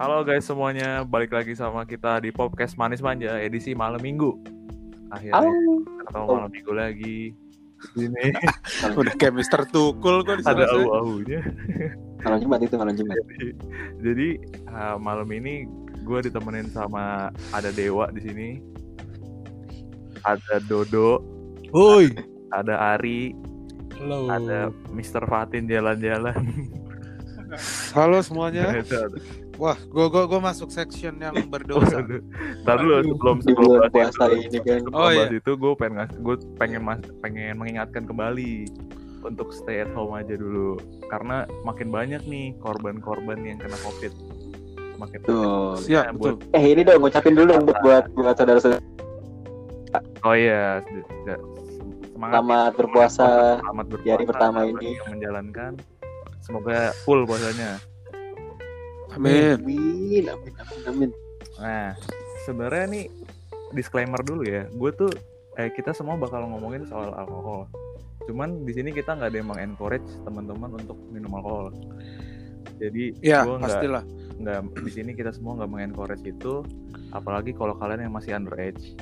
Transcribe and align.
Halo 0.00 0.24
guys 0.24 0.48
semuanya, 0.48 1.04
balik 1.04 1.28
lagi 1.28 1.52
sama 1.52 1.84
kita 1.84 2.24
di 2.24 2.32
podcast 2.32 2.72
Manis 2.80 3.04
Manja 3.04 3.36
edisi 3.36 3.76
malam 3.76 4.00
minggu. 4.00 4.32
Akhirnya 5.12 5.44
Halo. 5.44 5.84
ketemu 5.84 6.24
malam 6.24 6.50
minggu 6.56 6.72
lagi. 6.72 7.20
Di 7.92 8.08
Sini 8.08 8.32
Udah 8.96 9.12
kayak 9.20 9.36
Mister 9.36 9.60
Tukul 9.68 10.24
kok 10.24 10.40
di 10.40 10.44
ada 10.48 10.72
au-aunya. 10.72 11.44
Malam 12.24 12.38
Jumat 12.40 12.64
itu 12.64 12.80
malam 12.80 12.96
Jumat. 12.96 13.12
Jadi, 13.28 13.48
jadi 14.00 14.28
uh, 14.72 14.96
malam 14.96 15.28
ini 15.36 15.68
gue 16.00 16.18
ditemenin 16.32 16.72
sama 16.72 17.28
ada 17.52 17.68
Dewa 17.68 18.08
di 18.08 18.24
sini. 18.24 18.48
Ada 20.24 20.64
Dodo, 20.64 21.20
Woi. 21.76 22.08
ada 22.56 22.96
Ari, 22.96 23.36
Halo. 24.00 24.32
ada 24.32 24.72
Mr. 24.96 25.28
Fatin 25.28 25.68
jalan-jalan. 25.68 26.40
Halo 27.92 28.24
semuanya. 28.24 28.80
Wah, 29.60 29.76
gua 29.86 30.08
gua 30.08 30.24
gua 30.24 30.40
masuk 30.42 30.68
section 30.68 31.14
yang 31.14 31.36
berdosa. 31.52 32.00
Ntar 32.64 32.76
dulu 32.80 32.96
sebelum 33.04 33.36
sebelum 33.38 33.68
bahas 33.86 34.16
itu, 34.16 34.24
ini 34.48 34.58
kan. 34.58 34.80
sebelum 34.80 34.96
Oh, 34.96 35.10
iya. 35.10 35.28
itu 35.28 35.52
gue 35.52 35.72
pengen 35.76 35.94
ngas- 35.98 36.16
gue 36.18 36.36
pengen 36.56 36.80
mas, 36.80 37.00
pengen 37.20 37.54
mengingatkan 37.54 38.02
kembali 38.02 38.64
untuk 39.20 39.52
stay 39.52 39.84
at 39.84 39.92
home 39.92 40.16
aja 40.16 40.32
dulu 40.32 40.80
karena 41.06 41.44
makin 41.60 41.92
banyak 41.92 42.24
nih 42.24 42.56
korban-korban 42.56 43.36
yang 43.38 43.60
kena 43.60 43.76
covid 43.78 44.08
makin 44.96 45.20
Tuh. 45.22 45.76
Siap, 45.76 46.04
Nah, 46.06 46.12
betul. 46.14 46.32
buat- 46.40 46.56
Eh 46.56 46.64
ini 46.66 46.80
dong 46.80 46.98
ngucapin 46.98 47.32
dulu 47.34 47.46
dong 47.46 47.62
buat 47.62 47.78
buat 47.82 48.04
buat 48.14 48.34
saudara-saudara 48.34 48.80
oh 50.22 50.34
iya 50.34 50.80
se- 50.82 51.04
se- 51.20 51.42
semangat 52.10 52.32
selamat 52.34 52.72
berpuasa. 52.74 53.28
selamat 53.60 53.84
berpuasa 53.88 54.00
di 54.00 54.10
hari 54.10 54.24
pertama 54.24 54.58
ini. 54.62 54.88
yang 54.94 55.08
menjalankan 55.12 55.72
semoga 56.40 56.76
full 57.02 57.20
puasanya 57.22 57.76
Amin. 59.14 59.58
Amin, 59.58 60.24
amin, 60.28 60.54
amin, 60.54 60.80
amin. 60.86 61.10
Nah, 61.58 61.92
sebenarnya 62.44 62.84
nih 62.90 63.04
disclaimer 63.74 64.20
dulu 64.22 64.42
ya. 64.46 64.66
Gue 64.70 64.90
tuh 64.94 65.10
eh 65.58 65.70
kita 65.74 65.90
semua 65.92 66.14
bakal 66.16 66.46
ngomongin 66.46 66.86
soal 66.86 67.10
alkohol. 67.14 67.66
Cuman 68.30 68.62
di 68.62 68.72
sini 68.76 68.94
kita 68.94 69.18
nggak 69.18 69.30
ada 69.34 69.38
yang 69.42 69.50
encourage 69.74 70.06
teman-teman 70.22 70.78
untuk 70.78 70.96
minum 71.10 71.34
alkohol. 71.34 71.74
Jadi 72.80 73.16
Ya, 73.20 73.44
gua 73.44 73.60
nggak 73.60 73.72
pastilah. 73.76 74.04
nggak 74.40 74.60
di 74.84 74.90
sini 74.92 75.10
kita 75.12 75.36
semua 75.36 75.60
nggak 75.60 75.68
mengencourage 75.68 76.24
itu, 76.24 76.64
apalagi 77.12 77.52
kalau 77.52 77.76
kalian 77.76 78.08
yang 78.08 78.14
masih 78.14 78.32
underage. 78.36 78.96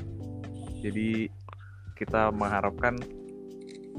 Jadi 0.82 1.30
kita 1.94 2.30
mengharapkan 2.34 2.98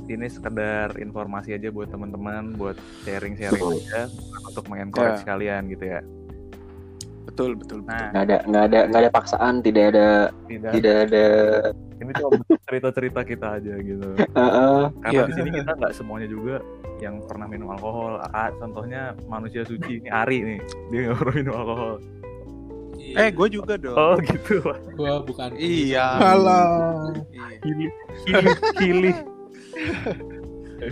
ini 0.05 0.25
sekedar 0.25 0.95
informasi 0.95 1.51
aja 1.51 1.67
buat 1.67 1.87
teman-teman, 1.87 2.55
buat 2.55 2.75
sharing-sharing 3.03 3.59
Betul. 3.59 3.81
aja, 3.81 4.01
untuk 4.45 4.65
mengencourage 4.67 5.21
Ya. 5.21 5.27
kalian 5.27 5.61
gitu 5.67 5.85
ya. 5.85 6.01
Betul, 7.21 7.53
betul. 7.55 7.79
Nah, 7.83 8.09
Nggak 8.09 8.23
ada 8.23 8.37
nggak 8.43 8.63
ada 8.63 8.79
nggak 8.85 9.01
ada 9.01 9.11
paksaan, 9.11 9.53
tidak 9.59 9.83
ada 9.93 10.07
tidak 10.45 10.71
tidak 10.73 10.95
ada. 11.05 11.25
ini 11.99 12.11
cuma 12.15 12.31
cerita-cerita 12.63 13.21
kita 13.21 13.47
aja 13.53 13.73
gitu 13.75 14.07
Heeh. 14.15 14.79
karena 14.97 15.13
Iya. 15.13 15.23
di 15.25 15.33
sini 15.35 15.49
kita 15.53 15.71
nggak 15.73 15.93
semuanya 15.93 16.27
juga 16.27 16.55
yang 16.97 17.19
pernah 17.21 17.43
minum 17.45 17.69
alkohol 17.69 18.23
Ah, 18.25 18.49
contohnya 18.55 19.01
manusia 19.25 19.61
suci 19.61 19.99
ini 19.99 20.07
Ari 20.07 20.39
nih 20.41 20.59
dia 20.89 20.99
nggak 21.05 21.17
pernah 21.17 21.35
minum 21.35 21.53
alkohol 21.53 21.95
Eh, 23.09 23.29
gue 23.29 23.47
juga 23.49 23.73
dong. 23.75 23.95
oh 23.95 24.15
gitu 24.17 24.63
gua 24.93 25.19
bukan 25.19 25.49
Iya. 25.55 26.07
Halo. 26.17 26.61
Hili 27.59 27.87
Hili 28.79 29.11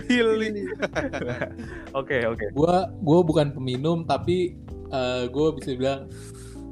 Hili. 0.04 0.68
oke 1.98 2.16
oke 2.26 2.46
gua 2.52 2.74
gua 2.98 3.18
bukan 3.22 3.50
peminum 3.50 4.04
tapi 4.04 4.52
eh, 4.86 5.22
gua 5.28 5.52
bisa 5.52 5.72
bilang 5.72 6.12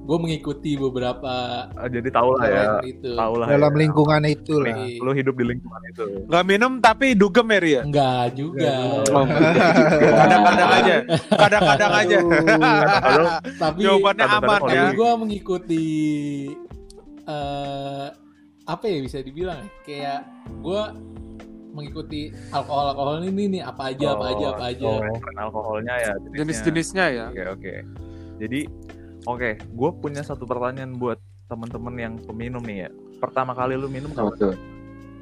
gua 0.04 0.20
mengikuti 0.20 0.76
beberapa 0.76 1.64
Ah, 1.72 1.88
jadi 1.88 2.06
tau 2.08 2.30
lah 2.30 2.44
ya 2.44 2.62
itu. 2.84 3.10
tau 3.10 3.34
lah 3.34 3.48
Dalam 3.48 3.72
ya. 3.72 3.78
lingkungan 3.80 4.22
itu 4.24 4.54
lah. 4.60 4.76
Lu 5.00 5.10
hidup 5.10 5.34
di 5.34 5.44
lingkungan 5.46 5.82
itu 5.88 6.04
Nggak 6.24 6.44
minum 6.44 6.72
tapi 6.78 7.06
dugem 7.12 7.48
ya, 7.48 7.58
Ria? 7.58 7.80
Enggak 7.82 8.36
juga. 8.36 8.74
Oh, 9.10 9.24
Kadang-kadang 10.12 10.70
aja. 10.70 10.96
Kadang-kadang 11.32 11.92
aja. 11.96 12.18
Kadang-kadang 12.20 13.24
tapi 13.56 13.78
Jawabannya 13.80 14.26
aman 14.28 14.60
ya. 14.68 14.84
gua 14.92 15.10
mengikuti 15.16 15.86
eh 17.24 18.06
apa 18.62 18.84
ya 18.84 18.98
bisa 19.00 19.18
dibilang 19.18 19.58
ya? 19.58 19.70
kayak 19.82 20.20
gua 20.60 20.94
mengikuti 21.76 22.32
alkohol 22.50 22.90
alkohol 22.90 23.20
ini 23.20 23.44
nih 23.52 23.62
apa 23.62 23.92
aja 23.92 24.16
apa 24.16 24.24
aja 24.32 24.46
apa 24.56 24.64
aja. 24.72 24.86
oh, 24.88 25.20
alkoholnya 25.36 25.94
ya 25.94 26.12
jenisnya. 26.16 26.38
Jenis-jenisnya 26.40 27.04
ya. 27.12 27.26
Oke 27.28 27.44
oke. 27.46 27.74
Jadi 28.36 28.60
oke, 29.24 29.50
gue 29.60 29.90
punya 29.96 30.20
satu 30.20 30.44
pertanyaan 30.44 30.96
buat 30.96 31.20
teman-teman 31.46 31.94
yang 31.94 32.14
peminum 32.18 32.64
nih 32.64 32.84
ya. 32.84 32.90
Pertama 33.16 33.52
kali 33.52 33.76
lu 33.76 33.86
minum 33.86 34.10
Apa 34.10 34.28
kapan? 34.28 34.40
tuh? 34.40 34.54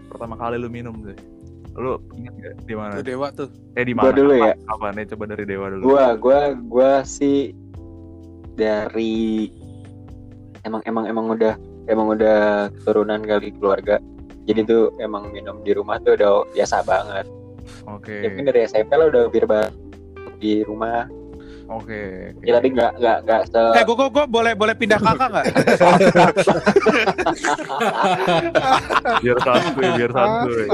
Pertama 0.09 0.35
kali 0.35 0.57
lu 0.57 0.69
minum 0.69 0.95
deh. 1.03 1.19
Lu 1.75 1.99
ingat 2.15 2.35
gak 2.39 2.55
di 2.63 2.75
mana? 2.75 2.93
Tuh 2.95 3.05
dewa 3.05 3.27
tuh. 3.31 3.49
Eh 3.75 3.83
di 3.83 3.93
Gua 3.93 4.09
mana? 4.09 4.15
dulu 4.15 4.33
ya. 4.33 4.53
Apa 4.71 4.87
nih 4.95 5.05
coba 5.11 5.25
dari 5.27 5.45
Dewa 5.45 5.67
dulu. 5.69 5.83
Gua 5.85 6.07
gua 6.15 6.41
gua 6.55 6.93
sih 7.03 7.51
dari 8.55 9.51
emang 10.63 10.83
emang 10.87 11.05
emang 11.07 11.27
udah 11.31 11.55
emang 11.87 12.07
udah 12.15 12.71
keturunan 12.79 13.21
kali 13.21 13.51
keluarga. 13.55 13.99
Jadi 14.45 14.61
tuh 14.65 14.93
emang 15.01 15.33
minum 15.33 15.61
di 15.65 15.73
rumah 15.73 15.97
tuh 16.01 16.15
udah 16.15 16.45
biasa 16.53 16.85
banget. 16.85 17.27
Oke. 17.89 18.21
Ya, 18.21 18.29
mungkin 18.29 18.47
dari 18.49 18.61
SMP 18.65 18.93
lah 18.93 19.09
udah 19.09 19.23
bir 19.29 19.45
banget 19.49 19.73
di 20.37 20.61
rumah. 20.63 21.09
Oke. 21.65 22.37
oke. 22.37 22.45
Ya 22.45 22.61
tapi 22.61 22.77
nggak 22.77 22.93
nggak 23.01 23.19
nggak 23.25 23.43
se 23.49 23.63
Eh, 23.73 23.83
gue 23.83 23.97
gue 23.97 24.09
gue 24.13 24.25
boleh 24.29 24.53
boleh 24.53 24.75
pindah 24.77 25.01
kakak 25.03 25.29
nggak? 25.33 25.47
Biar 29.25 29.39
santuy, 29.41 29.89
biar 29.97 30.11
santuy. 30.13 30.67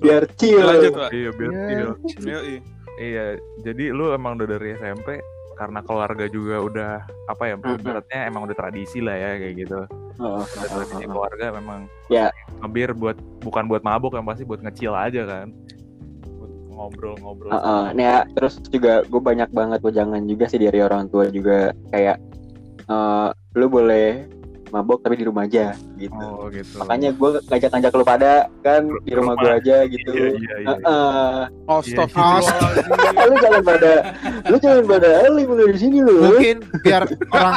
Biar 0.00 0.22
chill. 0.40 0.64
Lanjut, 0.64 0.92
Pak. 0.96 1.08
Iya, 1.12 1.30
biar 1.36 1.50
Ya. 1.52 1.68
iya. 1.68 1.86
Yoi. 2.24 2.56
Iya, 2.98 3.38
jadi 3.62 3.94
lu 3.94 4.10
emang 4.10 4.34
udah 4.34 4.50
dari 4.50 4.74
SMP 4.74 5.22
karena 5.58 5.82
keluarga 5.82 6.24
juga 6.30 6.56
udah 6.62 6.92
apa 7.26 7.42
ya, 7.50 7.54
Mm-mm. 7.58 7.82
ibaratnya 7.82 8.20
emang 8.30 8.46
udah 8.46 8.56
tradisi 8.56 9.02
lah 9.02 9.18
ya 9.18 9.30
kayak 9.42 9.54
gitu. 9.58 9.80
Udah 10.18 10.46
heeh, 10.46 10.70
tradisi 10.70 10.94
heeh. 11.02 11.10
keluarga 11.10 11.46
memang 11.58 11.80
Ya. 12.06 12.30
ngebir 12.62 12.94
buat 12.94 13.18
bukan 13.42 13.66
buat 13.66 13.82
mabuk 13.82 14.14
yang 14.14 14.24
pasti 14.24 14.46
buat 14.46 14.62
ngecil 14.62 14.94
aja 14.94 15.22
kan. 15.26 15.50
Buat 16.38 16.52
ngobrol-ngobrol. 16.70 17.50
Heeh. 17.50 17.84
Nah, 17.98 18.02
ya, 18.06 18.18
terus 18.38 18.62
juga 18.70 19.02
gue 19.02 19.20
banyak 19.20 19.50
banget 19.50 19.82
wejangan 19.82 20.22
juga 20.30 20.46
sih 20.46 20.62
dari 20.62 20.78
orang 20.78 21.10
tua 21.10 21.26
juga 21.28 21.74
kayak 21.90 22.16
eh 22.88 23.28
lu 23.58 23.66
boleh 23.66 24.37
mabok 24.70 24.98
tapi 25.00 25.14
di 25.16 25.24
rumah 25.24 25.44
aja 25.44 25.72
gitu. 25.94 26.14
Oh 26.18 26.46
gitu. 26.48 26.78
Makanya 26.78 27.10
gue 27.10 27.30
ngajak-ngajak 27.44 27.92
lu 27.92 28.04
pada 28.04 28.32
kan 28.60 28.82
di 29.00 29.12
rumah 29.12 29.34
gue 29.34 29.50
aja 29.50 29.76
gitu. 29.84 30.10
Iya 30.10 30.28
iya 30.34 30.54
iya. 30.58 30.68
Heeh. 30.70 31.40
Astagfirullahaladzim. 31.66 32.84
lu 33.24 33.34
jangan 33.38 33.62
pada 33.62 33.92
lu 34.44 34.56
jangan 34.58 34.84
pada 34.86 35.08
Ali 35.22 35.42
mulai 35.44 35.70
di 35.70 35.80
sini 35.80 35.98
lu. 35.98 36.16
Mungkin 36.28 36.56
biar 36.80 37.02
orang 37.28 37.54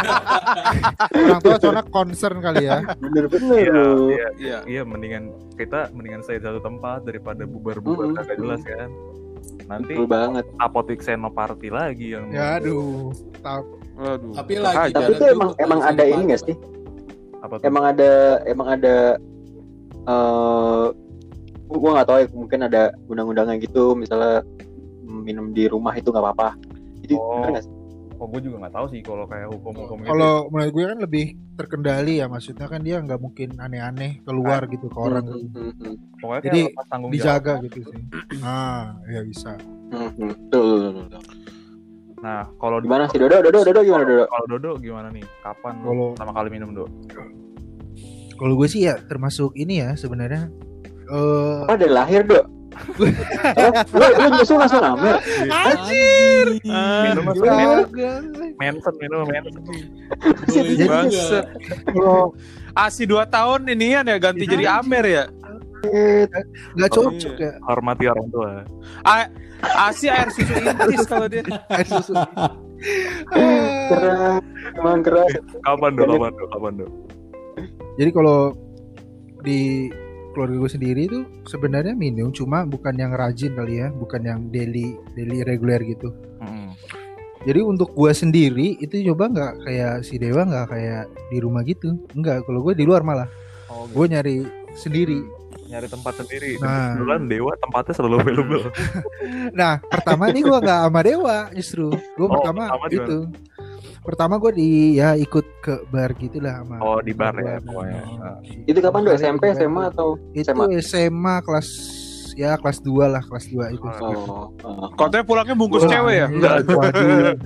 orang 1.11 1.39
tua 1.39 1.55
soalnya 1.57 1.83
concern 1.85 2.37
kali 2.39 2.63
ya. 2.65 2.79
Bener-bener 2.97 3.57
Iya, 3.57 3.71
lu. 3.71 3.89
iya, 4.09 4.27
Iya. 4.37 4.57
iya 4.65 4.81
mendingan 4.81 5.23
kita 5.53 5.91
mendingan 5.91 6.21
stay 6.21 6.37
di 6.37 6.43
satu 6.43 6.59
tempat 6.59 7.03
daripada 7.03 7.43
bubar-bubar 7.43 8.09
Mm-mm. 8.09 8.17
kagak 8.17 8.37
jelas 8.37 8.61
kan. 8.61 8.89
Nanti 9.63 9.95
Betul 9.95 10.05
banget. 10.05 10.45
apotik 10.57 10.99
senoparty 10.99 11.69
lagi 11.69 12.13
yang 12.13 12.29
Ya 12.29 12.57
aduh. 12.57 13.09
Tahu. 13.39 13.63
Waduh. 13.93 14.33
Tapi 14.33 14.53
lagi 14.57 14.91
Tapi 14.91 15.11
itu 15.11 15.25
emang 15.27 15.49
emang 15.57 15.79
ada 15.79 16.03
ini 16.03 16.23
gak 16.27 16.39
Pak. 16.39 16.45
sih? 16.45 16.55
Apa 17.41 17.53
tuh? 17.57 17.65
Emang 17.65 17.83
ada 17.89 18.11
emang 18.45 18.67
ada 18.69 18.95
eh 20.01 20.85
gua 21.71 21.89
nggak 21.95 22.07
tahu 22.07 22.17
ya 22.19 22.27
mungkin 22.33 22.59
ada 22.67 22.81
undang-undangnya 23.07 23.55
gitu 23.59 23.95
misalnya 23.95 24.43
minum 25.01 25.51
di 25.51 25.67
rumah 25.67 25.93
itu 25.93 26.09
nggak 26.09 26.23
apa-apa. 26.23 26.49
Jadi 27.01 27.15
Oh. 27.15 27.47
nggak 27.47 27.63
sih? 27.63 27.73
Oh, 28.21 28.29
gue 28.29 28.37
juga 28.45 28.61
nggak 28.61 28.75
tahu 28.77 28.85
sih 28.93 29.01
kalau 29.01 29.25
kayak 29.25 29.49
hukum-hukum 29.49 29.97
gitu. 29.97 30.13
Kalau 30.13 30.45
menurut 30.53 30.71
gue 30.71 30.83
kan 30.85 30.99
lebih 31.01 31.25
terkendali 31.57 32.13
ya 32.21 32.29
maksudnya 32.29 32.69
kan 32.69 32.85
dia 32.85 33.01
nggak 33.01 33.17
mungkin 33.17 33.57
aneh-aneh 33.57 34.21
keluar 34.21 34.69
gitu 34.69 34.93
ke 34.93 34.99
orang 35.01 35.25
Hmm, 35.25 35.49
hmm, 35.49 35.73
hmm, 35.73 35.95
Pokoknya 36.21 36.41
Jadi, 36.45 36.61
dijaga 37.09 37.53
jawab. 37.57 37.65
gitu 37.65 37.79
sih. 37.81 38.01
Ah, 38.45 38.93
ya 39.09 39.25
bisa. 39.25 39.57
hmm, 39.89 40.09
hmm. 40.13 40.31
Betul, 40.37 40.61
betul, 40.61 40.91
betul. 41.09 41.21
Nah, 42.21 42.53
kalau 42.55 42.77
di- 42.77 42.85
Gimana 42.85 43.05
sih 43.07 43.17
Dodo? 43.17 43.41
Dodo, 43.41 43.59
Dodo 43.63 43.81
gimana 43.81 44.03
Dodo? 44.03 44.25
Kalau 44.27 44.45
Dodo 44.47 44.71
gimana 44.77 45.07
nih? 45.09 45.25
Kapan 45.41 45.73
Kalau- 45.79 46.13
pertama 46.13 46.31
kali 46.31 46.49
minum, 46.49 46.69
Do? 46.71 46.85
Kalau 48.33 48.53
gue 48.55 48.67
sih 48.67 48.81
ya 48.83 48.97
termasuk 48.99 49.53
ini 49.53 49.81
ya 49.81 49.93
sebenarnya 49.93 50.49
eh 51.03 51.61
Oh 51.63 51.75
dari 51.75 51.89
lahir 51.89 52.21
Dok? 52.23 52.45
Hah? 53.51 53.83
lu, 53.83 54.05
lu 54.07 54.27
nyusul 54.31 54.55
langsung 54.55 54.79
amer? 54.79 55.19
Anjir. 55.45 56.47
Minum 56.63 57.23
Kagak. 57.27 57.51
minum. 57.51 57.85
Mensen 58.55 58.93
minum. 58.95 59.25
Boleh 59.27 59.43
Jadi- 60.47 60.87
kalau 61.85 62.31
Asi 62.71 63.03
2 63.03 63.27
tahun 63.27 63.67
ini 63.67 63.91
ya 63.93 64.15
ganti 64.17 64.45
jadi 64.45 64.79
Amer 64.79 65.05
ya. 65.05 65.23
nggak 66.71 66.89
cocok 66.89 67.35
ya 67.35 67.51
Hormati 67.63 68.05
orang 68.05 68.27
tua. 68.29 68.61
A- 69.03 69.29
Asi 69.61 70.09
air 70.09 70.29
susu 70.33 70.53
intis 70.53 71.05
kalau 71.05 71.27
dia. 71.29 71.45
air 71.69 71.87
susu. 71.87 72.13
keras 73.91 74.41
emang 74.73 75.05
keras 75.05 75.29
Kapan 75.61 75.91
dong? 75.93 76.09
Kapan 76.09 76.31
dong? 76.33 76.49
Kapan 76.49 76.73
dong? 76.81 76.91
Jadi 77.99 78.09
kalau 78.09 78.39
di 79.45 79.91
keluarga 80.31 80.55
gue 80.63 80.71
sendiri 80.71 81.03
tuh 81.11 81.23
sebenarnya 81.43 81.91
minum 81.91 82.31
cuma 82.31 82.63
bukan 82.63 82.95
yang 82.95 83.11
rajin 83.11 83.53
kali 83.53 83.83
ya, 83.83 83.91
bukan 83.91 84.21
yang 84.23 84.39
daily 84.49 84.95
daily 85.13 85.43
reguler 85.43 85.83
gitu. 85.83 86.15
Mm-mm. 86.39 86.71
Jadi 87.41 87.59
untuk 87.65 87.91
gue 87.97 88.13
sendiri 88.13 88.77
itu 88.79 89.01
coba 89.11 89.27
nggak 89.33 89.53
kayak 89.65 89.95
si 90.05 90.21
Dewa 90.21 90.45
nggak 90.45 90.67
kayak 90.71 91.03
di 91.33 91.37
rumah 91.41 91.65
gitu, 91.65 91.97
enggak. 92.15 92.45
Kalau 92.45 92.61
gue 92.63 92.73
di 92.77 92.85
luar 92.85 93.01
malah, 93.01 93.27
Oh, 93.71 93.87
gue 93.87 94.05
nyari 94.11 94.43
sendiri. 94.75 95.23
Nyari 95.71 95.87
tempat 95.87 96.13
sendiri. 96.19 96.59
Nah. 96.59 96.99
Kebetulan 96.99 97.21
Dewa 97.31 97.53
tempatnya 97.55 97.93
selalu 97.95 98.15
available. 98.19 98.63
Nah 99.59 99.79
pertama 99.79 100.27
nih 100.29 100.43
gue 100.43 100.57
nggak 100.59 100.79
sama 100.87 101.01
Dewa 101.01 101.37
justru, 101.55 101.87
gue 101.91 102.27
Oh, 102.27 102.31
pertama 102.35 102.67
pertama 102.67 102.85
itu. 102.91 103.19
Pertama 104.01 104.33
gue 104.41 104.51
di 104.57 104.69
ya 104.97 105.13
ikut 105.15 105.45
ke 105.61 105.73
bar 105.93 106.11
gitulah 106.17 106.61
sama. 106.61 106.77
Oh, 106.81 106.99
di 106.99 107.13
bar 107.13 107.37
ya, 107.37 107.61
gua. 107.61 107.85
pokoknya. 107.85 108.01
Nah, 108.17 108.37
itu 108.65 108.79
kapan 108.81 108.99
tuh 109.05 109.13
SMP 109.15 109.43
SMA 109.53 109.83
atau 109.93 110.07
Itu 110.33 110.51
SMA? 110.51 110.65
SMA 110.81 111.35
kelas 111.45 111.69
ya 112.33 112.55
kelas 112.57 112.79
2 112.81 113.13
lah 113.13 113.23
kelas 113.27 113.45
2 113.51 113.75
itu. 113.75 113.87
oh, 114.01 114.49
oh. 114.51 114.89
Katanya 114.97 115.23
pulangnya 115.23 115.55
bungkus 115.55 115.85
Wah, 115.85 115.91
cewek 115.91 116.15
ya? 116.15 116.27
Enggak, 116.27 116.55
waduh. 116.67 117.35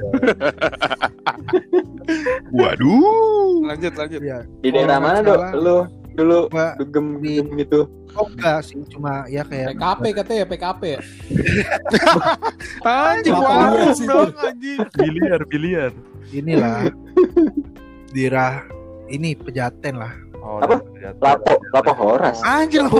Waduh. 2.53 3.65
Lanjut, 3.65 3.93
lanjut. 3.97 4.21
ya. 4.21 4.39
di 4.61 4.69
daerah 4.69 5.01
mana 5.01 5.19
dok 5.25 5.41
lu 5.57 5.77
dulu 6.15 6.39
Gua 6.47 6.73
dugem 6.75 7.19
di- 7.19 7.37
dugem 7.37 7.59
gitu 7.59 7.81
Oh 8.15 8.31
enggak 8.31 8.63
sih, 8.63 8.79
cuma 8.87 9.27
ya 9.27 9.43
kayak 9.43 9.75
PKP 9.75 10.03
katanya 10.15 10.39
ya 10.39 10.47
PKP 10.47 10.81
ya. 10.95 10.99
Anjing, 12.81 13.35
warung 13.35 13.75
iya 13.75 13.91
sih? 13.91 14.07
dong, 14.07 14.31
anjing. 14.33 14.79
Biliar, 14.95 15.41
biliar. 15.43 15.91
inilah 16.31 16.87
daerah 18.15 18.63
ini 19.07 19.35
pejaten 19.35 19.99
lah. 19.99 20.15
Oh, 20.37 20.61
Apa? 20.61 20.77
lapo 21.19 21.57
lapo 21.73 21.91
horas 21.91 22.37
Anjir 22.39 22.85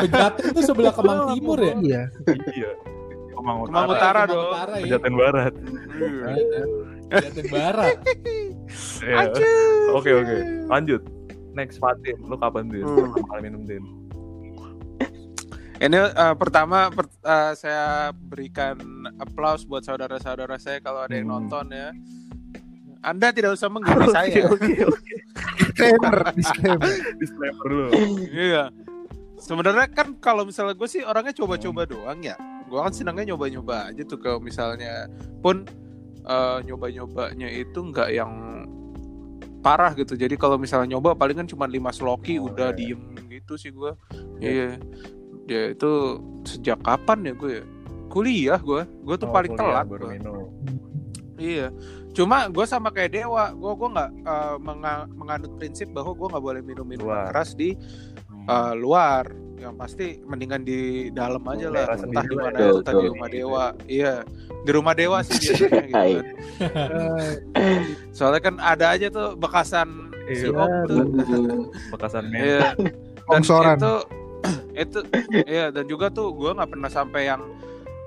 Pejaten 0.00 0.44
itu 0.50 0.60
sebelah 0.62 0.90
Kemang 0.90 1.20
Timur 1.30 1.58
ya. 1.60 1.74
Iya. 1.76 2.02
Iya. 2.50 2.70
Kemang 3.30 3.56
Kemang 3.62 3.86
Utara. 3.86 3.92
Utara 3.92 4.20
Kemang 4.22 4.32
dong. 4.32 4.48
Utara 4.48 4.74
ya. 4.74 4.82
Pejaten 4.82 5.12
Barat. 5.14 5.52
Pejaten 7.06 7.44
Barat. 7.46 7.96
Iya. 8.98 9.30
Oke, 9.92 10.10
oke. 10.10 10.36
Lanjut. 10.66 11.02
Next 11.52 11.76
Fatin, 11.76 12.16
lu 12.20 12.36
kapan 12.36 12.68
Din? 12.68 12.84
Hmm. 12.84 13.16
Kali 13.22 13.40
minum 13.42 13.62
Din? 13.62 13.80
Ini 15.76 15.92
eh, 16.08 16.34
pertama 16.34 16.88
per- 16.88 17.12
eh, 17.18 17.52
saya 17.54 17.86
berikan 18.10 18.80
aplaus 19.18 19.62
buat 19.62 19.84
saudara-saudara 19.84 20.56
saya 20.56 20.80
kalau 20.80 21.04
ada 21.04 21.12
yang 21.12 21.28
Hmm. 21.28 21.44
nonton 21.44 21.68
ya. 21.68 21.92
Anda 23.00 23.28
tidak 23.28 23.54
usah 23.54 23.68
menggini 23.68 24.08
saya. 24.16 24.48
Oke, 24.48 24.72
oke. 24.82 25.14
Disclaimer, 25.58 26.16
disclaimer. 26.32 26.90
Disclaimer 27.20 27.64
dulu. 27.64 27.86
Iya. 28.26 28.64
Sebenarnya 29.36 29.86
kan 29.86 30.16
kalau 30.16 30.42
misalnya 30.42 30.72
gue 30.72 30.88
sih 30.88 31.04
orangnya 31.04 31.36
coba-coba 31.36 31.84
doang 31.84 32.24
ya. 32.24 32.34
Gue 32.66 32.80
kan 32.80 32.90
senangnya 32.90 33.30
nyoba-nyoba 33.30 33.92
aja 33.92 34.02
tuh 34.02 34.16
kalau 34.16 34.40
misalnya 34.40 35.06
pun 35.38 35.68
eh, 36.26 36.58
nyoba-nyobanya 36.62 37.48
itu 37.48 37.78
nggak 37.80 38.10
yang 38.10 38.32
parah 39.62 39.94
gitu. 39.94 40.14
Jadi 40.14 40.34
kalau 40.34 40.58
misalnya 40.58 40.94
nyoba 40.94 41.14
paling 41.14 41.34
kan 41.36 41.46
cuma 41.46 41.66
5 41.66 41.90
sloki 41.90 42.38
Oh, 42.38 42.50
udah 42.50 42.70
iya. 42.70 42.94
diem 42.94 43.02
gitu 43.26 43.54
sih 43.54 43.70
gue. 43.70 43.92
Iya. 44.38 44.78
Ya 45.46 45.62
itu 45.70 45.90
sejak 46.42 46.82
kapan 46.82 47.30
ya 47.30 47.32
gue 47.34 47.50
ya? 47.50 47.64
Kuliah 48.06 48.60
gue. 48.62 48.82
Gue 49.02 49.16
tuh 49.18 49.26
Oh, 49.26 49.34
paling 49.34 49.54
telat. 49.54 49.86
Iya. 51.36 51.74
Cuma 52.14 52.48
gue 52.48 52.64
sama 52.64 52.88
kayak 52.88 53.12
Dewa, 53.12 53.52
gue 53.52 53.72
gue 53.76 53.88
nggak 53.92 54.10
menga- 54.58 55.10
menganut 55.12 55.52
prinsip 55.58 55.90
bahwa 55.92 56.14
gue 56.14 56.26
nggak 56.32 56.44
boleh 56.44 56.62
minum 56.62 56.86
minuman 56.86 57.28
keras 57.28 57.52
di 57.52 57.74
eh, 58.46 58.74
luar. 58.78 59.26
Yang 59.56 59.74
pasti 59.74 60.06
mendingan 60.20 60.62
di 60.62 60.80
dalam 61.10 61.40
aja 61.42 61.66
lah. 61.66 61.82
Daerah 61.82 61.96
Entah 61.96 61.98
sendiri 61.98 62.26
di 62.26 62.36
mana 62.36 62.56
ya. 62.56 62.70
entah 62.72 62.92
di 62.92 63.06
rumah. 63.08 63.28
Dewa. 63.28 63.64
Iya, 63.86 64.14
di 64.62 64.70
rumah 64.70 64.92
Dewa 64.92 65.18
sih 65.20 65.34
biasanya 65.42 65.80
gitu 65.82 65.96
kan. 65.96 66.22
Soalnya 68.12 68.40
kan 68.42 68.54
ada 68.58 68.86
aja 68.90 69.06
tuh 69.08 69.28
bekasan 69.34 69.88
si 70.28 70.44
Iya. 70.44 70.54
Om 70.54 70.72
tuh. 70.86 71.02
Bekasan 71.90 72.24
men. 72.26 72.38
Iya. 72.38 72.60
Dan 73.26 73.42
Kongsoran. 73.42 73.76
itu 73.76 73.92
itu 74.78 74.98
iya 75.42 75.66
dan 75.68 75.82
juga 75.84 76.06
tuh 76.08 76.30
gue 76.30 76.52
nggak 76.52 76.68
pernah 76.68 76.86
sampai 76.86 77.26
yang 77.26 77.42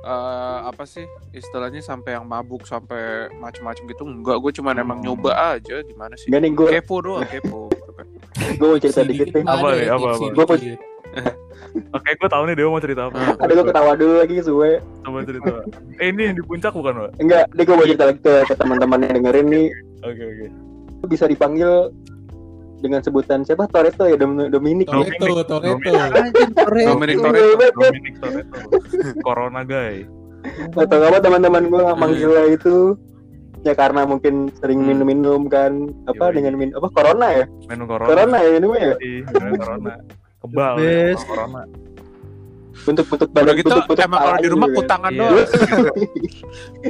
eh, 0.02 0.58
apa 0.64 0.86
sih 0.86 1.04
istilahnya 1.30 1.82
sampai 1.82 2.14
yang 2.14 2.24
mabuk 2.24 2.64
sampai 2.64 3.28
macem-macem 3.36 3.84
gitu 3.86 4.08
enggak 4.08 4.40
gue 4.40 4.52
cuma 4.54 4.72
emang 4.72 4.96
Hmm. 4.98 5.12
nyoba 5.12 5.60
aja 5.60 5.82
gimana 5.82 6.16
sih 6.16 6.30
Gak 6.30 6.40
nih 6.40 6.52
gue 6.54 6.68
kepo 6.72 7.04
doang 7.04 7.26
kepo 7.26 7.68
gitu 7.68 7.92
kan 7.92 8.08
gue 8.56 8.64
mau 8.64 8.80
cerita 8.80 9.02
dikit 9.04 9.28
nih 9.30 9.44
Apa 9.44 9.68
nih, 9.74 9.88
apa, 9.90 10.08
apa? 10.10 10.26
Gua 10.32 10.46
pun- 10.48 10.62
Oke, 11.92 12.10
gue 12.12 12.28
tahu 12.28 12.44
nih 12.46 12.56
Dewa 12.56 12.70
mau 12.72 12.82
cerita 12.82 13.02
apa. 13.06 13.18
ada 13.36 13.52
gue 13.52 13.66
ketawa 13.66 13.92
dulu 13.94 14.14
lagi 14.18 14.36
suwe 14.40 14.82
Coba 15.02 15.22
cerita. 15.22 15.54
Eh, 15.98 16.10
ini 16.10 16.22
yang 16.24 16.36
di 16.36 16.44
puncak 16.44 16.72
bukan, 16.72 16.94
Pak? 16.96 17.10
enggak 17.18 17.46
deh 17.52 17.64
gue 17.64 17.76
mau 17.76 17.86
cerita 17.86 18.06
lagi 18.06 18.20
ke, 18.20 18.34
ke 18.44 18.54
teman-teman 18.56 19.00
yang 19.02 19.14
dengerin 19.16 19.48
nih 19.48 19.68
Oke, 20.02 20.24
oke. 20.24 20.48
bisa 21.06 21.26
dipanggil 21.26 21.94
dengan 22.80 23.00
sebutan 23.00 23.44
siapa 23.44 23.68
Toretto 23.68 24.04
ya 24.04 24.16
Dom- 24.16 24.48
Dominic 24.48 24.88
Toretto, 24.88 25.20
Toretto. 25.20 25.56
Anjir, 25.60 26.48
Toretto. 26.50 26.90
Dominic 26.90 27.16
Iya, 27.16 27.24
Toretto. 27.26 27.80
Dominic 27.82 28.16
Toretto. 28.18 28.58
Corona 29.20 29.62
guy. 29.64 29.96
atau 30.74 31.00
apa 31.04 31.20
teman-teman 31.20 31.68
gue 31.68 31.84
manggilnya 31.94 32.44
itu 32.50 32.96
ya 33.60 33.76
karena 33.76 34.08
mungkin 34.08 34.48
sering 34.56 34.80
Hmm. 34.80 34.96
minum-minum 34.96 35.42
kan 35.46 35.72
apa 36.06 36.32
Yoi. 36.32 36.36
dengan 36.40 36.54
min 36.56 36.70
apa 36.72 36.88
corona 36.88 37.28
ya 37.34 37.46
Minum 37.68 37.86
corona. 37.86 38.08
corona 38.08 38.38
ya 38.40 38.52
ini 38.54 38.66
mah 38.66 38.80
ya 38.80 38.94
minum 39.30 39.54
corona. 39.58 39.92
Kebal 40.40 40.74
ya, 40.78 41.14
corona. 41.20 41.64
bentuk-bentuk 42.80 43.30
badan 43.30 43.54
gitu 43.54 43.68
bentuk-bentuk 43.68 44.06
emang 44.06 44.20
kalau 44.22 44.38
di 44.38 44.48
rumah 44.48 44.68
juga. 44.68 44.78
kutangan 44.80 45.12
Iya. 45.12 45.20
doang 45.20 45.46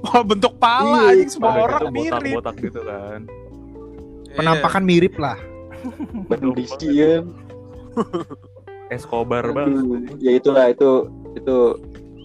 oh 0.05 0.21
bentuk 0.23 0.53
pala 0.55 0.85
Iya, 0.85 1.09
anjing 1.09 1.29
semua 1.29 1.51
orang 1.57 1.79
gitu 1.79 1.89
mirip 1.89 2.13
botak-botak 2.13 2.55
gitu 2.61 2.79
kan. 2.83 3.19
Penampakan 4.31 4.83
mirip 4.83 5.15
lah. 5.17 5.37
Bandisian. 6.27 7.23
Escobar 8.89 9.45
banget. 9.49 10.17
Ya 10.19 10.31
itulah 10.31 10.65
itu 10.67 11.09
itu 11.33 11.57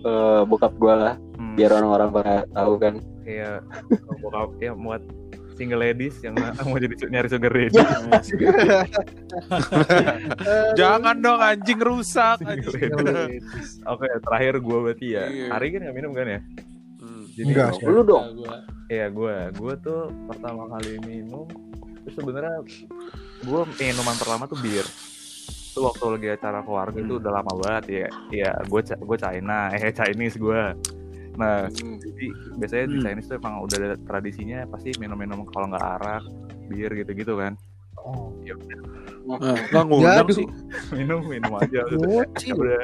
eh, 0.02 0.40
bokap 0.44 0.72
gue 0.74 0.94
lah 0.94 1.16
Hmm, 1.34 1.58
biar 1.58 1.72
orang-orang 1.72 2.08
pada 2.12 2.34
tahu 2.48 2.78
kan 2.78 2.94
Iya. 3.24 3.58
Bokap 4.22 4.54
ya 4.60 4.70
buat 4.72 5.00
single 5.54 5.80
ladies 5.80 6.18
yang 6.22 6.34
mau 6.36 6.76
jadi 6.78 6.94
nyari 7.08 7.28
sugar 7.30 7.52
daddy. 7.54 7.78
jangan 10.80 11.16
dong 11.22 11.40
anjing 11.40 11.80
rusak 11.80 12.38
anjing. 12.42 12.90
Oke, 13.86 14.06
terakhir 14.22 14.54
gue 14.60 14.78
berarti 14.90 15.06
ya. 15.14 15.24
Iya. 15.30 15.46
Hari 15.54 15.66
kan 15.70 15.80
nggak 15.86 15.96
minum 15.96 16.12
kan 16.12 16.26
ya? 16.26 16.40
Hmm. 17.00 17.24
Jadi 17.34 17.50
Enggak 17.50 17.82
lu 17.84 18.02
dong 18.06 18.26
Iya 18.88 19.06
gue, 19.08 19.36
gue 19.56 19.74
tuh 19.80 20.12
pertama 20.28 20.68
kali 20.68 21.00
minum 21.08 21.48
itu 22.04 22.20
sebenarnya 22.20 22.60
gue 23.44 23.60
minuman 23.80 24.16
pertama 24.20 24.44
tuh 24.44 24.60
bir. 24.60 24.84
Itu 25.74 25.82
waktu 25.82 26.04
lagi 26.06 26.28
acara 26.36 26.60
keluarga 26.62 26.98
itu 27.00 27.16
udah 27.16 27.32
lama 27.40 27.52
banget 27.64 27.84
ya. 27.88 28.08
Iya, 28.30 28.50
gue 28.68 28.80
gue 28.84 29.18
China, 29.18 29.72
eh 29.72 29.90
Chinese 29.90 30.36
gue. 30.36 30.62
Nah, 31.34 31.66
Hmm. 31.66 31.98
jadi 31.98 32.26
biasanya 32.56 32.84
di 32.86 32.94
Hmm. 32.94 33.04
Chinese 33.04 33.26
tuh 33.26 33.36
emang 33.36 33.54
udah 33.60 33.76
ada 33.76 33.96
tradisinya 33.98 34.58
pasti 34.66 34.94
minum-minum 34.96 35.42
kalau 35.44 35.66
nggak 35.66 35.86
arak, 35.98 36.22
bir 36.66 36.90
gitu-gitu 36.94 37.34
kan. 37.34 37.58
Oh. 37.96 38.30
Ya 38.40 38.54
udah, 38.54 38.78
Nah, 39.24 39.56
nggak 39.64 39.84
ngundang 39.84 40.28
sih 40.30 40.46
minum 40.98 41.24
minum 41.24 41.52
aja. 41.56 41.80
gitu. 41.82 41.96
Bocil. 41.98 42.54
udah 42.54 42.82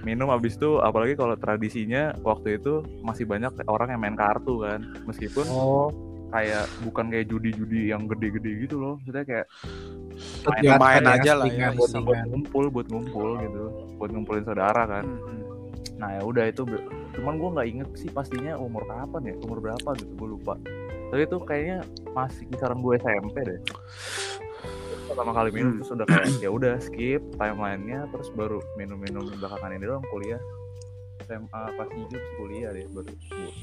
minum 0.00 0.28
habis 0.28 0.54
itu 0.54 0.78
apalagi 0.78 1.12
kalau 1.12 1.34
tradisinya 1.34 2.12
waktu 2.20 2.56
itu 2.58 2.84
masih 3.00 3.24
banyak 3.24 3.50
orang 3.66 3.88
yang 3.90 4.00
main 4.00 4.14
kartu 4.14 4.60
kan 4.60 4.78
meskipun 5.02 5.44
Oh. 5.46 5.88
kayak 6.28 6.68
bukan 6.80 7.08
kayak 7.08 7.26
judi-judi 7.26 7.88
yang 7.88 8.04
gede-gede 8.04 8.62
gitu 8.62 8.76
loh 8.76 8.94
maksudnya 8.98 9.24
kayak 9.24 9.46
Ya, 10.60 10.76
main 10.76 11.02
aja 11.02 11.32
lah 11.34 11.48
ya, 11.48 11.72
buat, 11.72 11.90
ngumpul 12.28 12.70
buat 12.70 12.86
ngumpul 12.86 13.40
gitu 13.40 13.64
buat 13.96 14.10
ngumpulin 14.10 14.44
saudara 14.44 14.82
kan 14.84 15.04
Hmm. 15.04 15.42
nah 15.96 16.08
ya 16.12 16.22
udah 16.22 16.44
itu 16.44 16.62
cuman 17.14 17.34
gue 17.38 17.50
nggak 17.54 17.68
inget 17.68 17.88
sih 17.94 18.10
pastinya 18.10 18.58
umur 18.58 18.84
kapan 18.84 19.30
ya 19.30 19.34
umur 19.42 19.58
berapa 19.58 19.88
gitu 19.96 20.12
gue 20.14 20.28
lupa. 20.34 20.54
Tapi 21.08 21.22
itu 21.22 21.36
kayaknya 21.40 21.78
masih 22.10 22.42
kisaran 22.50 22.82
gue 22.82 22.94
SMP 22.98 23.36
deh. 23.40 23.60
Pertama 25.04 25.30
kali 25.30 25.50
minum 25.52 25.70
Hmm. 25.70 25.78
terus 25.78 25.90
udah 25.92 26.06
kayak 26.08 26.26
ya 26.40 26.50
udah 26.50 26.74
skip 26.80 27.22
timelinenya 27.36 28.08
terus 28.10 28.28
baru 28.32 28.58
minum-minum 28.74 29.28
belakangan 29.36 29.72
ini 29.72 29.84
doang 29.84 30.04
kuliah. 30.08 30.40
SMA 31.24 31.62
pas 31.78 31.88
hidup 31.88 32.22
kuliah 32.36 32.68
deh 32.68 32.84
baru. 32.90 33.12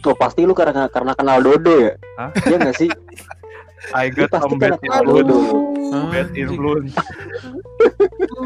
Oh 0.01 0.15
pasti 0.15 0.41
lu 0.45 0.53
karena 0.55 0.89
karena 0.89 1.13
kenal 1.13 1.43
Dodo 1.43 1.75
ya? 1.77 1.93
Hah? 2.17 2.29
Iya 2.47 2.57
nggak 2.57 2.77
sih 2.77 2.89
I 3.89 4.07
got 4.07 4.29
some 4.31 4.55
bad 4.55 4.77
influence 4.77 5.33
bad 6.13 6.29
influence 6.37 6.93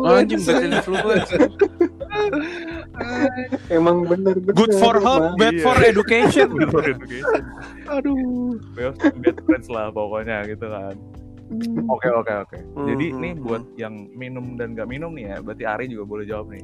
anjing 0.07 0.41
berarti 0.41 0.67
influence 0.71 1.29
Emang 3.67 4.07
bener 4.07 4.39
bener. 4.39 4.55
Good 4.55 4.73
for 4.79 4.95
health, 4.97 5.35
bad 5.35 5.53
Iya. 5.53 5.63
for 5.63 5.75
education. 5.77 6.47
Good 6.47 6.71
for 6.71 6.83
education. 6.85 7.41
Aduh. 7.85 8.55
Bad 9.19 9.37
friends 9.43 9.67
lah 9.67 9.91
pokoknya 9.91 10.47
gitu 10.47 10.65
kan. 10.65 10.95
Oke 11.85 12.07
oke 12.09 12.33
oke. 12.47 12.57
Jadi 12.87 13.05
Hmm, 13.11 13.19
nih 13.21 13.33
hmm, 13.35 13.43
buat 13.43 13.63
yang 13.75 14.09
minum 14.15 14.55
dan 14.57 14.73
gak 14.73 14.89
minum 14.89 15.13
nih 15.13 15.29
ya, 15.29 15.37
berarti 15.43 15.63
Ari 15.67 15.85
juga 15.91 16.03
boleh 16.07 16.25
jawab 16.25 16.49
nih. 16.49 16.63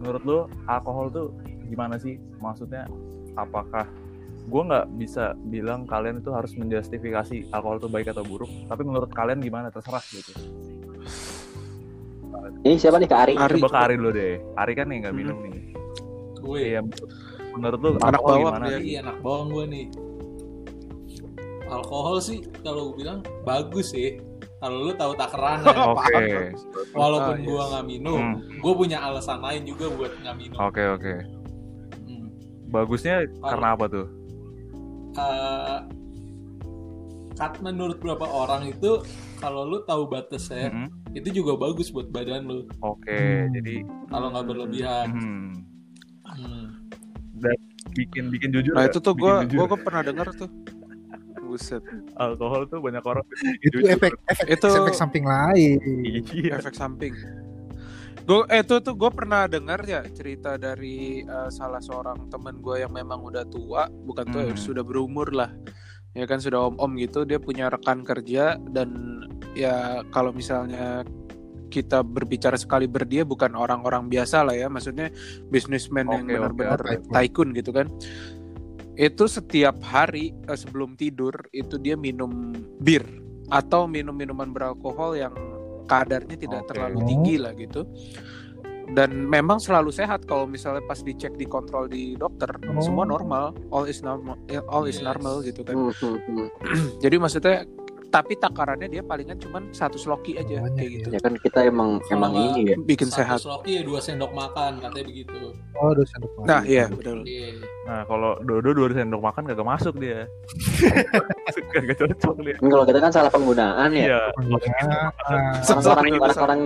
Menurut 0.00 0.22
lo 0.24 0.38
alkohol 0.66 1.06
tuh 1.12 1.26
gimana 1.68 1.94
sih? 1.96 2.18
Maksudnya 2.40 2.88
apakah 3.36 3.86
gue 4.46 4.62
nggak 4.62 4.86
bisa 4.94 5.24
bilang 5.44 5.84
kalian 5.84 6.18
itu 6.18 6.30
harus 6.30 6.54
menjustifikasi 6.54 7.50
alkohol 7.50 7.76
itu 7.76 7.88
baik 7.88 8.08
atau 8.08 8.22
buruk, 8.22 8.48
tapi 8.64 8.82
menurut 8.82 9.10
kalian 9.10 9.38
gimana 9.38 9.68
terserah 9.68 10.02
gitu. 10.06 10.32
Ini 12.62 12.76
siapa 12.76 12.96
nih 12.96 13.06
Kak 13.06 13.20
Ari? 13.20 13.34
Ari. 13.34 13.58
Coba 13.58 13.68
ke 13.68 13.78
Ari 13.80 13.94
dulu 13.96 14.10
deh. 14.12 14.34
Ari 14.54 14.72
kan 14.72 14.86
nih 14.86 14.98
nggak 15.00 15.12
Hmm. 15.12 15.20
minum 15.20 15.36
nih. 15.40 15.54
Gue 16.36 16.58
Iya. 16.64 16.80
Menurut 17.52 17.78
lu 17.80 17.88
Anak 17.96 18.04
alkohol 18.12 18.26
bawang 18.28 18.44
gimana? 18.52 18.66
dia. 18.68 18.78
Iya 18.78 18.98
anak 19.02 19.18
bawang 19.20 19.48
gue 19.48 19.64
nih. 19.66 19.86
Alkohol 21.66 22.16
sih 22.20 22.38
kalau 22.60 22.82
gue 22.88 23.02
bilang 23.02 23.18
bagus 23.42 23.90
sih. 23.90 24.22
Kalau 24.56 24.78
lu 24.82 24.92
tahu 24.94 25.12
takarannya. 25.14 25.68
Oke. 25.92 26.54
Walaupun 26.92 27.34
Ah, 27.34 27.42
gue 27.42 27.62
nggak 27.66 27.86
minum, 27.86 28.20
Hmm. 28.20 28.38
gue 28.56 28.72
punya 28.74 28.98
alasan 29.00 29.40
lain 29.40 29.62
juga 29.64 29.90
buat 29.90 30.12
nggak 30.16 30.36
minum. 30.36 30.58
Oke 30.58 30.82
oke. 30.86 31.14
Hmm. 32.04 32.28
Bagusnya 32.66 33.14
karena 33.42 33.74
apa 33.74 33.84
tuh? 33.86 34.06
Eh, 35.16 35.78
kat 37.32 37.60
menurut 37.60 37.96
beberapa 37.96 38.24
orang 38.26 38.64
itu 38.66 39.04
kalau 39.36 39.64
lu 39.64 39.80
tahu 39.82 40.04
batasnya 40.06 40.68
Mm-mm. 40.68 40.88
itu 41.12 41.28
juga 41.34 41.52
bagus 41.54 41.88
buat 41.88 42.08
badan 42.08 42.44
lu 42.44 42.64
Oke, 42.80 43.12
Hmm. 43.12 43.52
jadi 43.52 43.74
kalau 44.06 44.26
nggak 44.30 44.46
berlebihan. 44.46 45.06
hmm, 45.10 45.50
Hmm. 46.26 46.64
bikin 47.92 48.28
bikin 48.28 48.48
jujur. 48.50 48.72
Nah 48.72 48.84
ya, 48.84 48.88
itu 48.88 48.98
tuh 48.98 49.12
gue 49.12 49.32
jujur. 49.46 49.68
gue 49.68 49.78
pernah 49.78 50.02
dengar 50.02 50.32
tuh. 50.32 50.48
Buset. 51.38 51.78
alkohol 52.16 52.66
tuh 52.66 52.82
banyak 52.82 53.00
orang 53.00 53.22
Itu 53.62 53.78
jujur. 53.78 53.94
efek 53.94 54.12
efek 54.26 54.46
Itu- 54.50 54.72
efek 54.74 54.94
samping 54.94 55.22
lain. 55.22 55.78
Iya. 56.02 56.58
efek 56.58 56.74
samping. 56.74 57.14
Gue 58.26 58.42
eh, 58.50 58.66
itu 58.66 58.82
tuh 58.82 58.98
gue 58.98 59.06
pernah 59.14 59.46
dengar 59.46 59.86
ya 59.86 60.02
cerita 60.10 60.58
dari 60.58 61.22
eh, 61.22 61.50
salah 61.54 61.78
seorang 61.78 62.26
temen 62.26 62.58
gue 62.58 62.82
yang 62.82 62.90
memang 62.90 63.22
udah 63.22 63.46
tua, 63.46 63.86
bukan 63.86 64.26
tua 64.34 64.42
ya, 64.50 64.54
Hmm. 64.54 64.58
sudah 64.58 64.82
berumur 64.82 65.30
lah, 65.30 65.54
ya 66.10 66.26
kan 66.26 66.42
sudah 66.42 66.66
om-om 66.74 66.98
gitu. 66.98 67.22
Dia 67.22 67.38
punya 67.38 67.70
rekan 67.70 68.02
kerja 68.02 68.58
dan 68.74 69.22
ya 69.54 70.02
kalau 70.10 70.34
misalnya 70.34 71.06
kita 71.70 72.02
berbicara 72.02 72.58
sekali 72.58 72.90
berdia 72.90 73.22
bukan 73.22 73.54
orang-orang 73.54 74.10
biasa 74.10 74.42
lah 74.42 74.58
ya, 74.58 74.66
maksudnya 74.66 75.06
bisnismen 75.54 76.10
yang 76.10 76.26
benar-benar 76.26 76.82
oke. 76.82 77.14
tycoon 77.14 77.54
gitu 77.54 77.70
kan. 77.70 77.86
Itu 78.98 79.30
setiap 79.30 79.78
hari 79.86 80.34
eh, 80.50 80.58
sebelum 80.58 80.98
tidur 80.98 81.46
itu 81.54 81.78
dia 81.78 81.94
minum 81.94 82.58
bir 82.82 83.06
atau 83.54 83.86
minum 83.86 84.18
minuman 84.18 84.50
beralkohol 84.50 85.14
yang 85.14 85.30
kadarnya 85.86 86.36
tidak 86.36 86.66
Oke. 86.66 86.68
terlalu 86.74 86.98
tinggi 87.06 87.36
lah 87.38 87.54
gitu. 87.54 87.86
Dan 88.86 89.26
memang 89.26 89.58
selalu 89.58 89.90
sehat 89.90 90.30
kalau 90.30 90.46
misalnya 90.46 90.78
pas 90.86 91.02
dicek 91.02 91.34
dikontrol 91.34 91.90
di 91.90 92.14
dokter 92.14 92.46
Oh. 92.70 92.78
semua 92.78 93.02
normal, 93.02 93.50
all 93.74 93.90
is 93.90 93.98
normal, 93.98 94.38
all 94.70 94.86
is 94.86 95.02
Yes. 95.02 95.06
normal 95.10 95.42
gitu 95.42 95.66
kan. 95.66 95.74
Hmm, 95.74 95.90
hmm, 95.90 96.18
hmm. 96.22 96.48
Jadi 97.02 97.16
maksudnya 97.18 97.66
tapi 98.06 98.32
takarannya 98.34 98.88
dia 98.88 99.00
palingan 99.00 99.36
cuman 99.36 99.68
satu 99.70 99.96
sloki 99.96 100.34
aja 100.34 100.58
Banyak 100.58 100.72
kayak 100.72 100.86
ya. 100.86 100.94
gitu. 100.96 101.08
Ya 101.10 101.20
kan 101.20 101.32
kita 101.36 101.58
emang 101.62 102.00
Kalau 102.00 102.16
emang 102.16 102.32
ini 102.34 102.60
ya. 102.66 102.76
Bikin 102.78 103.08
Satu 103.08 103.18
sehat. 103.18 103.38
sloki 103.40 103.76
ya 103.76 103.82
dua 103.82 103.98
sendok 103.98 104.32
makan 104.32 104.78
katanya 104.78 105.06
begitu. 105.06 105.52
Oh, 105.74 105.92
dosen 105.92 106.18
depan. 106.18 106.42
Nah, 106.44 106.60
iya 106.62 106.84
betul. 106.86 107.20
Iya. 107.22 107.60
Nah 107.84 108.00
kalau 108.04 108.30
Dodo 108.40 108.70
dua 108.72 108.88
sendok 108.90 109.20
makan 109.20 109.42
kagak 109.44 109.66
masuk 109.66 109.94
dia. 109.96 110.24
kagak 111.74 111.96
cocok 111.96 112.34
dia. 112.42 112.54
Kan 112.56 112.68
kalau 112.68 112.84
kita 112.84 112.98
kan 112.98 113.10
salah 113.10 113.30
penggunaan 113.30 113.90
ya. 113.92 114.04
Iya. 114.06 114.20
Penggunaan. 114.32 114.86
Orang-orang 115.66 116.06
Iya, 116.06 116.18
orang-orang 116.20 116.60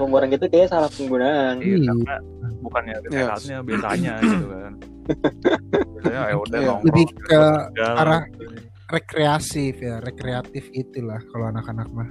orang 0.00 0.28
gitu 0.32 0.44
kayak 0.46 0.68
salah 0.68 0.90
penggunaan. 0.90 1.54
Iya, 1.60 1.76
Iya. 1.76 1.92
karena 1.92 2.16
bukannya 2.58 2.94
Yes. 3.06 3.12
sehatnya 3.14 3.56
biasanya 3.62 4.12
gitu 4.18 4.46
kan. 4.48 4.72
Biasanya 5.96 6.22
ya 6.24 6.36
udah 6.36 6.58
Iya. 6.58 6.66
nongkrong, 6.66 6.86
Lebih 6.90 7.06
ke 7.16 7.40
jalan. 7.76 7.96
arah 7.96 8.20
rekreatif 8.88 9.74
ya, 9.76 9.98
rekreatif 9.98 10.70
itulah 10.72 11.18
kalau 11.26 11.46
anak-anak 11.48 11.88
mah. 11.90 12.08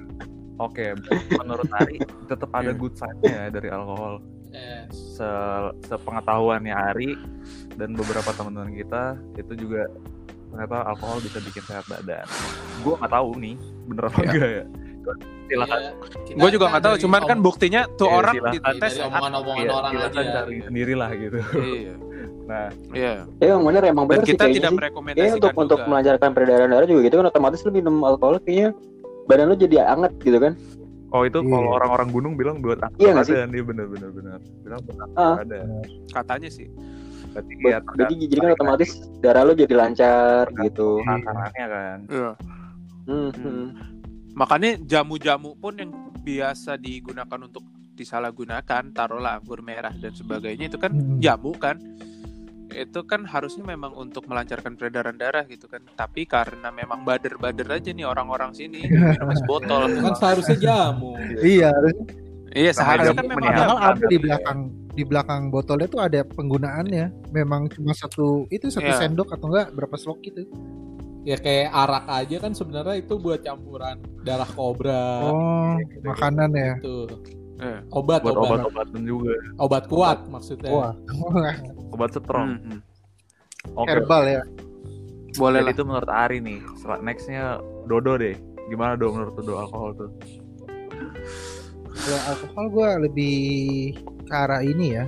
Oke, 0.58 0.96
menurut 1.34 1.68
Ari 1.76 2.00
tetap 2.26 2.48
ada 2.50 2.72
Iya. 2.72 2.78
good 2.78 2.96
side-nya 2.96 3.32
ya 3.32 3.46
dari 3.50 3.68
alkohol. 3.68 4.24
Yes. 4.50 5.20
Se 5.20 5.30
sepengetahuannya 5.86 6.72
Ari 6.72 7.12
dan 7.76 7.92
beberapa 7.92 8.32
teman-teman 8.32 8.72
kita 8.72 9.04
itu 9.36 9.54
juga 9.58 9.84
ternyata 10.48 10.88
alkohol 10.88 11.20
bisa 11.20 11.44
bikin 11.44 11.60
sehat 11.62 11.84
badan. 11.86 12.24
Gue 12.80 12.96
nggak 12.96 13.12
tahu 13.12 13.30
nih 13.36 13.56
bener 13.86 14.04
apa 14.06 14.16
Iya. 14.16 14.24
enggak 14.26 14.50
ya. 14.50 14.64
Silakan. 15.46 15.78
Iya, 15.78 15.92
kita 16.26 16.38
Gue 16.40 16.50
juga 16.50 16.66
nggak 16.66 16.84
tahu, 16.84 16.96
cuman 16.98 17.22
kan 17.22 17.38
buktinya 17.38 17.82
tuh 17.94 18.08
Iya, 18.08 18.16
orang 18.16 18.36
silakan. 18.36 18.54
dites 18.56 18.94
sehat. 18.96 19.06
omongan-omongan 19.06 19.60
Iya, 19.62 19.74
orang 19.76 19.92
aja. 19.94 20.42
sendiri 20.66 20.94
lah 20.96 21.10
gitu. 21.14 21.40
Iya. 21.54 21.94
Nah, 22.46 22.70
Iya. 22.92 23.26
Ya 23.36 23.46
emang 23.52 23.66
bener 23.66 23.84
emang 23.84 24.06
Dan 24.06 24.12
bener 24.12 24.24
sih 24.24 24.32
kita 24.32 24.46
tidak 24.48 24.70
sih. 24.70 24.78
merekomendasikan 24.78 25.18
Kayaknya 25.20 25.38
untuk 25.42 25.54
untuk 25.58 25.80
melancarkan 25.84 26.30
peredaran 26.32 26.68
darah 26.70 26.86
juga 26.86 27.02
gitu 27.04 27.16
kan 27.16 27.26
otomatis 27.28 27.60
lu 27.62 27.72
minum 27.72 27.96
alkohol 28.02 28.38
kayaknya 28.40 28.70
badan 29.26 29.46
lu 29.48 29.56
jadi 29.56 29.76
anget 29.88 30.14
gitu 30.20 30.38
kan. 30.38 30.54
oh 31.08 31.24
itu 31.24 31.40
Iya. 31.40 31.48
kalau 31.50 31.70
orang-orang 31.72 32.10
gunung 32.12 32.34
bilang 32.36 32.60
buat 32.60 32.76
angkat 32.78 33.00
Iya 33.00 33.10
nggak 33.12 33.26
sih? 33.26 33.34
badan, 33.34 33.50
iya 33.50 33.64
bener 33.64 33.86
bener. 33.88 34.10
Bilang 34.60 34.80
buat 34.82 34.98
angkat 35.00 35.18
Ah. 35.18 35.36
badan. 35.38 35.68
katanya 36.12 36.50
sih. 36.50 36.68
Berarti 37.28 37.54
ya 37.62 37.78
jadi 37.82 38.14
jadi 38.26 38.38
kan 38.38 38.52
otomatis 38.54 38.90
darah 39.20 39.42
lu 39.42 39.54
jadi 39.54 39.74
lancar 39.74 40.44
gitu. 40.60 40.90
takarannya 41.02 41.66
kan. 41.68 41.98
Iya. 42.06 42.30
Hmm, 43.06 43.30
hmm. 43.32 43.66
Makanya 44.34 44.70
jamu-jamu 44.82 45.56
pun 45.56 45.74
yang 45.74 45.92
biasa 46.20 46.76
digunakan 46.76 47.40
untuk 47.40 47.64
disalahgunakan, 47.96 48.92
taruhlah 48.92 49.40
anggur 49.40 49.60
merah 49.62 49.94
dan 49.94 50.12
sebagainya 50.12 50.68
itu 50.68 50.76
kan 50.76 50.92
Hmm. 50.92 51.18
jamu 51.18 51.52
kan. 51.54 51.80
Itu 52.68 53.04
kan 53.04 53.24
harusnya 53.24 53.62
memang 53.64 53.94
untuk 53.94 54.26
melancarkan 54.26 54.74
peredaran 54.74 55.16
darah 55.16 55.46
gitu 55.46 55.66
kan. 55.66 55.84
Tapi 55.92 56.26
karena 56.26 56.70
memang 56.70 57.04
bader-bader 57.04 57.70
aja 57.70 57.90
nih 57.90 58.04
orang-orang 58.04 58.52
sini 58.52 58.82
minum 58.90 59.30
es 59.30 59.44
botol. 59.44 59.86
Itu 59.88 60.02
kan 60.02 60.16
seharusnya 60.16 60.58
jamu. 60.58 61.14
Iya, 61.38 61.72
Iya, 62.56 62.72
seharusnya 62.72 63.14
kan 63.14 63.26
memang 63.28 63.38
menyehatkan. 63.38 63.68
padahal 63.68 63.92
ada 63.92 64.06
di 64.08 64.18
belakang 64.18 64.60
di 64.96 65.04
belakang 65.04 65.42
botolnya 65.52 65.88
tuh 65.88 66.00
ada 66.00 66.24
penggunaannya. 66.24 67.06
Memang 67.30 67.68
cuma 67.68 67.92
satu 67.92 68.48
itu 68.48 68.72
satu 68.72 68.88
Iya. 68.88 68.98
sendok 68.98 69.30
atau 69.30 69.52
enggak 69.52 69.76
berapa 69.76 69.96
slok 70.00 70.24
gitu. 70.24 70.48
Ya 71.26 71.36
kayak 71.36 71.74
arak 71.74 72.06
aja 72.08 72.38
kan 72.40 72.54
sebenarnya 72.54 73.02
itu 73.02 73.18
buat 73.18 73.42
campuran 73.42 73.98
darah 74.22 74.46
kobra 74.48 75.26
Oh, 75.26 75.76
makanan 76.06 76.54
ya. 76.54 76.74
Iya. 77.56 77.80
Obat 77.90 78.20
buat 78.22 78.36
obat. 78.36 78.68
obat-obatan 78.68 79.02
juga, 79.04 79.32
Obat 79.58 79.84
kuat 79.88 80.20
maksudnya. 80.28 80.72
Wah, 80.72 80.94
obat 81.96 82.12
strong. 82.12 82.60
Hmm, 82.60 82.72
hmm. 82.76 82.82
Oke. 83.74 83.88
herbal 83.88 84.24
ya. 84.26 84.42
Boleh 85.36 85.60
Jadi 85.60 85.68
lah. 85.68 85.76
itu 85.76 85.84
menurut 85.84 86.10
Ari 86.10 86.38
nih. 86.40 86.60
Nextnya 87.02 87.60
Dodo 87.86 88.16
deh. 88.16 88.36
Gimana 88.68 88.96
do 88.96 89.10
menurut 89.10 89.36
Dodo 89.36 89.58
alkohol 89.58 89.92
tuh? 89.94 90.10
Kalau 91.92 92.20
alkohol 92.30 92.66
gue 92.70 92.90
lebih 93.10 93.36
ke 94.24 94.34
arah 94.34 94.62
ini 94.62 94.96
ya. 94.96 95.06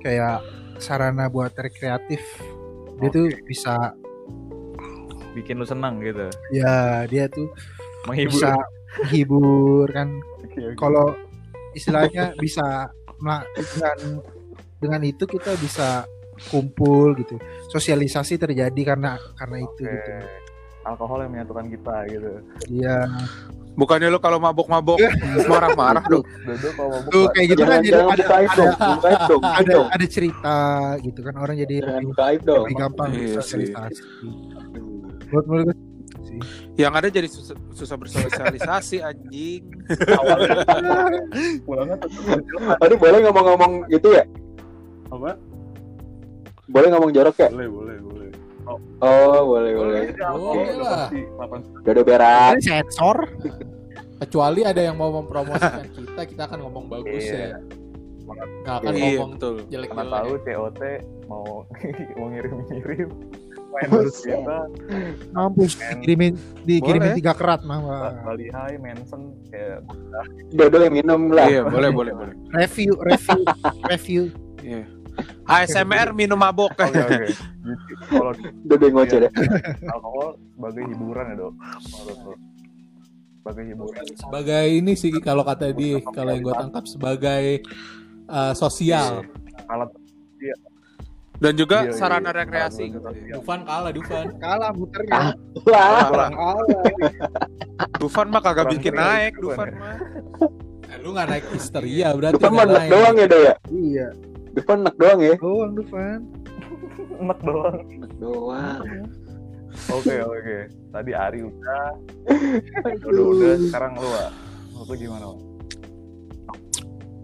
Kayak 0.00 0.42
sarana 0.78 1.26
buat 1.26 1.54
rekreatif. 1.54 2.20
Dia 2.98 3.08
tuh 3.08 3.30
bisa 3.44 3.94
Bikin 5.30 5.56
lu 5.56 5.64
senang 5.64 6.02
gitu. 6.02 6.26
ya 6.50 7.06
dia 7.06 7.30
tuh 7.30 7.46
Menghibur. 8.04 8.34
bisa 8.34 8.50
menghibur 8.98 9.86
kan. 9.94 10.08
Oke. 10.44 10.62
Kalau 10.76 11.14
istilahnya 11.76 12.34
bisa 12.36 12.90
dengan 13.54 13.98
dengan 14.80 15.00
itu 15.04 15.24
kita 15.28 15.54
bisa 15.60 16.08
kumpul 16.48 17.12
gitu. 17.20 17.36
Sosialisasi 17.68 18.40
terjadi 18.40 18.80
karena 18.96 19.20
karena 19.36 19.56
itu 19.60 19.82
Oke. 19.84 19.92
gitu. 19.92 20.12
Alkohol 20.80 21.28
yang 21.28 21.36
menyatukan 21.36 21.66
kita 21.68 21.96
gitu. 22.08 22.30
Iya. 22.72 23.04
Bukannya 23.76 24.08
lu 24.08 24.18
kalau 24.18 24.40
mabok-mabok 24.40 24.98
marah-marah 25.50 26.04
mau 26.08 26.90
Tuh 27.12 27.28
kayak 27.36 27.46
gitu 27.54 27.62
kan 27.62 27.78
jadi 27.84 28.00
ada 28.02 28.24
ada 28.24 28.24
ada 29.60 29.72
dong. 29.72 29.88
ada 29.92 30.06
cerita 30.08 30.58
gitu 31.04 31.20
kan 31.22 31.34
orang 31.38 31.54
jadi 31.60 31.84
lebih, 31.84 32.12
gampang 32.76 33.08
Iya 33.14 33.38
sosialisasi. 33.38 34.02
Buat 35.30 35.44
menurut 35.46 35.76
sih. 35.76 35.89
Yang 36.80 36.94
ada 36.96 37.08
jadi 37.10 37.28
susah, 37.28 37.56
susah 37.70 37.96
bersosialisasi 37.96 38.96
anjing. 39.00 39.62
pulangnya 41.62 41.96
Aduh 42.80 42.96
boleh 42.96 43.18
ngomong-ngomong 43.22 43.72
gitu 43.88 44.12
ya? 44.12 44.24
apa? 45.10 45.34
Boleh 46.64 46.88
ngomong 46.88 47.10
jorok 47.10 47.36
ya? 47.36 47.48
Boleh, 47.50 47.68
boleh, 47.68 47.96
boleh. 47.98 48.28
Oh 49.02 49.42
boleh 49.44 49.72
boleh. 49.74 50.00
Boleh 50.30 50.70
udah 50.70 50.78
lah. 50.78 51.08
Dodo 51.82 52.02
berak. 52.02 52.54
Ini 52.56 52.62
sensor. 52.62 53.26
Kecuali 54.20 54.62
ada 54.62 54.78
yang 54.78 54.94
mau 54.94 55.10
mempromosikan 55.10 55.88
kita, 55.88 56.22
kita 56.24 56.42
akan 56.46 56.58
ngomong 56.62 56.84
bagus 56.86 57.24
Iya. 57.24 57.56
ya. 57.56 57.58
Nggak 58.30 58.76
akan 58.78 58.92
Iya, 58.94 59.02
ngomong 59.16 59.30
betul. 59.34 59.54
jelek 59.66 59.90
mana 59.90 60.10
tahu 60.14 60.32
COT 60.38 60.82
mau 61.26 61.46
mau 62.16 62.26
ngirim-ngirim 62.30 63.10
Mampus 65.30 65.78
Men. 65.78 66.02
dikirimin 66.02 66.34
dikirimin 66.66 67.10
Boleh. 67.14 67.18
tiga 67.18 67.32
kerat 67.38 67.60
mah. 67.62 67.78
Bali 68.26 68.50
High, 68.50 68.76
Manson 68.82 69.34
kayak 69.48 69.86
Dodo 70.50 70.78
yang 70.82 70.94
minum 70.94 71.30
lah. 71.30 71.46
Iya, 71.46 71.62
boleh, 71.66 71.90
boleh, 71.94 72.12
boleh. 72.12 72.34
Review 72.50 72.98
review 72.98 73.40
review. 73.92 74.22
Iya. 74.60 74.84
ASMR 75.46 76.14
minum 76.14 76.38
mabok. 76.38 76.72
oke 76.74 76.86
oke. 76.90 77.26
Gitu. 77.28 78.02
Kalau 78.08 78.32
yang 78.66 78.94
ngoceh 78.96 79.18
deh. 79.26 79.32
alkohol 79.86 80.28
sebagai 80.56 80.82
hiburan 80.90 81.24
ya 81.24 81.34
dok, 81.36 81.52
sebagai 83.40 83.64
hiburan. 83.72 84.02
sebagai 84.16 84.64
ini 84.68 84.92
sih 84.96 85.10
kalau 85.20 85.42
kata 85.44 85.72
dia 85.72 86.00
kalau 86.12 86.30
yang 86.36 86.44
gue 86.44 86.56
tangkap 86.56 86.84
sebagai 86.84 87.44
uh, 88.28 88.52
sosial 88.52 89.24
Alat 89.68 89.90
Dan 91.40 91.56
juga 91.56 91.76
Iya, 91.82 91.88
iya, 91.88 91.96
sarana 91.96 92.30
iya. 92.30 92.38
rekreasi 92.44 92.84
Sarana 92.84 92.94
gitu. 92.94 93.08
rekreasi. 93.08 93.32
Dufan 93.32 93.60
kalah 93.64 93.90
Dufan 93.90 94.26
Kalah 94.36 94.70
muternya. 94.76 95.20
Wah, 95.64 96.04
Kalah. 96.04 96.30
Dufan 97.96 98.26
mah 98.28 98.40
kagak 98.40 98.56
Kurang 98.60 98.72
bikin 98.76 98.92
naik, 98.92 99.32
Dufan 99.40 99.56
Dufan 99.56 99.68
ya. 99.68 99.80
mah. 99.80 99.96
Eh, 100.90 100.96
lu 101.00 101.08
nggak 101.10 101.26
naik 101.26 101.44
histeria 101.50 102.08
berarti 102.12 102.42
mah 102.44 102.64
nek 102.66 102.76
naik. 102.76 102.90
doang 102.92 103.14
ya, 103.16 103.26
Do 103.26 103.38
ya? 103.40 103.54
Iya. 103.66 104.06
Depan 104.52 104.76
nek 104.84 104.96
doang 105.00 105.20
ya? 105.22 105.34
Doang 105.40 105.72
Dufan. 105.72 106.18
enak 107.24 107.38
doang. 107.40 107.76
Nek 107.88 108.12
doang. 108.20 108.82
Oke 109.88 110.14
oke. 110.20 110.56
Tadi 110.90 111.12
Ari 111.14 111.40
udah, 111.40 111.88
udah 113.00 113.24
udah. 113.32 113.54
Sekarang 113.64 113.92
lu 113.96 114.08
Wak. 114.10 114.30
Lu 114.76 114.92
gimana? 114.92 115.24
Wak? 115.30 115.38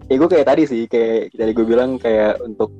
Ya 0.07 0.15
gue 0.15 0.29
kayak 0.31 0.47
tadi 0.47 0.63
sih, 0.63 0.81
kayak 0.87 1.35
tadi 1.35 1.51
gue 1.51 1.65
bilang 1.67 1.99
kayak 1.99 2.39
untuk 2.39 2.71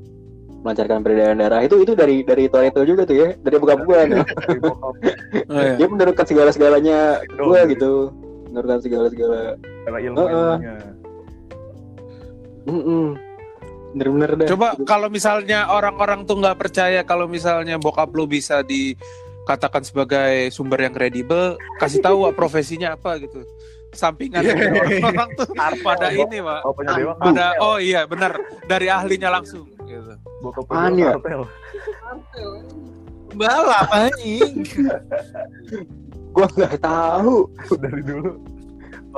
melancarkan 0.65 0.99
peredaran 1.05 1.37
darah. 1.39 1.61
Itu 1.63 1.81
itu 1.81 1.93
dari 1.93 2.21
dari 2.25 2.49
Toretto 2.49 2.81
juga 2.83 3.05
tuh 3.05 3.15
ya. 3.17 3.29
Dari 3.37 3.57
buka 3.61 3.75
gue 3.77 3.99
Dari 4.17 4.59
bokap, 4.61 4.93
Oh, 5.53 5.61
iya. 5.63 5.75
dia 5.77 5.87
menurunkan 5.87 6.25
segala 6.27 6.49
segalanya 6.51 7.21
gue 7.23 7.59
gitu. 7.71 8.11
Menurunkan 8.51 8.79
segala 8.81 9.07
segala 9.11 9.39
ilmu 9.87 10.17
Heeh. 10.17 10.31
ilmunya. 10.33 10.75
bener-bener 13.95 14.31
dah. 14.43 14.47
Coba 14.51 14.67
kalau 14.83 15.07
misalnya 15.07 15.71
orang-orang 15.71 16.27
tuh 16.27 16.37
nggak 16.43 16.59
percaya 16.59 17.01
kalau 17.07 17.25
misalnya 17.25 17.79
bokap 17.79 18.11
lu 18.11 18.27
bisa 18.27 18.59
dikatakan 18.61 19.81
sebagai 19.87 20.51
sumber 20.51 20.83
yang 20.83 20.93
kredibel, 20.93 21.55
kasih 21.79 22.03
tahu 22.03 22.27
Wak, 22.27 22.35
profesinya 22.35 22.99
apa 22.99 23.17
gitu. 23.23 23.47
Sampingan 23.95 24.43
orang-orang 24.43 25.29
tuh 25.39 25.47
pada 25.81 26.11
ini, 26.11 26.43
Pak. 26.43 26.61
Oh 26.67 26.75
Pada 26.75 27.55
oh 27.63 27.79
iya 27.79 28.03
benar 28.03 28.35
dari 28.67 28.91
ahlinya 28.91 29.31
langsung 29.31 29.76
gitu. 29.88 30.13
bokap 30.39 30.63
Apaan 30.65 30.91
punya 30.91 31.01
ya? 31.01 31.12
kartel. 31.15 31.41
balap 33.34 33.88
anjing 33.89 34.53
gue 36.32 36.48
nggak 36.53 36.75
tahu 36.79 37.36
Dari 37.77 38.01
dulu. 38.01 38.32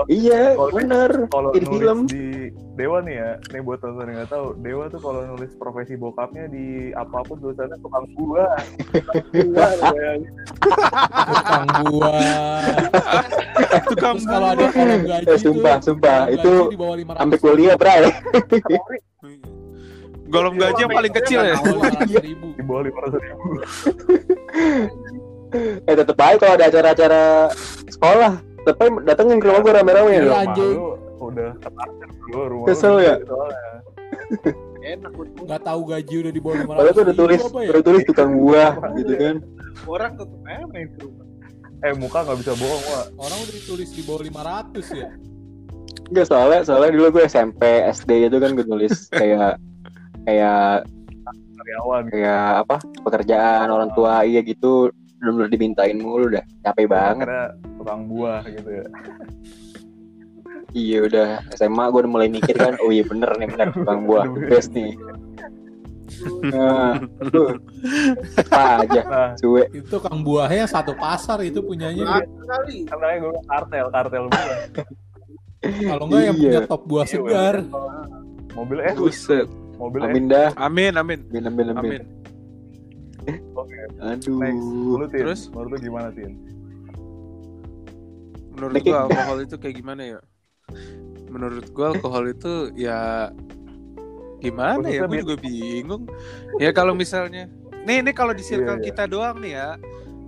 iya 0.07 0.55
Kalau- 0.55 0.71
bener 0.71 1.11
Kalau 1.27 1.49
nulis 1.51 1.67
film. 1.67 1.99
di 2.05 2.23
Dewa 2.73 3.03
nih 3.03 3.11
ya, 3.13 3.31
nih 3.51 3.59
buat 3.59 3.83
tonton 3.83 4.07
yang 4.07 4.15
nggak 4.17 4.31
tahu, 4.31 4.55
Dewa 4.57 4.87
tuh 4.87 5.03
kalau 5.03 5.27
nulis 5.27 5.51
profesi 5.53 5.93
bokapnya 5.93 6.47
di 6.47 6.65
apa 6.95 7.27
pun 7.27 7.35
tulisannya 7.37 7.75
tukang 7.77 8.07
buah. 8.15 8.55
Tukang 9.35 9.75
buah, 11.83 12.63
tukang 13.83 14.15
buah 14.15 14.31
kalau 14.31 14.47
ada 14.47 14.65
kolom 14.71 15.01
gaji 15.03 15.27
eh 15.27 15.35
sumpah 15.37 15.75
tuh, 15.75 15.91
sumpah 15.91 16.19
itu 16.31 16.47
gaji 16.47 16.71
di 16.71 16.79
bawah 16.79 16.95
500 16.95 17.19
sampai 17.19 17.37
kuliah 17.37 17.75
bray 17.75 17.99
Golong 20.29 20.55
gaji 20.55 20.79
yang 20.79 20.93
paling 20.93 21.13
kecil 21.13 21.39
ya. 21.43 21.55
awal 21.55 21.81
500 21.81 22.21
ribu 22.27 22.47
di 22.53 22.61
bawah 22.61 22.83
lima 22.83 22.99
ratus 23.01 23.19
ribu. 23.19 23.45
eh 25.83 25.95
tetep 25.95 26.13
aja 26.15 26.35
kalau 26.37 26.53
ada 26.53 26.65
acara-acara 26.67 27.23
sekolah 27.87 28.31
tetep 28.59 28.77
aja 28.77 28.91
datengin 29.01 29.37
ke 29.37 29.45
rumah 29.45 29.61
gue 29.61 29.73
rame-rame 29.73 30.09
Iya, 30.11 30.19
loh 30.19 30.29
Rumah 30.29 30.43
anjing. 30.43 30.75
udah 31.19 31.49
ketakar 31.57 31.89
dulu 32.23 32.43
rumah 32.47 32.65
Kesel 32.69 32.95
ya? 32.99 33.15
Enak 34.79 35.11
nggak 35.39 35.61
tahu 35.61 35.81
gaji 35.83 36.15
udah 36.19 36.31
di 36.31 36.39
bawah 36.39 36.55
500 36.55 36.69
padahal 36.69 36.91
tuh 36.91 37.03
udah 37.03 37.15
tulis 37.17 37.41
ya? 37.41 37.69
udah 37.69 37.83
tulis 37.83 38.01
tukang 38.05 38.31
buah 38.35 38.71
gitu 38.95 39.13
kan 39.15 39.35
orang 39.85 40.11
tetep 40.13 40.39
aja 40.39 40.65
main 40.67 40.87
ke 40.87 40.99
rumah. 41.01 41.25
Eh 41.79 41.93
muka 41.95 42.19
nggak 42.21 42.37
bisa 42.37 42.51
bohong 42.53 42.83
Wak. 42.85 43.05
orang 43.17 43.37
udah 43.39 43.53
ditulis 43.55 43.89
di 43.89 44.01
bawah 44.03 44.21
500 44.21 44.85
ya 44.93 45.09
Enggak 46.05 46.25
soalnya 46.25 46.59
soalnya 46.63 46.91
dulu 46.91 47.07
gue 47.11 47.23
SMP 47.25 47.61
SD 47.87 48.09
itu 48.23 48.37
kan 48.37 48.53
gue 48.53 48.63
tulis 48.63 48.93
kayak 49.09 49.57
kayak 50.23 50.87
karyawan. 51.55 52.03
kayak 52.09 52.43
apa? 52.63 52.75
Pekerjaan 53.01 53.67
orang 53.67 53.89
tua 53.93 54.23
iya 54.23 54.39
gitu. 54.41 54.89
Belum 55.19 55.47
dimintain 55.47 55.95
mulu 55.95 56.31
udah 56.31 56.43
capek 56.63 56.87
banget. 56.87 57.27
Karena 57.27 57.45
tukang 57.75 58.01
buah 58.07 58.41
gitu 58.45 58.69
ya. 58.71 58.85
iya 60.71 60.97
udah. 61.01 61.27
SMA 61.51 61.83
gue 61.87 61.99
udah 61.99 62.11
mulai 62.11 62.29
mikir 62.29 62.55
kan 62.55 62.77
oh 62.79 62.87
iya 62.87 63.03
bener 63.03 63.29
nih 63.35 63.47
bener 63.47 63.67
tukang 63.69 64.05
buah. 64.05 64.25
Best 64.45 64.71
nih. 64.71 64.95
Nah, 66.41 66.99
apa 68.35 68.83
aja? 68.83 69.01
Nah, 69.05 69.29
cuek 69.35 69.71
itu 69.71 69.95
kang 69.97 70.19
buahnya 70.19 70.67
satu 70.67 70.91
pasar 70.93 71.39
itu 71.41 71.63
punyanya. 71.63 72.23
Kali. 72.43 72.83
kan 72.83 72.97
namanya 72.97 73.17
gue 73.21 73.33
kartel, 73.45 73.85
kartel 73.87 74.23
buah. 74.27 74.57
kalau 75.61 76.03
enggak 76.07 76.23
yang 76.23 76.35
Iya. 76.35 76.43
punya 76.43 76.61
top 76.65 76.81
buah 76.85 77.05
Iya, 77.05 77.11
segar. 77.13 77.55
Mobil 78.51 78.77
eh, 78.81 78.95
Buset. 78.95 79.47
Mobil 79.79 80.03
amin 80.03 80.25
dah 80.27 80.51
Amin, 80.59 80.93
amin. 80.93 81.19
amin 81.31 81.43
amin 81.47 81.67
amin 81.71 81.77
Amin. 81.79 82.03
Oke, 83.53 83.75
aduh 84.01 84.39
next. 84.41 84.65
Lu 84.65 85.05
Tin, 85.05 85.21
Terus? 85.21 85.41
menurut 85.51 85.69
lu 85.69 85.77
gimana 85.79 86.07
Tin? 86.09 86.33
Menurut 88.55 88.73
gua 88.81 88.99
alkohol 89.05 89.37
itu 89.45 89.55
kayak 89.55 89.75
gimana 89.77 90.01
ya? 90.17 90.19
Menurut 91.29 91.65
gua 91.69 91.93
alkohol 91.93 92.25
itu 92.31 92.53
ya 92.73 93.29
gimana 94.39 94.87
ya? 94.87 95.03
Khususnya 95.03 95.07
Gue 95.07 95.19
juga 95.21 95.35
bingung. 95.37 96.03
Ya 96.57 96.71
kalau 96.71 96.95
misalnya, 96.95 97.51
nih 97.85 98.01
ini 98.01 98.11
kalau 98.15 98.31
di 98.31 98.41
circle 98.41 98.79
Iya, 98.79 98.81
iya. 98.81 98.87
kita 98.89 99.03
doang 99.05 99.37
nih 99.43 99.51
ya, 99.59 99.69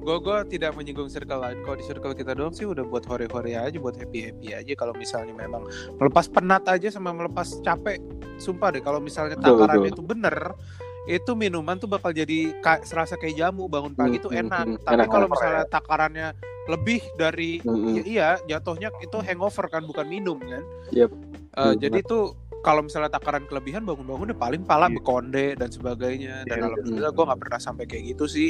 gue 0.01 0.17
gue 0.17 0.37
tidak 0.49 0.73
menyinggung 0.73 1.07
circle 1.07 1.37
lain. 1.37 1.61
Kalau 1.61 1.77
di 1.77 1.85
circle 1.85 2.13
kita 2.13 2.33
doang 2.33 2.51
sih 2.51 2.65
udah 2.65 2.81
buat 2.81 3.05
hore-hore 3.05 3.53
aja, 3.53 3.77
buat 3.77 3.93
happy 3.93 4.19
happy 4.27 4.47
aja. 4.51 4.73
Kalau 4.73 4.93
misalnya 4.93 5.31
memang 5.31 5.69
melepas 5.95 6.25
penat 6.25 6.65
aja 6.65 6.89
sama 6.89 7.13
melepas 7.13 7.61
capek, 7.61 8.01
sumpah 8.35 8.73
deh. 8.73 8.81
Kalau 8.81 8.97
misalnya 8.97 9.37
betul. 9.37 9.85
itu 9.85 10.01
bener, 10.01 10.57
itu 11.05 11.31
minuman 11.33 11.77
tuh 11.77 11.85
bakal 11.85 12.09
jadi 12.09 12.57
ka- 12.59 12.81
serasa 12.81 13.13
kayak 13.13 13.37
jamu 13.37 13.65
bangun 13.65 13.93
pagi 13.93 14.17
Hmm, 14.17 14.25
tuh 14.25 14.31
hmm, 14.33 14.41
enak. 14.41 14.65
hmm. 14.67 14.77
Tapi 14.81 15.05
kalau 15.05 15.27
misalnya 15.29 15.63
takarannya 15.65 16.27
lebih 16.61 17.01
dari 17.15 17.57
Mm-mm. 17.59 17.97
Ya, 17.97 18.03
iya, 18.05 18.29
jatuhnya 18.47 18.93
itu 19.01 19.17
hangover 19.17 19.65
kan 19.67 19.81
bukan 19.81 20.05
minum 20.05 20.37
kan. 20.37 20.61
Yep. 20.93 21.09
Eh, 21.09 21.17
Betul 21.57 21.73
jadi 21.77 21.97
itu 21.99 22.19
kalau 22.61 22.85
misalnya 22.85 23.09
takaran 23.09 23.49
kelebihan 23.49 23.81
bangun-bangun 23.81 24.29
udah 24.29 24.39
paling 24.39 24.61
pala 24.61 24.85
Iya. 24.85 24.97
bekonde 24.97 25.45
dan 25.57 25.69
sebagainya. 25.69 26.45
Dan 26.45 26.57
Iya, 26.57 26.65
alhamdulillah 26.69 27.09
betul. 27.09 27.17
gue 27.17 27.29
nggak 27.33 27.41
pernah 27.41 27.59
sampai 27.59 27.85
kayak 27.85 28.03
gitu 28.13 28.25
sih. 28.25 28.49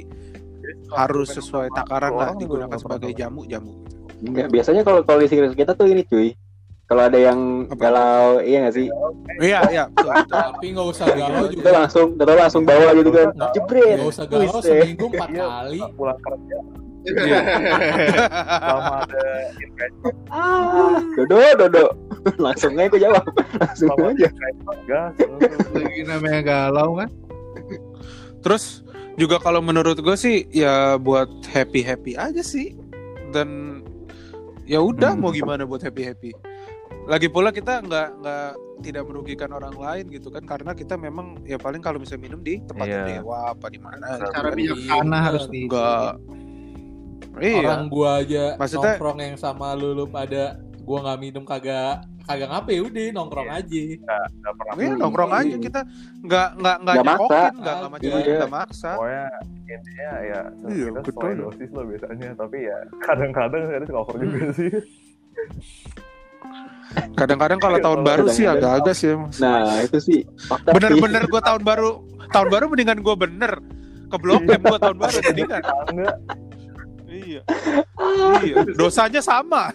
Harus 0.92 1.34
sesuai 1.34 1.72
takaran 1.72 2.14
lah 2.14 2.32
digunakan 2.36 2.78
sebagai 2.78 3.12
jamu 3.14 3.46
jamu. 3.46 3.82
Enggak, 4.22 4.54
biasanya 4.54 4.82
kalau 4.86 5.02
kalau 5.02 5.20
di 5.22 5.28
kita 5.32 5.74
tuh 5.74 5.90
ini 5.90 6.06
cuy 6.06 6.38
kalau 6.92 7.08
ada 7.08 7.16
yang 7.16 7.72
Apa? 7.72 7.80
galau 7.80 8.44
iya 8.44 8.68
gak 8.68 8.76
sih 8.76 8.92
Iya 9.40 9.60
iya 9.72 9.84
tapi 10.28 10.76
nggak 10.76 10.88
usah 10.92 11.08
galau 11.08 11.48
kita 11.48 11.56
juga 11.56 11.70
langsung 11.72 12.08
kita 12.20 12.34
langsung 12.36 12.64
bawa 12.68 12.92
gitu 13.00 13.10
kan 13.16 13.28
jebret 13.56 13.96
nggak 13.96 14.12
usah 14.12 14.26
galau 14.28 14.60
seminggu 14.60 15.06
empat 15.08 15.30
Iya. 15.32 15.46
kali 15.48 15.80
Pulang 15.96 16.20
kerja 16.20 16.58
Iya. 17.02 17.40
sama 18.68 18.94
ada 19.08 19.24
ah 20.30 21.00
dodo 21.16 21.38
dodo 21.64 21.86
langsung 22.46 22.76
aja 22.76 22.92
gue 22.92 23.02
jawab 23.02 23.24
langsung 23.56 23.88
sama 23.96 24.12
aja 24.12 24.30
gas. 24.86 25.14
langsung. 25.18 25.74
Lagi 25.74 26.02
namanya 26.06 26.42
galau 26.46 27.00
kan. 27.02 27.10
Terus 28.46 28.86
juga 29.14 29.38
kalau 29.38 29.60
menurut 29.60 29.96
gue 29.96 30.16
sih 30.16 30.48
ya 30.50 30.96
buat 30.96 31.28
happy 31.48 31.82
happy 31.82 32.14
aja 32.14 32.40
sih. 32.40 32.76
Dan 33.32 33.82
ya 34.64 34.80
udah 34.80 35.14
Hmm. 35.14 35.22
mau 35.22 35.32
gimana 35.32 35.64
buat 35.64 35.80
happy 35.80 36.04
happy. 36.04 36.32
Lagi 37.04 37.28
pula 37.28 37.50
kita 37.50 37.82
nggak 37.82 38.08
nggak 38.20 38.50
tidak 38.82 39.04
merugikan 39.06 39.50
orang 39.52 39.74
lain 39.74 40.06
gitu 40.10 40.28
kan 40.28 40.42
karena 40.42 40.74
kita 40.74 40.96
memang 40.96 41.38
ya 41.44 41.56
paling 41.56 41.80
kalau 41.80 41.98
misalnya 41.98 42.26
minum 42.26 42.42
di 42.42 42.62
tempat 42.62 42.86
Iya. 42.86 43.22
dewa 43.22 43.54
apa 43.54 43.68
di 43.68 43.78
mana 43.78 44.18
Cara 44.20 44.50
bijaksana 44.52 45.18
harus 45.22 45.46
di 45.48 45.66
Enggak. 45.66 46.18
Iya. 47.38 47.58
orang 47.62 47.82
gua 47.88 48.10
aja 48.20 48.44
Maksudnya- 48.58 48.98
nongkrong 48.98 49.20
yang 49.22 49.38
sama 49.38 49.72
lu 49.74 49.94
lu 49.94 50.06
pada 50.06 50.58
gua 50.82 50.98
nggak 51.00 51.20
minum 51.22 51.44
kagak 51.44 52.04
kagak 52.32 52.50
ngape 52.50 52.72
ya 52.72 52.82
udah 52.82 53.04
nongkrong 53.12 53.48
Iya. 53.48 53.60
aja 53.60 53.82
Nggak 54.32 54.54
pernah. 54.56 54.74
Iya, 54.76 54.92
nongkrong 54.96 55.32
aja 55.34 55.56
kita 55.58 55.82
nggak 56.22 56.48
nggak 56.56 56.78
nggak 56.80 56.96
Nggak 56.96 57.06
nyekokin, 57.06 57.54
nggak 57.54 57.76
nggak 57.76 58.00
Iya. 58.02 58.36
nggak 58.40 58.52
maksa. 58.52 58.92
Pokoknya 58.96 59.26
intinya 59.68 60.10
ya 60.22 60.42
Iya, 60.64 60.86
kita 60.88 60.92
betul. 60.98 61.12
sesuai 61.12 61.34
dosis 61.38 61.70
lah 61.72 61.84
biasanya. 61.86 62.30
Tapi 62.34 62.58
ya 62.62 62.78
kadang-kadang 63.02 63.62
harus 63.68 63.90
cover 63.90 64.16
juga 64.18 64.38
Hmm. 64.42 64.54
sih. 64.54 64.72
Kadang-kadang 67.14 67.60
kalau 67.60 67.78
tahun 67.80 68.02
baru 68.02 68.26
sih 68.28 68.46
agak-agak 68.46 68.92
sih. 68.92 69.16
Nah 69.40 69.80
itu 69.80 69.98
sih. 69.98 70.20
Bener-bener 70.66 71.24
gue 71.24 71.42
tahun 71.42 71.64
baru 71.64 72.04
tahun 72.30 72.48
baru 72.50 72.66
mendingan 72.68 73.00
gue 73.00 73.16
bener 73.16 73.54
ke 74.08 74.18
blok 74.20 74.44
M 74.44 74.60
gue 74.60 74.76
tahun 74.78 74.98
baru 75.00 75.18
mendingan. 75.24 75.62
Enggak. 75.88 76.16
Iya. 77.08 77.42
Iya. 78.44 78.56
Dosanya 78.76 79.22
sama. 79.22 79.72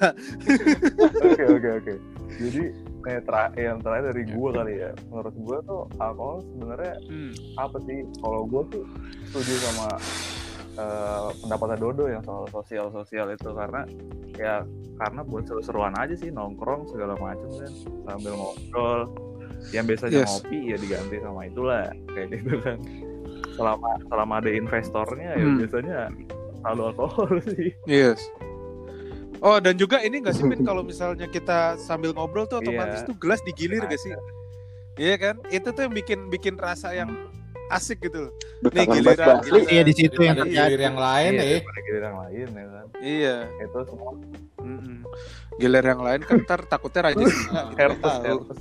Oke 1.17 1.45
oke 1.47 1.69
oke. 1.81 1.93
Jadi 2.39 2.63
eh, 3.07 3.21
tra- 3.23 3.55
yang 3.55 3.79
terakhir 3.79 4.11
dari 4.11 4.25
gue 4.27 4.51
kali 4.51 4.73
ya. 4.77 4.91
Menurut 5.07 5.35
gue 5.35 5.59
tuh 5.63 5.81
alkohol 5.97 6.37
sebenarnya 6.47 6.95
Hmm. 7.07 7.33
apa 7.57 7.77
sih? 7.81 7.99
Kalau 8.19 8.43
gue 8.45 8.63
tuh 8.69 8.85
setuju 9.27 9.55
sama 9.65 9.89
eh, 10.75 11.29
pendapatnya 11.39 11.79
Dodo 11.79 12.05
yang 12.07 12.21
soal 12.21 12.45
sosial 12.47 12.91
sosial 12.91 13.31
itu 13.31 13.49
karena 13.49 13.89
ya 14.35 14.61
karena 14.97 15.21
buat 15.23 15.45
seru-seruan 15.45 15.93
aja 15.95 16.13
sih 16.13 16.29
nongkrong 16.29 16.85
segala 16.87 17.17
macam 17.17 17.49
kan 17.55 17.73
sambil 18.05 18.33
ngobrol 18.35 19.01
yang 19.71 19.85
biasanya 19.85 20.23
Yes. 20.23 20.29
ngopi 20.37 20.59
ya 20.67 20.77
diganti 20.77 21.17
sama 21.19 21.41
itulah 21.45 21.85
kayak 22.07 22.29
gitu 22.35 22.61
kan 22.61 22.77
selama 23.53 23.89
selama 24.05 24.33
ada 24.39 24.51
investornya 24.51 25.31
ya 25.33 25.43
Hmm. 25.43 25.59
biasanya 25.59 25.99
selalu 26.59 26.83
alkohol 26.87 27.31
sih 27.51 27.69
Yes. 27.87 28.21
Oh 29.39 29.57
dan 29.57 29.75
juga 29.75 29.99
ini 29.99 30.19
nggak 30.19 30.33
sih 30.33 30.43
Pin 30.43 30.61
kalau 30.61 30.81
misalnya 30.87 31.27
kita 31.27 31.59
sambil 31.77 32.11
ngobrol 32.11 32.45
tuh 32.45 32.59
otomatis 32.59 33.01
Iya. 33.01 33.07
tuh 33.07 33.17
gelas 33.17 33.41
digilir 33.43 33.83
gak 33.83 33.97
sih? 33.97 34.13
Iya 34.97 35.15
kan? 35.17 35.35
Itu 35.47 35.71
tuh 35.71 35.83
yang 35.83 35.95
bikin 35.95 36.19
bikin 36.27 36.55
rasa 36.57 36.91
yang 36.91 37.13
asik 37.69 38.01
gitu. 38.01 38.27
loh. 38.27 38.33
Nih, 38.67 38.87
giliran- 38.87 39.43
giliran- 39.43 39.69
Iya 39.69 39.83
di 39.83 39.93
situ 39.93 40.19
yang 40.19 40.37
terjadi. 40.39 40.71
gilir 40.71 40.81
yang 40.83 40.97
lain 40.97 41.33
Iya, 41.35 41.45
eh. 41.51 41.61
giliran 41.83 42.05
yang 42.07 42.19
lain 42.19 42.47
ya 42.49 42.65
kan 42.67 42.87
Iya. 42.99 43.37
itu 43.59 43.79
semua 43.85 44.11
Mm-mm. 44.59 44.97
Gilir 45.57 45.85
yang 45.85 46.01
lain 46.01 46.21
kan 46.23 46.37
ntar 46.41 46.61
takutnya 46.65 47.01
rajin. 47.05 47.27
Nggak 47.27 47.67
herpes 47.77 48.15
tahu. 48.15 48.25
herpes 48.25 48.59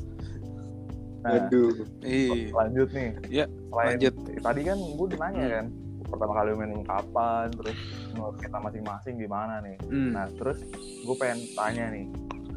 nah 1.22 1.42
Aduh. 1.42 1.74
Iya. 2.02 2.54
lanjut 2.54 2.88
nih 2.92 3.10
Iya, 3.32 3.46
lanjut. 3.68 4.14
tadi 4.38 4.62
kan 4.64 4.78
gue 4.78 5.08
nanya 5.16 5.48
kan 5.52 5.66
pertama 6.06 6.34
kali 6.34 6.50
minum 6.54 6.82
kapan 6.82 7.50
terus 7.52 7.78
menurut 8.12 8.38
kita 8.38 8.58
masing-masing 8.58 9.16
gimana 9.18 9.60
nih 9.60 9.76
Hmm. 9.84 10.12
nah 10.12 10.26
terus 10.32 10.62
gue 11.02 11.16
pengen 11.18 11.40
tanya 11.52 11.90
nih 11.90 12.06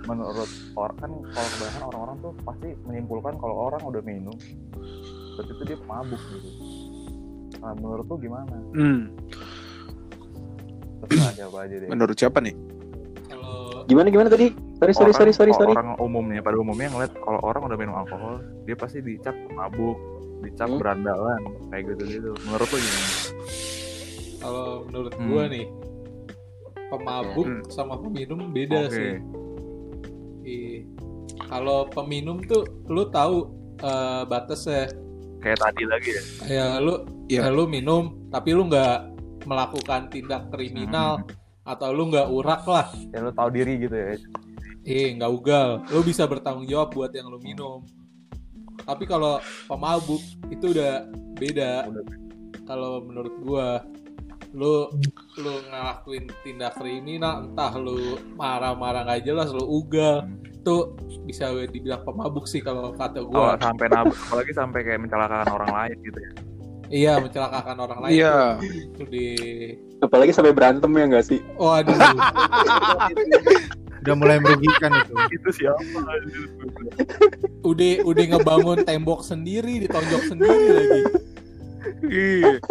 menurut 0.04 0.46
orang 0.74 0.96
kan 0.96 1.11
kalau 1.26 1.48
kebanyakan 1.50 1.82
orang-orang 1.84 2.16
tuh 2.18 2.32
pasti 2.42 2.68
menyimpulkan 2.87 3.34
kalau 3.37 3.54
orang 3.66 3.82
udah 3.82 4.02
minum 4.02 4.37
berarti 5.34 5.52
itu 5.52 5.62
dia 5.64 5.78
mabuk 5.82 6.22
gitu 6.30 6.50
nah, 7.58 7.72
menurut 7.74 8.06
lu 8.06 8.16
gimana 8.18 8.54
Hmm. 8.72 9.00
aja 11.08 11.74
deh 11.74 11.88
Menurut 11.88 12.14
siapa 12.14 12.38
nih? 12.38 12.52
Kalau 13.24 13.87
Gimana 13.87 14.11
gimana 14.11 14.28
tadi? 14.28 14.52
Sorry 14.76 14.92
sorry 14.92 15.11
Orang- 15.11 15.18
sorry 15.18 15.32
sorry 15.32 15.52
sorry. 15.52 15.72
orang 15.72 15.96
umumnya 15.98 16.38
pada 16.38 16.56
umumnya 16.56 16.88
ngeliat 16.88 17.12
kalau 17.16 17.40
orang 17.40 17.62
udah 17.64 17.78
minum 17.78 17.94
alkohol 17.96 18.38
dia 18.62 18.76
pasti 18.76 19.00
dicap 19.00 19.34
mabuk 19.50 19.96
dicap 20.40 20.68
Hmm. 20.68 20.79
berandalan 20.79 21.40
kayak 21.68 21.85
gitu 21.90 22.03
gitu 22.09 22.31
menurut 22.44 22.68
lu 22.68 22.79
gimana 22.79 23.11
kalau 24.38 24.68
menurut 24.87 25.14
Hmm. 25.14 25.27
gua 25.27 25.42
nih 25.46 25.66
pemabuk 26.88 27.46
Hmm. 27.46 27.62
sama 27.68 27.94
peminum 27.96 28.48
beda 28.48 28.81
Oke. 28.83 28.94
sih. 28.94 29.12
Ih. 30.42 30.79
Kalau 31.38 31.85
peminum 31.87 32.40
tuh 32.40 32.64
lu 32.87 33.07
tahu 33.09 33.44
eh, 33.79 34.22
batasnya 34.24 34.90
kayak 35.38 35.59
tadi 35.61 35.85
lagi 35.85 36.11
ya 36.11 36.22
kayak 36.42 36.70
lu 36.81 36.94
Iya. 37.29 37.46
ya 37.46 37.55
lu 37.55 37.64
minum 37.64 38.27
tapi 38.27 38.51
lu 38.51 38.66
nggak 38.66 38.96
melakukan 39.44 40.11
tindak 40.11 40.51
kriminal 40.51 41.22
atau 41.62 41.94
lu 41.94 42.11
nggak 42.11 42.27
urak 42.27 42.66
lah 42.66 42.90
ya 43.14 43.22
lu 43.22 43.31
tahu 43.31 43.48
diri 43.53 43.79
gitu 43.79 43.94
ya 43.94 44.18
eh 44.83 45.14
nggak 45.14 45.31
ugal 45.31 45.87
lu 45.87 46.03
bisa 46.03 46.27
bertanggung 46.27 46.66
jawab 46.66 46.90
buat 46.90 47.12
yang 47.12 47.31
lu 47.31 47.38
minum 47.38 47.87
tapi 48.85 49.05
kalau 49.05 49.38
pemabuk 49.64 50.21
itu 50.49 50.71
udah 50.71 51.07
beda 51.35 51.87
kalau 52.64 53.01
menurut 53.01 53.35
gua 53.43 53.69
lu 54.51 54.88
lu 55.37 55.55
ngelakuin 55.69 56.25
tindak 56.41 56.73
kriminal 56.75 57.45
entah 57.45 57.73
lu 57.75 57.99
marah-marah 58.35 59.05
nggak 59.05 59.23
jelas 59.23 59.49
lu 59.51 59.61
ugal 59.64 60.25
itu 60.49 60.75
bisa 61.23 61.53
dibilang 61.67 62.01
pemabuk 62.03 62.45
sih 62.45 62.61
kalau 62.61 62.93
kata 62.93 63.23
gua 63.23 63.57
sampai 63.57 63.87
nabuk 63.88 64.17
apalagi 64.19 64.53
sampai 64.53 64.81
kayak 64.83 65.01
mencelakakan 65.01 65.49
orang 65.53 65.71
lain 65.71 65.97
gitu 66.01 66.19
ya 66.19 66.33
iya 66.88 67.12
mencelakakan 67.21 67.77
orang 67.79 67.99
lain 68.01 68.12
Iya. 68.17 68.37
tuh. 68.57 68.64
itu 68.64 69.03
di 69.07 69.27
Apalagi 69.99 70.31
sampai 70.31 70.55
berantem 70.55 70.95
ya 70.95 71.05
nggak 71.11 71.27
sih? 71.27 71.43
oh 71.59 71.75
aduh 71.75 71.91
Udah 73.98 74.14
mulai 74.14 74.38
merugikan 74.38 74.90
itu. 74.96 75.12
itu 75.37 75.48
siapa 75.54 76.00
udah 77.62 77.92
udah 78.04 78.24
ngebangun 78.30 78.78
tembok 78.82 79.20
sendiri 79.20 79.82
ditonjok 79.82 80.22
sendiri 80.24 80.66
lagi 80.70 81.00
Iya. 82.04 82.62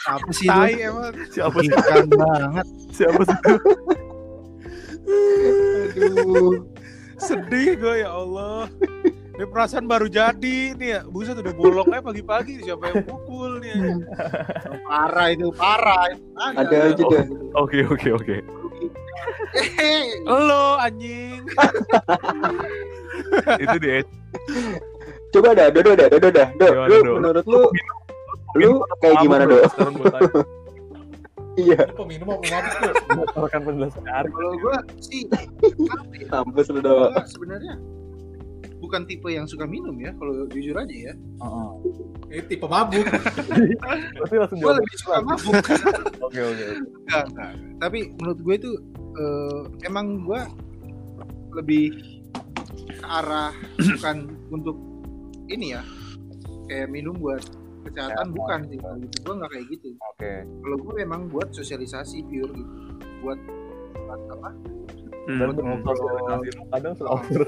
Apa 0.00 0.30
sih 0.30 0.46
Tai 0.46 0.70
itu? 0.70 0.80
emang. 0.82 1.12
siapa 1.28 1.58
sih 1.58 1.70
banget. 2.10 2.66
siapa 2.90 3.20
sih 3.20 3.38
Aduh. 5.90 6.64
Sedih 7.16 7.76
gue 7.76 7.94
ya 8.00 8.10
Allah. 8.10 8.64
Ini 9.36 9.44
perasaan 9.46 9.84
baru 9.84 10.08
jadi 10.08 10.72
nih 10.72 10.88
ya. 10.90 11.00
Buset 11.04 11.36
udah 11.36 11.52
bolong 11.52 11.88
aja 11.90 12.00
pagi-pagi 12.02 12.60
siapa 12.62 12.92
yang 12.92 13.04
pukul 13.04 13.60
nih. 13.60 13.76
parah 14.86 15.28
itu 15.28 15.48
parah 15.52 16.04
itu. 16.08 16.24
Ada 16.36 16.76
aja 16.92 17.02
deh. 17.02 17.24
oke 17.52 17.78
oke 17.90 18.08
oke 18.14 18.36
Lo 20.48 20.80
anjing. 20.80 21.44
itu 23.62 23.76
dia. 23.80 24.02
Coba 25.30 25.54
dah, 25.54 25.70
Dodo 25.70 25.94
dah, 25.94 26.06
Dodo 26.10 26.28
dah. 26.30 26.48
Do, 26.58 26.66
Gimana, 26.66 26.90
lu 26.90 26.98
Do? 27.02 27.12
menurut 27.22 27.44
lu 27.46 27.62
lu 28.58 28.70
kayak 28.98 29.16
gimana, 29.22 29.44
Do? 29.46 29.58
Iya, 31.58 31.82
peminum 31.92 32.30
apa 32.30 32.40
pemabuk 32.46 32.72
tuh 32.78 32.92
berdasarkan 33.10 33.60
penjelasan 33.66 34.02
kalau 34.06 34.52
gue 34.54 34.76
sih 35.02 35.26
mampus 36.30 36.70
lu, 36.72 36.80
Do. 36.80 37.10
Gua 37.10 37.26
sebenarnya 37.26 37.74
bukan 38.80 39.04
tipe 39.04 39.28
yang 39.28 39.44
suka 39.44 39.68
minum 39.68 39.92
ya 40.00 40.14
kalau 40.16 40.48
jujur 40.48 40.72
aja 40.78 41.10
ya. 41.10 41.14
Ini 42.32 42.42
tipe 42.48 42.64
mabuk. 42.64 43.04
Gue 44.56 44.72
lebih 44.72 44.96
suka 44.96 45.20
mabuk. 45.20 45.58
Oke 46.22 46.38
oke 46.38 46.66
tapi 47.80 48.12
menurut 48.20 48.38
gue 48.44 48.54
itu 48.60 48.70
eh, 49.16 49.60
emang 49.86 50.22
gue 50.26 50.40
lebih 51.56 51.86
ke 53.00 53.06
arah 53.06 53.50
bukan 53.98 54.16
untuk 54.54 54.76
ini 55.50 55.74
ya 55.74 55.82
kayak 56.70 56.86
minum 56.94 57.18
buat 57.18 57.42
kesehatan 57.90 58.30
bukan 58.36 58.60
sih. 58.70 58.78
kalau 58.78 58.96
gitu 59.02 59.16
gue 59.24 59.34
nggak 59.40 59.50
kayak 59.50 59.66
gitu. 59.72 59.88
Oke. 60.14 60.32
Kalau 60.46 60.76
gue 60.78 60.92
memang 61.02 61.20
buat 61.32 61.48
sosialisasi 61.50 62.28
pure 62.28 62.52
gitu. 62.52 62.72
Buat 63.24 63.40
buat 64.06 64.20
apa? 64.38 64.50
Hmm. 65.28 65.52
lu 65.52 65.52
kadang 66.72 66.96
over 67.06 67.44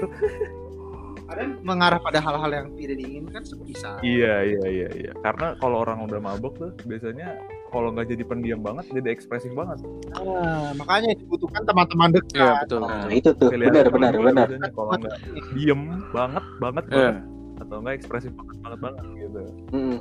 kadang 1.27 1.49
mengarah 1.65 1.99
pada 1.99 2.19
hal-hal 2.21 2.51
yang 2.51 2.67
tidak 2.77 2.95
diinginkan 2.99 3.41
seperti 3.43 3.73
saat. 3.79 3.99
Iya 4.05 4.43
iya 4.45 4.63
iya 4.67 4.89
iya. 4.93 5.11
Karena 5.23 5.55
kalau 5.57 5.81
orang 5.81 6.03
udah 6.05 6.19
mabuk 6.19 6.53
tuh 6.59 6.71
biasanya 6.85 7.39
kalau 7.73 7.89
nggak 7.89 8.07
jadi 8.07 8.23
pendiam 8.23 8.61
banget 8.61 8.85
jadi 8.93 9.09
ekspresif 9.09 9.49
banget 9.51 9.81
Nah, 10.13 10.71
makanya 10.73 11.17
dibutuhkan 11.17 11.65
teman-teman 11.65 12.13
dekat 12.13 12.37
Iya 12.37 12.51
betul. 12.61 12.79
Nah, 12.79 13.09
itu 13.09 13.29
tuh. 13.33 13.49
Pilihan 13.49 13.73
Benar, 13.73 13.87
benar, 13.89 14.13
benar. 14.47 14.47
kalau 14.69 14.93
nggak 14.93 15.15
diem 15.51 15.81
banget 16.07 16.43
banget 16.57 16.85
Iya. 16.87 17.09
banget 17.11 17.15
atau 17.55 17.75
enggak 17.79 17.95
ekspresif 17.95 18.31
banget 18.31 18.57
banget 18.61 18.79
banget 18.79 19.03
gitu 19.17 19.41
Mm. 19.73 19.97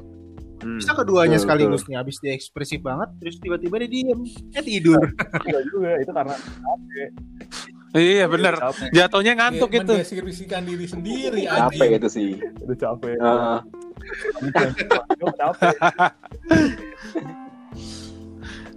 Hmm. 0.63 0.79
bisa 0.79 0.95
keduanya 0.95 1.35
Betul, 1.35 1.45
sekaligus 1.45 1.83
nih 1.85 1.97
habis 1.97 2.17
dia 2.17 2.33
ekspresif 2.33 2.79
banget 2.81 3.11
terus 3.19 3.35
tiba-tiba 3.37 3.83
dia 3.83 3.91
diem 3.91 4.21
eh 4.53 4.63
tidur 4.63 5.03
Enggak 5.43 5.63
juga 5.69 5.91
itu 5.99 6.13
karena 6.13 6.35
Iya 7.93 8.25
bener. 8.25 8.55
capek 8.57 8.89
Jatuhnya 8.91 9.33
ngantuk 9.35 9.69
Kayak 9.69 9.83
itu. 9.83 9.93
mendeskripsikan 9.93 10.63
diri 10.63 10.87
sendiri 10.87 11.43
Capek 11.45 11.67
anjing 11.67 11.91
itu 11.93 12.09
sih. 12.09 12.31
udah 12.63 12.77
capek 12.79 13.17
Gua 15.19 15.33
capek 15.35 15.77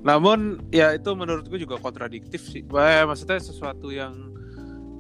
Namun 0.06 0.40
ya 0.70 0.94
itu 0.94 1.10
menurutku 1.12 1.58
juga 1.58 1.76
kontradiktif 1.76 2.46
sih. 2.46 2.62
Wah, 2.70 3.04
maksudnya 3.04 3.42
sesuatu 3.42 3.90
yang 3.90 4.14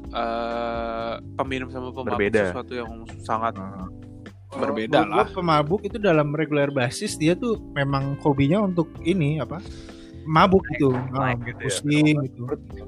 eh 0.10 1.14
peminum 1.36 1.70
sama 1.70 1.92
pemabuk 1.92 2.18
Berbeda. 2.18 2.50
sesuatu 2.50 2.74
yang 2.74 2.92
sangat 3.20 3.54
Nah, 3.56 3.90
berbeda 4.56 5.04
lah. 5.04 5.28
pemabuk 5.28 5.84
itu 5.84 6.00
dalam 6.00 6.32
regular 6.32 6.72
basis 6.72 7.14
dia 7.14 7.36
tuh 7.36 7.60
memang 7.76 8.16
hobinya 8.18 8.64
untuk 8.64 8.88
ini 9.04 9.38
apa 9.38 9.60
mabuk 10.26 10.64
gitu, 10.72 10.90
Ah, 11.12 11.36
naik 11.36 11.44
gitu 11.44 11.52
ya. 11.52 11.62
pusing 11.62 12.16
gitu. 12.24 12.44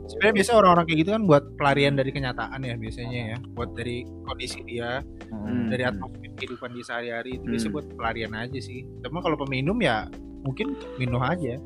Sebenarnya 0.08 0.34
biasa 0.34 0.52
orang-orang 0.56 0.86
kayak 0.88 1.00
gitu 1.04 1.12
kan 1.12 1.24
buat 1.24 1.44
pelarian 1.54 1.94
dari 1.94 2.10
kenyataan 2.10 2.60
ya 2.60 2.74
biasanya 2.74 3.20
ya, 3.28 3.38
buat 3.52 3.70
dari 3.76 3.98
kondisi 4.24 4.60
dia, 4.64 5.06
Hmm. 5.30 5.70
dari 5.70 5.84
atmosfer 5.84 6.34
kehidupan 6.34 6.72
di 6.72 6.82
sehari-hari 6.82 7.32
itu 7.36 7.46
biasa 7.46 7.68
Hmm. 7.68 7.76
buat 7.76 7.86
pelarian 7.94 8.34
aja 8.34 8.58
sih. 8.58 8.88
Cuma 9.04 9.20
kalau 9.20 9.38
peminum 9.38 9.78
ya 9.78 10.10
mungkin 10.48 10.68
minum 10.96 11.20
aja. 11.20 11.60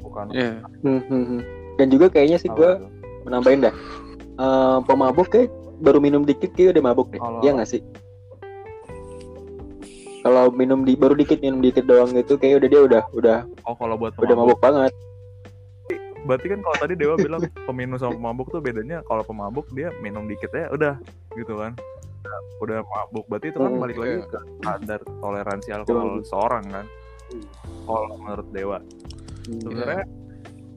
bukan 0.00 0.26
Iya. 0.30 0.64
hmm, 0.80 1.00
hmm, 1.04 1.24
hmm. 1.26 1.40
Dan 1.74 1.86
juga 1.88 2.06
kayaknya 2.08 2.38
sih 2.38 2.48
gue 2.48 2.70
menambahin 3.22 3.60
dah. 3.62 3.74
eh, 4.34 4.78
pemabuk 4.82 5.28
kayak 5.28 5.48
baru 5.78 5.98
minum 5.98 6.22
dikit 6.22 6.50
kayak 6.52 6.74
udah 6.74 6.84
mabuk 6.84 7.06
deh. 7.08 7.18
Kalau- 7.18 7.38
Iya 7.38 7.50
nggak 7.52 7.68
sih? 7.68 7.82
Kalau 10.20 10.48
minum 10.50 10.82
di 10.82 10.96
baru 10.96 11.12
dikit 11.12 11.38
minum 11.38 11.60
dikit 11.60 11.84
doang 11.84 12.08
gitu 12.10 12.34
kayak 12.34 12.64
udah 12.64 12.68
dia 12.68 12.80
udah 12.82 13.02
udah 13.12 13.38
oh 13.62 13.76
kalau 13.76 13.94
buat 13.94 14.16
udah 14.16 14.24
pemabuk 14.26 14.56
mabuk 14.56 14.60
banget. 14.60 14.92
berarti 16.24 16.46
kan 16.48 16.60
kalau 16.64 16.76
tadi 16.80 16.94
Dewa 16.96 17.14
bilang 17.14 17.44
peminum 17.68 18.00
sama 18.00 18.16
pemabuk 18.16 18.48
tuh 18.48 18.56
bedanya 18.58 19.04
kalau 19.04 19.20
pemabuk 19.20 19.68
dia 19.70 19.92
minum 20.00 20.24
dikit 20.24 20.48
ya 20.50 20.72
udah 20.72 20.96
gitu 21.34 21.52
kan 21.54 21.76
Udah- 22.24 22.42
udah 22.58 22.78
mabuk 22.82 23.24
berarti 23.28 23.46
itu 23.48 23.58
kan 23.58 23.68
Hmm, 23.68 23.78
balik 23.78 23.96
lagi 23.96 24.14
iya. 24.16 24.24
ke 24.24 24.38
kadar 24.58 25.00
toleransi 25.04 25.68
alkohol 25.70 26.08
Betul. 26.16 26.24
seorang 26.24 26.64
kan 26.66 26.86
kalau 27.84 28.04
menurut 28.16 28.48
Dewa 28.50 28.78
sebenarnya 29.44 30.04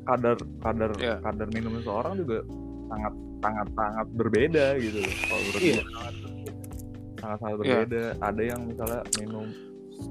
kadar 0.04 0.36
kadar 0.60 0.92
Iya. 0.98 1.16
kadar 1.22 1.48
minum 1.50 1.72
seseorang 1.78 2.14
juga 2.18 2.38
sangat 2.88 3.14
sangat 3.38 3.68
sangat 3.72 4.08
berbeda 4.14 4.66
gitu 4.78 4.98
loh 5.00 5.14
kalau 5.24 5.42
menurut 5.42 5.62
Iya. 5.62 5.76
gua. 5.78 6.10
sangat 7.18 7.38
sangat 7.40 7.56
Iya. 7.56 7.60
berbeda 7.64 8.02
ada 8.20 8.42
yang 8.44 8.60
misalnya 8.64 9.02
minum 9.16 9.46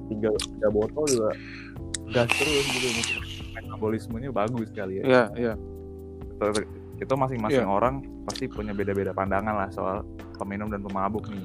tiga 0.09 0.29
tiga 0.33 0.69
botol 0.71 1.05
juga 1.05 1.31
gas 2.09 2.29
terus 2.33 2.65
gitu 2.67 2.89
metabolismenya 3.55 4.31
bagus 4.31 4.69
kali 4.71 4.95
ya 4.95 5.05
Iya, 5.05 5.25
iya. 5.37 5.53
Ter- 6.39 6.69
itu 6.97 7.13
masing-masing 7.13 7.61
Iya. 7.63 7.71
orang 7.71 7.95
pasti 8.25 8.49
punya 8.49 8.73
beda-beda 8.73 9.13
pandangan 9.13 9.53
lah 9.55 9.69
soal 9.69 10.01
peminum 10.37 10.69
dan 10.69 10.81
pemabuk 10.81 11.27
nih. 11.29 11.43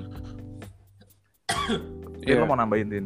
Tin, 2.22 2.28
Iya. 2.28 2.38
lo 2.38 2.46
mau 2.46 2.56
nambahin 2.56 2.88
Tin? 2.88 3.06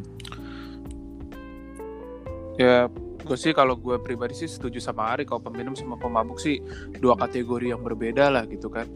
Ya, 2.56 2.88
gue 3.20 3.36
sih 3.36 3.52
kalau 3.52 3.76
gue 3.76 4.00
pribadi 4.00 4.32
sih 4.32 4.48
setuju 4.48 4.80
sama 4.80 5.12
Ari 5.12 5.28
kalau 5.28 5.40
peminum 5.40 5.76
sama 5.76 5.96
pemabuk 5.96 6.40
sih 6.40 6.60
dua 6.98 7.12
kategori 7.14 7.68
yang 7.68 7.84
berbeda 7.84 8.32
lah 8.32 8.44
gitu 8.48 8.68
kan. 8.68 8.88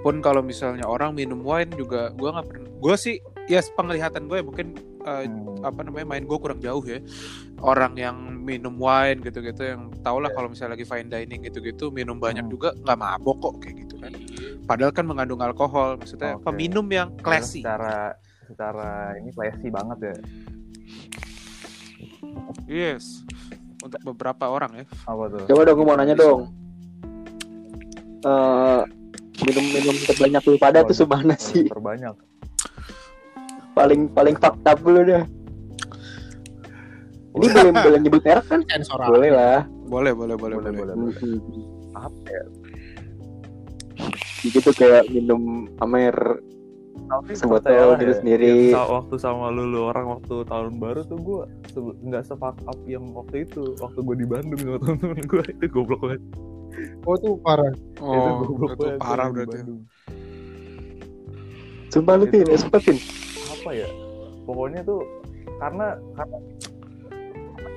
Pun 0.00 0.22
kalau 0.22 0.40
misalnya 0.40 0.88
orang 0.88 1.12
minum 1.12 1.42
wine 1.42 1.68
juga 1.74 2.08
gue 2.16 2.28
nggak 2.28 2.46
pernah. 2.48 2.70
Gue 2.80 2.94
sih 2.96 3.16
ya 3.44 3.60
penglihatan 3.60 4.24
gue 4.26 4.40
mungkin 4.40 4.72
eh, 5.04 5.24
Hmm. 5.24 5.60
apa 5.64 5.80
namanya 5.84 6.06
main 6.06 6.24
gue 6.24 6.38
kurang 6.38 6.60
jauh 6.60 6.84
ya. 6.84 7.00
Orang 7.60 7.96
yang 7.96 8.16
minum 8.40 8.76
wine 8.76 9.20
gitu-gitu 9.20 9.60
yang 9.64 9.92
tau 10.00 10.16
lah 10.16 10.32
kalau 10.32 10.48
misalnya 10.48 10.76
lagi 10.76 10.84
fine 10.84 11.08
dining 11.08 11.44
gitu-gitu 11.44 11.92
minum 11.92 12.16
banyak 12.16 12.44
Hmm. 12.44 12.52
juga 12.52 12.72
nggak 12.72 12.96
mabok 12.96 13.36
kok 13.42 13.54
kayak 13.60 13.76
gitu 13.84 13.87
kan. 13.98 14.12
Padahal 14.64 14.92
kan 14.92 15.04
mengandung 15.04 15.40
alkohol, 15.40 15.98
maksudnya 15.98 16.38
Oke. 16.38 16.44
peminum 16.46 16.86
yang 16.88 17.08
classy. 17.18 17.60
Secara 17.60 18.14
secara 18.46 19.18
ini 19.18 19.30
classy 19.32 19.68
banget 19.68 19.98
ya. 20.00 20.16
Yes. 22.68 23.22
Untuk 23.78 24.00
beberapa 24.04 24.50
orang 24.50 24.82
ya. 24.82 24.84
Apa 25.06 25.24
tuh? 25.30 25.44
Coba 25.46 25.60
dong, 25.64 25.76
gue 25.78 25.86
mau 25.86 25.96
nanya 25.96 26.14
dong. 26.14 26.40
Eh 28.18 28.82
minum-minum 29.38 29.94
terbanyak 30.02 30.42
lu 30.50 30.58
pada 30.58 30.82
tuh 30.82 30.96
semana 30.96 31.34
sih? 31.38 31.70
Terbanyak. 31.70 32.14
Paling 33.72 34.10
paling 34.10 34.34
fakta 34.34 34.74
dulu 34.74 35.00
dah. 35.06 35.24
Ini 37.38 37.46
boleh 37.54 37.72
boleh 37.86 37.98
nyebut 38.02 38.22
merek 38.26 38.46
kan? 38.50 38.60
Boleh 39.06 39.30
lah. 39.30 39.62
Boleh, 39.88 40.12
boleh, 40.12 40.34
boleh, 40.36 40.56
Boleh, 40.58 40.72
boleh. 40.74 40.94
boleh. 40.98 41.14
Apa 41.94 42.28
ya? 42.28 42.42
Jadi 44.40 44.58
tuh 44.60 44.72
kayak 44.72 45.08
minum 45.08 45.42
Amer 45.78 46.14
Tapi 47.00 47.32
Sebotol 47.32 47.96
gitu 47.96 48.12
ya, 48.12 48.16
sendiri. 48.16 48.52
sa- 48.68 48.84
waktu 48.84 49.16
sama 49.16 49.48
lu, 49.48 49.64
lu 49.64 49.80
orang 49.82 50.12
waktu 50.12 50.44
tahun 50.44 50.76
baru 50.76 51.00
tuh 51.02 51.16
gue 51.16 51.40
nggak 52.02 52.20
sepak 52.22 52.52
up 52.60 52.78
yang 52.84 53.00
waktu 53.12 53.42
itu 53.42 53.72
waktu 53.78 53.98
gue 53.98 54.16
di 54.18 54.26
Bandung 54.26 54.58
sama 54.58 54.76
temen-temen 54.78 55.20
gue 55.24 55.42
itu 55.48 55.66
goblok 55.68 56.00
banget 56.02 56.20
oh 57.02 57.16
tuh 57.16 57.34
parah 57.38 57.70
itu 57.72 57.96
Oh, 57.98 58.44
goblok 58.44 58.70
itu 58.70 58.82
banget 58.84 59.00
parah 59.00 59.26
berarti. 59.30 59.56
Bandung. 59.56 59.80
Sumpah 61.88 62.14
lu 62.14 62.24
Tin, 62.26 62.40
Itu- 62.42 62.52
eh, 62.52 62.60
sumpah 62.60 62.80
Tin. 62.82 62.98
apa 63.50 63.70
ya 63.72 63.88
pokoknya 64.44 64.80
tuh 64.82 65.00
karena 65.56 65.86
karena 66.12 66.38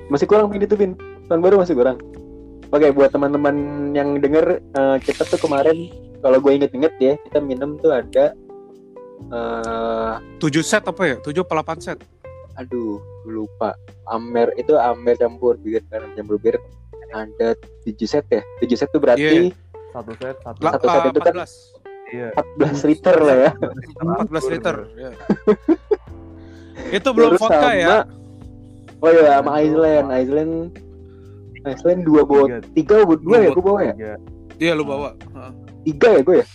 Masih 0.04 0.26
kurang 0.28 0.46
Pin 0.46 0.60
itu 0.60 0.76
Pin. 0.76 0.92
Tahun 1.24 1.40
baru 1.40 1.56
masih 1.56 1.72
kurang. 1.72 1.96
Oke, 2.68 2.88
buat 2.90 3.08
teman-teman 3.08 3.56
yang 3.90 4.20
denger 4.20 4.60
eh, 4.60 4.96
kita 5.00 5.24
tuh 5.24 5.40
kemarin 5.40 5.88
kalau 6.22 6.38
gue 6.38 6.52
inget-inget 6.54 6.94
ya, 6.96 7.12
kita 7.20 7.38
minum 7.38 7.76
tuh 7.76 7.90
ada 7.90 8.32
eh 9.28 10.14
7 10.38 10.62
set 10.62 10.82
apa 10.82 11.02
ya? 11.04 11.16
7 11.18 11.42
apa 11.42 11.74
8 11.74 11.78
set? 11.80 11.98
aduh 12.52 13.00
lupa 13.24 13.72
Amer 14.06 14.52
itu 14.54 14.76
Amer 14.76 15.16
campur 15.16 15.56
bir 15.56 15.80
kan 15.88 16.04
campur 16.12 16.36
bir 16.36 16.60
ada 17.10 17.56
7 17.82 17.96
set 18.04 18.28
ya 18.28 18.44
7 18.60 18.76
set 18.76 18.92
tuh 18.92 19.00
berarti 19.00 19.56
satu 19.88 20.12
set 20.20 20.36
satu 20.38 20.58
La, 20.60 20.70
Satu 20.76 20.84
set 20.86 21.02
itu 21.08 21.20
kan 21.20 21.32
14. 21.32 22.12
iya 22.12 22.28
14 22.60 22.88
liter 22.92 23.16
lah 23.18 23.36
ya 23.40 23.50
14 24.28 24.52
liter. 24.52 24.76
ya. 24.94 25.10
Itu 26.92 27.08
belum 27.16 27.30
Terus 27.34 27.40
vodka 27.40 27.56
sama- 27.56 27.72
ya? 27.72 27.96
oh 29.00 29.10
iya 29.10 29.24
sama 29.40 29.50
Iceland 29.58 30.06
Iceland 30.12 30.52
Iceland 31.64 32.00
dua 32.04 32.22
bot 32.22 32.52
tiga 32.76 33.00
bot 33.02 33.20
dua 33.24 33.36
ya 33.38 33.48
gue 33.48 33.64
bawa 33.64 33.80
ya. 33.80 33.94
Iya 34.56 34.72
lu 34.72 34.84
bawa. 34.84 35.14
Heeh. 35.14 35.52
tiga 35.82 36.08
ya 36.10 36.22
gue 36.22 36.36
ya 36.36 36.46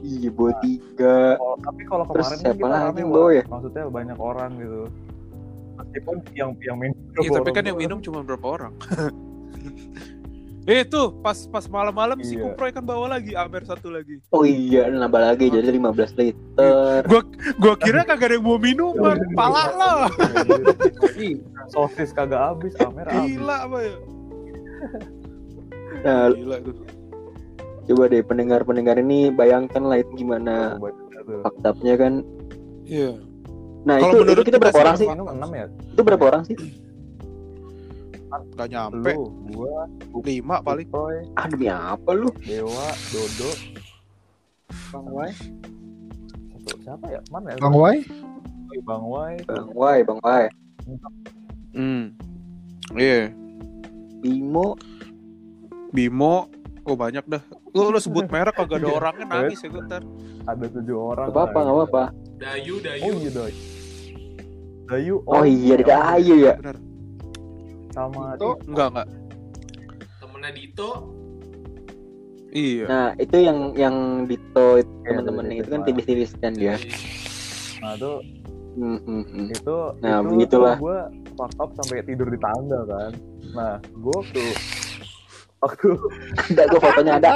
iya 0.00 0.28
bawa 0.28 0.52
tiga 0.60 1.16
Kalau- 1.34 1.58
tapi 1.58 1.82
kalau 1.84 2.04
Terus 2.06 2.16
kemarin 2.20 2.30
kan 2.30 2.40
siapa 2.42 2.56
kita 2.58 2.68
lagi 2.70 2.84
rame, 2.86 2.98
yang 2.98 3.10
bawa 3.10 3.28
ya? 3.30 3.42
maksudnya 3.46 3.82
banyak 3.86 4.18
orang 4.18 4.50
gitu 4.56 4.80
meskipun 5.74 6.16
yang 6.34 6.50
yang 6.60 6.76
minum 6.76 6.96
Iya, 7.16 7.28
tapi 7.34 7.50
kan 7.50 7.64
yang 7.64 7.78
minum 7.78 7.98
cuma 7.98 8.18
berapa 8.20 8.46
orang? 8.46 8.72
Eh 10.68 10.84
tuh 10.84 11.16
pas 11.18 11.34
pas 11.46 11.64
malam-malam 11.66 12.20
si 12.20 12.36
Iya. 12.36 12.44
Kuproy 12.46 12.70
kan 12.70 12.80
bawa 12.82 13.08
lagi 13.10 13.32
Amer 13.32 13.60
satu 13.62 13.88
lagi. 13.88 14.20
oh 14.28 14.44
iya 14.44 14.86
nambah 14.86 15.18
lagi 15.18 15.48
jadi 15.48 15.64
15 15.66 15.80
liter 16.14 17.00
Gua 17.62 17.74
kira 17.76 18.04
kagak 18.04 18.24
ada 18.26 18.34
yang 18.34 18.44
mau 18.44 18.56
minuman, 18.56 19.16
pala 19.32 19.64
lo. 19.72 19.94
Ih, 21.14 21.40
sosis 21.66 22.12
kagak 22.12 22.38
habis 22.38 22.76
amer 22.78 23.04
habis 23.04 23.34
Gila 23.34 23.56
apa 23.62 23.78
ya? 23.82 23.96
Nah 26.00 26.30
Gila 26.30 26.56
tuh. 26.60 26.74
coba 27.84 28.04
deh 28.06 28.22
pendengar-pendengar 28.22 28.96
ini 28.96 29.28
bayangkan 29.28 29.82
lah 29.82 29.98
itu 29.98 30.12
gimana 30.16 30.76
tuh. 30.76 31.42
faktanya 31.42 31.94
kan 31.96 32.12
Iya. 32.82 33.14
nah 33.82 33.96
Kalau 33.96 34.10
itu, 34.10 34.18
menurut 34.20 34.36
itu 34.36 34.46
kita 34.46 34.58
berapa 34.58 34.72
sih 34.72 34.80
orang 34.80 34.96
sih 34.96 35.06
enam 35.06 35.50
ya 35.52 35.66
itu 35.68 36.00
berapa 36.00 36.24
orang 36.26 36.42
sih 36.44 36.56
Gak 38.30 38.70
nyampe 38.70 39.10
lu 39.10 39.26
gua 39.50 39.90
lima 40.22 40.62
paling. 40.62 40.86
Roy 40.88 41.18
ah 41.34 41.46
demi 41.46 41.66
apa 41.66 42.10
lu 42.12 42.30
Dewa 42.40 42.86
Dodo 43.10 43.50
Bang 44.88 45.06
Wai. 45.08 45.32
siapa 46.78 47.06
ya 47.08 47.18
mana 47.26 47.50
ya 47.50 47.58
bang 47.58 47.74
Wai 47.74 47.98
Bang 48.80 49.04
Wai 49.04 49.34
bang 49.42 49.66
Wai 49.72 49.98
bang 50.00 50.18
Wai 50.20 50.44
Hmm. 51.70 52.10
Iya. 52.92 53.30
Bimo 54.20 54.74
Bimo 55.90 56.48
Oh 56.82 56.94
banyak 56.94 57.24
dah 57.24 57.42
Lu, 57.70 57.88
lu 57.88 57.98
sebut 57.98 58.26
merek 58.32 58.54
kagak 58.54 58.78
ada 58.78 58.88
orangnya 58.90 59.26
nangis 59.26 59.60
ya 59.60 59.68
gue 59.68 59.82
ntar 59.84 60.02
ada 60.42 60.64
tujuh 60.66 60.96
orang 60.96 61.26
Gak 61.28 61.36
apa-apa, 61.36 61.58
gak 61.60 61.74
apa-apa. 61.76 62.02
Dayu, 62.36 62.74
oh 62.74 62.80
Dayu. 62.80 63.12
iya 63.14 63.30
Doy 63.30 63.52
Dayu 64.82 65.14
Oh 65.22 65.44
iya, 65.44 65.74
ada 65.76 65.96
Ayu 66.12 66.34
ya. 66.40 66.54
Bener 66.56 66.76
sama 67.90 68.34
Dito. 68.34 68.50
Enggak 68.64 68.86
enggak 68.88 69.06
Temennya 70.16 70.50
Dito. 70.52 70.90
Iya 72.50 72.84
Nah, 72.86 73.08
itu 73.16 73.36
yang 73.38 73.58
yang 73.74 73.96
Dito 74.24 74.66
itu 74.76 74.90
Iya, 75.00 75.06
temen-temennya 75.12 75.56
itu 75.58 75.68
kan 75.68 75.80
tipis-tipis 75.84 76.30
kan 76.36 76.52
dia. 76.52 76.74
nah 77.78 77.94
tuh 77.96 78.18
Hmm, 78.70 78.98
hmm, 79.00 79.24
hmm. 79.26 79.46
itu 79.50 79.76
Nah, 79.98 80.18
itu 80.18 80.28
begitulah. 80.30 80.76
gue 80.76 80.98
fuck 81.34 81.52
up 81.58 81.70
sampai 81.74 82.02
tidur 82.02 82.26
di 82.26 82.38
tangga 82.38 82.80
kan 82.84 83.12
nah 83.50 83.72
gue 83.82 84.14
waktu 84.14 84.42
waktu 85.60 85.88
Ada 86.50 86.62
gue 86.66 86.80
fotonya 86.80 87.12
ada. 87.16 87.30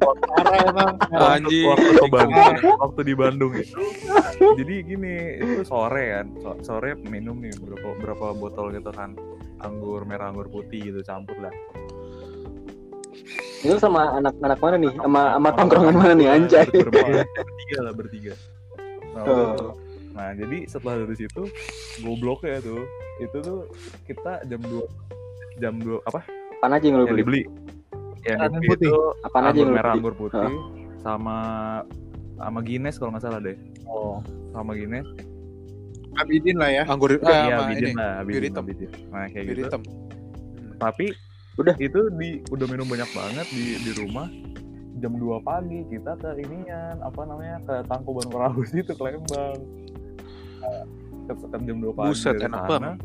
Parah 0.00 0.56
emang. 0.64 0.92
Anjing 1.12 1.64
waktu 1.68 1.90
ke 1.92 2.06
Bandung 2.08 2.54
waktu 2.80 3.00
di 3.04 3.14
Bandung 3.14 3.52
itu 3.52 3.76
jadi 4.56 4.74
gini 4.82 5.14
itu 5.36 5.60
sore 5.62 6.16
kan 6.16 6.26
so- 6.38 6.60
sore 6.62 6.96
minum 6.98 7.36
nih 7.36 7.52
berapa 7.54 7.88
berapa 7.98 8.26
botol 8.32 8.72
gitu 8.72 8.88
kan 8.88 9.12
anggur 9.60 10.02
merah 10.02 10.32
anggur 10.32 10.48
putih 10.48 10.80
gitu 10.82 11.00
campur 11.02 11.36
lah 11.38 11.52
Itu 13.60 13.76
sama 13.76 14.16
anak-anak 14.16 14.56
mana 14.56 14.76
nih? 14.80 14.92
Sama 14.96 15.36
sama 15.36 15.48
tongkrongan 15.52 15.92
mana 15.92 16.12
nih 16.16 16.28
anjay? 16.32 16.64
Bertiga 16.72 17.78
lah 17.78 17.92
bertiga 17.92 18.32
nah, 19.12 19.24
Oh. 19.28 19.76
nah 20.10 20.32
jadi 20.32 20.64
setelah 20.64 21.04
dari 21.04 21.16
situ 21.18 21.42
goblok 22.00 22.40
ya 22.42 22.56
tuh 22.58 22.80
itu 23.18 23.36
tuh 23.36 23.68
kita 24.08 24.40
jam 24.46 24.64
2 24.64 24.80
jam 25.60 25.76
2 25.78 26.00
apa 26.08 26.20
Apaan 26.56 26.72
aja 26.76 26.84
yang 26.88 26.96
lu 26.96 27.04
yang 27.04 27.12
beli? 27.12 27.20
dibeli 27.22 27.42
yang 28.24 28.38
Anggur 28.40 28.60
dibeli 28.60 28.68
putih. 28.72 28.88
itu 28.90 29.00
Apaan 29.22 29.44
aja 29.44 29.48
anggur 29.48 29.60
yang 29.60 29.68
lu 29.70 29.76
merah 29.76 29.92
anggur 29.92 30.14
putih 30.16 30.52
sama 31.00 31.36
sama 32.36 32.58
Guinness 32.60 32.96
kalau 32.96 33.10
nggak 33.12 33.24
salah 33.24 33.40
deh 33.40 33.56
oh 33.84 34.20
sama 34.50 34.72
Guinness 34.72 35.06
Abidin 36.10 36.58
lah 36.58 36.68
ya. 36.68 36.82
Anggur 36.84 37.14
Iya, 37.14 37.22
ah, 37.22 37.44
sama 37.46 37.62
Abidin 37.70 37.86
ini 37.86 37.94
lah, 37.94 38.10
Abidin. 38.18 38.52
Abidin. 38.52 38.90
Nah, 39.08 39.24
kayak 39.30 39.44
gitu. 39.46 39.60
hitam 39.62 39.82
Tapi 40.76 41.06
Udah. 41.54 41.74
itu 41.78 42.00
di 42.18 42.42
udah 42.50 42.66
minum 42.66 42.82
banyak 42.84 43.06
banget 43.14 43.46
di 43.46 43.78
di 43.78 43.90
rumah 43.94 44.26
jam 44.98 45.14
2 45.14 45.22
pagi 45.40 45.86
kita 45.86 46.18
ke 46.18 46.30
inian 46.40 46.98
apa 46.98 47.20
namanya 47.24 47.62
ke 47.62 47.74
Tangkuban 47.86 48.26
Perahu 48.26 48.60
itu 48.66 48.90
ke 48.90 49.00
Lembang 49.00 49.58
Nah, 50.60 50.82
jam 51.62 51.78
2 51.78 51.94
pagi 51.94 52.08
Buset, 52.10 52.36
enak 52.36 52.58
sana, 52.58 52.68
banget. 52.68 52.96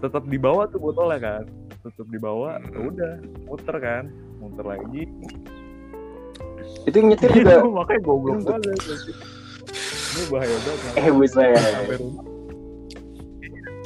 Tetap 0.00 0.24
dibawa 0.24 0.64
tuh 0.66 0.80
botolnya 0.80 1.18
kan 1.18 1.44
tetap 1.80 2.06
dibawa 2.08 2.56
Hmm. 2.56 2.68
ya 2.68 2.78
udah 2.82 3.12
muter 3.44 3.76
kan 3.76 4.04
muter 4.36 4.64
lagi 4.66 5.04
Itu 6.80 6.96
yang 6.96 7.08
nyetir 7.08 7.30
juga. 7.34 7.60
makanya 7.78 8.00
goblok 8.00 8.40
banget 8.42 8.78
ini 10.10 10.22
bahaya 10.26 10.56
banget 10.56 10.80
Eh 10.96 11.06
sampai 11.28 11.96
rumah 11.96 12.24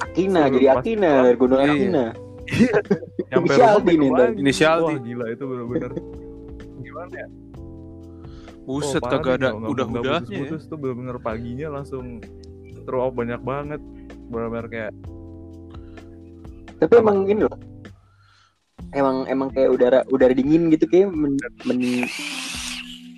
Akina 0.05 0.42
jadi 0.48 0.66
Akina 0.72 1.12
dari 1.24 1.37
Gunung 1.37 1.61
Iya. 1.61 1.72
Akina. 1.72 2.05
nyampe 3.24 3.46
Inisial 3.48 3.74
rumah 3.74 3.85
D 3.85 3.90
nih. 3.96 4.11
Inisial 4.37 4.79
Wah, 4.81 4.90
D. 4.90 5.00
gila 5.03 5.27
itu 5.29 5.44
bener-bener 5.44 5.90
gimana 6.79 7.14
ya 7.16 7.29
Buset 8.64 9.03
Oh, 9.03 9.11
kagak 9.11 9.35
ada 9.38 9.48
udah-udahnya 9.53 10.00
ya. 10.00 10.20
putus-putus 10.20 10.62
tuh 10.66 10.77
bener-bener 10.77 11.16
paginya 11.18 11.68
langsung 11.72 12.20
throw 12.85 13.05
up 13.05 13.12
banyak 13.12 13.40
banget 13.40 13.81
bener-bener 14.27 14.66
kayak 14.66 14.92
Tapi 16.76 16.92
emang 16.96 17.24
gini 17.24 17.46
loh. 17.46 17.56
Emang 18.90 19.26
emang 19.26 19.48
kayak 19.50 19.70
udara 19.70 20.00
udara 20.08 20.30
dingin 20.30 20.70
gitu 20.70 20.87
kayak 20.87 21.10
men, 21.10 21.34
men- 21.66 22.06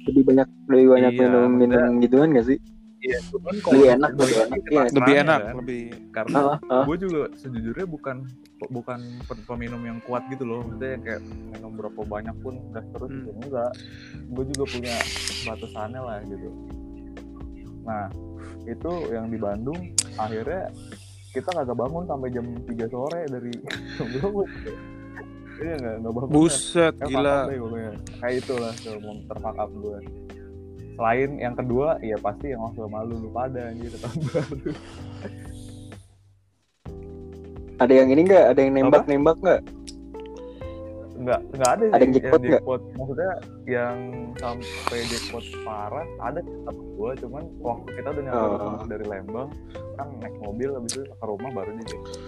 lebih 0.07 0.23
banyak 0.25 0.49
lebih 0.71 0.87
banyak 0.89 1.13
Iya, 1.13 1.21
minum 1.27 1.51
minum 1.53 1.93
gituan 1.99 2.31
gak 2.33 2.47
sih? 2.47 2.59
iya 2.97 3.19
cuman 3.29 3.55
Lebih 3.61 3.89
enak, 3.93 4.11
lebih 4.17 4.37
enak, 4.41 4.59
iya. 4.65 4.83
Lebih 4.89 5.15
enak, 5.21 5.41
kan. 5.43 5.55
lebih 5.61 5.81
karena 6.11 6.37
Ah, 6.39 6.59
ah. 6.73 6.85
gue 6.89 6.97
juga 6.97 7.21
sejujurnya 7.37 7.87
bukan 7.87 8.17
bukan 8.67 8.99
pe- 9.23 9.45
peminum 9.45 9.83
yang 9.85 9.99
kuat 10.01 10.25
gitu 10.27 10.43
loh 10.43 10.65
maksudnya 10.65 10.97
yang 10.97 11.03
kayak 11.05 11.23
minum 11.53 11.73
berapa 11.77 12.01
banyak 12.03 12.37
pun 12.41 12.55
gas 12.73 12.87
terus 12.89 13.11
Hmm. 13.11 13.19
gitu 13.21 13.31
enggak 13.37 13.71
gue 14.27 14.45
juga 14.49 14.65
punya 14.65 14.95
batasannya 15.45 16.01
lah 16.01 16.19
gitu 16.25 16.49
nah 17.85 18.05
itu 18.65 18.91
yang 19.13 19.27
di 19.29 19.39
Bandung 19.39 19.79
akhirnya 20.17 20.73
kita 21.37 21.49
kagak 21.53 21.77
bangun 21.77 22.05
sampai 22.09 22.29
jam 22.33 22.47
3 22.65 22.89
sore 22.89 23.21
dari 23.29 23.53
jam 24.01 24.07
berapa 24.17 24.41
iya 25.61 25.75
nggak 25.77 25.95
nggak 26.01 26.13
bangun 26.17 26.31
buset 26.33 26.95
Kayak 26.97 27.11
gila. 27.13 27.37
kayak 28.21 28.35
itulah 28.41 28.73
sebelum 28.81 29.17
terfuck 29.29 29.57
up 29.61 29.71
gue 29.73 29.99
selain 30.97 31.31
yang 31.37 31.53
kedua 31.53 32.01
ya 32.01 32.17
pasti 32.17 32.57
yang 32.57 32.65
waktu 32.65 32.89
malu 32.89 33.15
lu 33.21 33.29
pada 33.29 33.69
gitu 33.77 33.97
tahun 34.01 34.21
baru 34.33 34.73
Ada 37.77 37.93
yang 37.93 38.09
ini 38.09 38.25
enggak? 38.25 38.45
Ada 38.57 38.61
yang 38.65 38.73
nembak-nembak 38.81 39.37
enggak? 39.37 39.61
nggak 39.61 39.76
nggak 41.19 41.71
ada 41.71 41.85
Ada 41.87 41.97
yang 41.97 42.07
sih 42.07 42.15
jackpot 42.15 42.39
nggak? 42.39 42.53
jackpot 42.53 42.83
maksudnya 42.93 43.31
yang 43.65 43.99
sampai 44.35 44.99
jackpot 45.07 45.45
parah 45.63 46.07
ada 46.19 46.39
sih 46.39 46.55
sama 46.63 46.83
gue 46.87 47.11
cuman 47.19 47.43
waktu 47.59 47.89
kita 47.93 48.09
udah 48.11 48.23
nyampe 48.23 48.37
Oh. 48.39 48.59
rumah 48.59 48.85
dari 48.87 49.05
Lembang 49.05 49.49
kan 49.95 50.09
naik 50.19 50.37
mobil 50.39 50.69
habis 50.71 50.93
itu 50.93 51.03
ke 51.07 51.25
rumah 51.25 51.51
baru 51.51 51.71
di 51.73 51.85
jackpot 51.85 52.21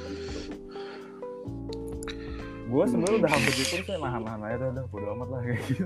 gue 2.69 2.85
sebenarnya 2.87 3.17
udah 3.19 3.31
hampir 3.31 3.53
gitu 3.55 3.75
sih 3.79 3.97
nahan-nahan 3.97 4.41
aja 4.43 4.57
udah 4.59 4.69
udah 4.71 4.85
bodo 4.87 5.07
amat 5.15 5.29
lah 5.29 5.41
kayak 5.43 5.63
gitu 5.67 5.85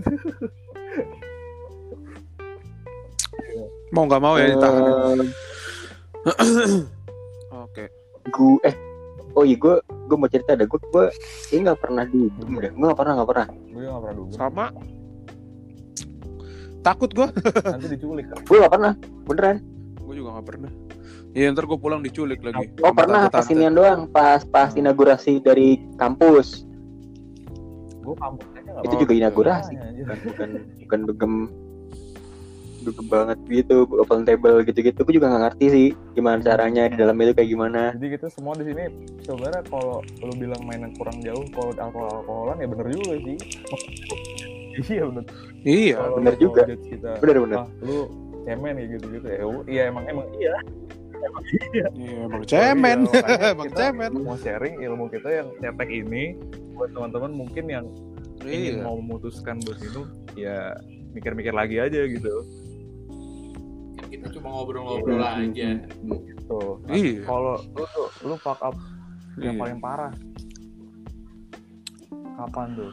Mau 3.91 4.05
nggak 4.05 4.23
mau 4.23 4.35
ya 4.35 4.49
ditahan. 4.49 5.21
Eh, 5.21 5.21
Oke. 7.63 7.85
gue 8.25 8.55
eh 8.63 8.75
oh 9.37 9.45
iya 9.45 9.57
gue 9.57 9.77
gue 9.83 10.17
mau 10.17 10.29
cerita 10.29 10.55
ada 10.55 10.69
gue 10.69 10.79
gue 10.79 11.07
ini 11.53 11.61
nggak 11.65 11.81
pernah 11.81 12.05
dugem 12.05 12.51
deh. 12.61 12.73
Gue 12.73 12.87
nggak 12.89 12.99
pernah 13.01 13.13
nggak 13.21 13.29
pernah. 13.29 13.47
Gue 13.49 13.83
nggak 13.83 14.03
pernah 14.03 14.17
dugem 14.17 14.37
Sama. 14.37 14.67
Takut 16.83 17.11
gua. 17.15 17.29
nanti 17.73 17.87
diculik. 17.95 18.27
Kan 18.29 18.39
gue 18.45 18.57
nggak 18.59 18.73
pernah 18.73 18.93
beneran. 19.25 19.57
Gue 20.03 20.15
juga 20.19 20.29
nggak 20.39 20.47
pernah. 20.47 20.71
Ya 21.33 21.49
ntar 21.49 21.65
gue 21.65 21.79
pulang 21.81 22.05
diculik 22.05 22.45
lagi. 22.45 22.69
oh 22.85 22.93
pernah 22.93 23.33
pas 23.33 23.49
inian 23.49 23.73
doang 23.73 24.05
pas 24.13 24.45
pas 24.45 24.77
inaugurasi 24.77 25.41
dari 25.41 25.81
kampus. 25.97 26.69
Gue 28.05 28.15
kampusnya 28.21 28.61
nggak 28.61 28.83
itu 28.85 28.93
pernah 28.93 29.01
juga 29.01 29.13
inaugurasi. 29.17 29.73
Nanya 29.73 29.89
aja. 29.89 30.03
bukan 30.05 30.19
bukan 30.29 30.49
bukan 30.85 31.01
dugem 31.09 31.33
dugem 32.83 33.07
banget 33.07 33.39
gitu 33.45 33.77
open 33.95 34.23
table 34.23 34.61
gitu-gitu 34.61 35.01
gue 35.01 35.15
juga 35.15 35.27
nggak 35.29 35.43
ngerti 35.45 35.67
sih 35.69 35.89
gimana 36.13 36.39
caranya 36.39 36.83
di 36.87 36.97
dalam 36.97 37.17
itu 37.17 37.33
kayak 37.33 37.49
gimana 37.49 37.83
jadi 37.95 38.07
gitu 38.13 38.27
semua 38.29 38.53
di 38.55 38.65
sini 38.65 38.85
sebenarnya 39.21 39.63
kalau 39.67 39.97
lu 40.19 40.33
bilang 40.35 40.63
mainnya 40.63 40.91
kurang 40.93 41.19
jauh 41.19 41.45
kalau 41.49 41.71
alkohol 41.73 42.11
alkoholan 42.17 42.57
ya 42.59 42.67
bener 42.67 42.87
juga 42.91 43.15
sih 43.19 43.39
iya 44.89 45.03
bener 45.05 45.25
Iya. 45.63 45.95
Kalau 45.95 46.17
bener 46.19 46.35
juga. 46.37 46.63
kita 46.67 47.11
bener 47.19 47.37
bener 47.41 47.57
ah 47.57 47.67
lu 47.81 48.11
cemen 48.43 48.75
ya 48.75 48.87
gitu 48.91 49.07
gitu 49.11 49.27
ya 49.27 49.39
iya 49.67 49.83
emang 49.87 50.05
emang 50.07 50.27
iya 50.35 50.55
Iya 51.95 52.27
emang 52.27 52.43
cemen. 52.45 52.99
Oh, 53.07 53.15
iya, 53.15 53.23
makanya 53.23 53.51
Emang 53.55 53.67
kita 53.69 53.79
cemen. 53.81 54.11
mau 54.19 54.35
sharing 54.37 54.75
ilmu 54.81 55.07
kita 55.07 55.29
yang 55.33 55.49
cetek 55.57 55.91
ini 55.95 56.35
buat 56.73 56.91
teman-teman 56.91 57.31
mungkin 57.33 57.65
yang 57.67 57.87
ingin 58.43 58.75
Iya. 58.75 58.83
mau 58.83 58.99
memutuskan 58.99 59.63
buat 59.63 59.79
minum 59.79 60.03
ya 60.35 60.75
mikir-mikir 61.13 61.53
lagi 61.53 61.79
aja 61.79 62.01
gitu 62.05 62.43
Kita 64.13 64.29
cuma 64.31 64.53
ngobrol-ngobrol 64.53 65.17
Hmm, 65.17 65.41
aja. 65.49 65.69
gitu. 66.05 66.61
Iya. 66.87 67.25
kalau 67.25 67.57
lu 67.57 67.85
tuh 67.89 68.09
lu 68.23 68.37
fuck 68.37 68.61
up 68.61 68.77
yang 69.41 69.57
Iya. 69.57 69.61
paling 69.65 69.79
parah? 69.81 70.13
Kapan 72.35 72.69
tuh? 72.77 72.93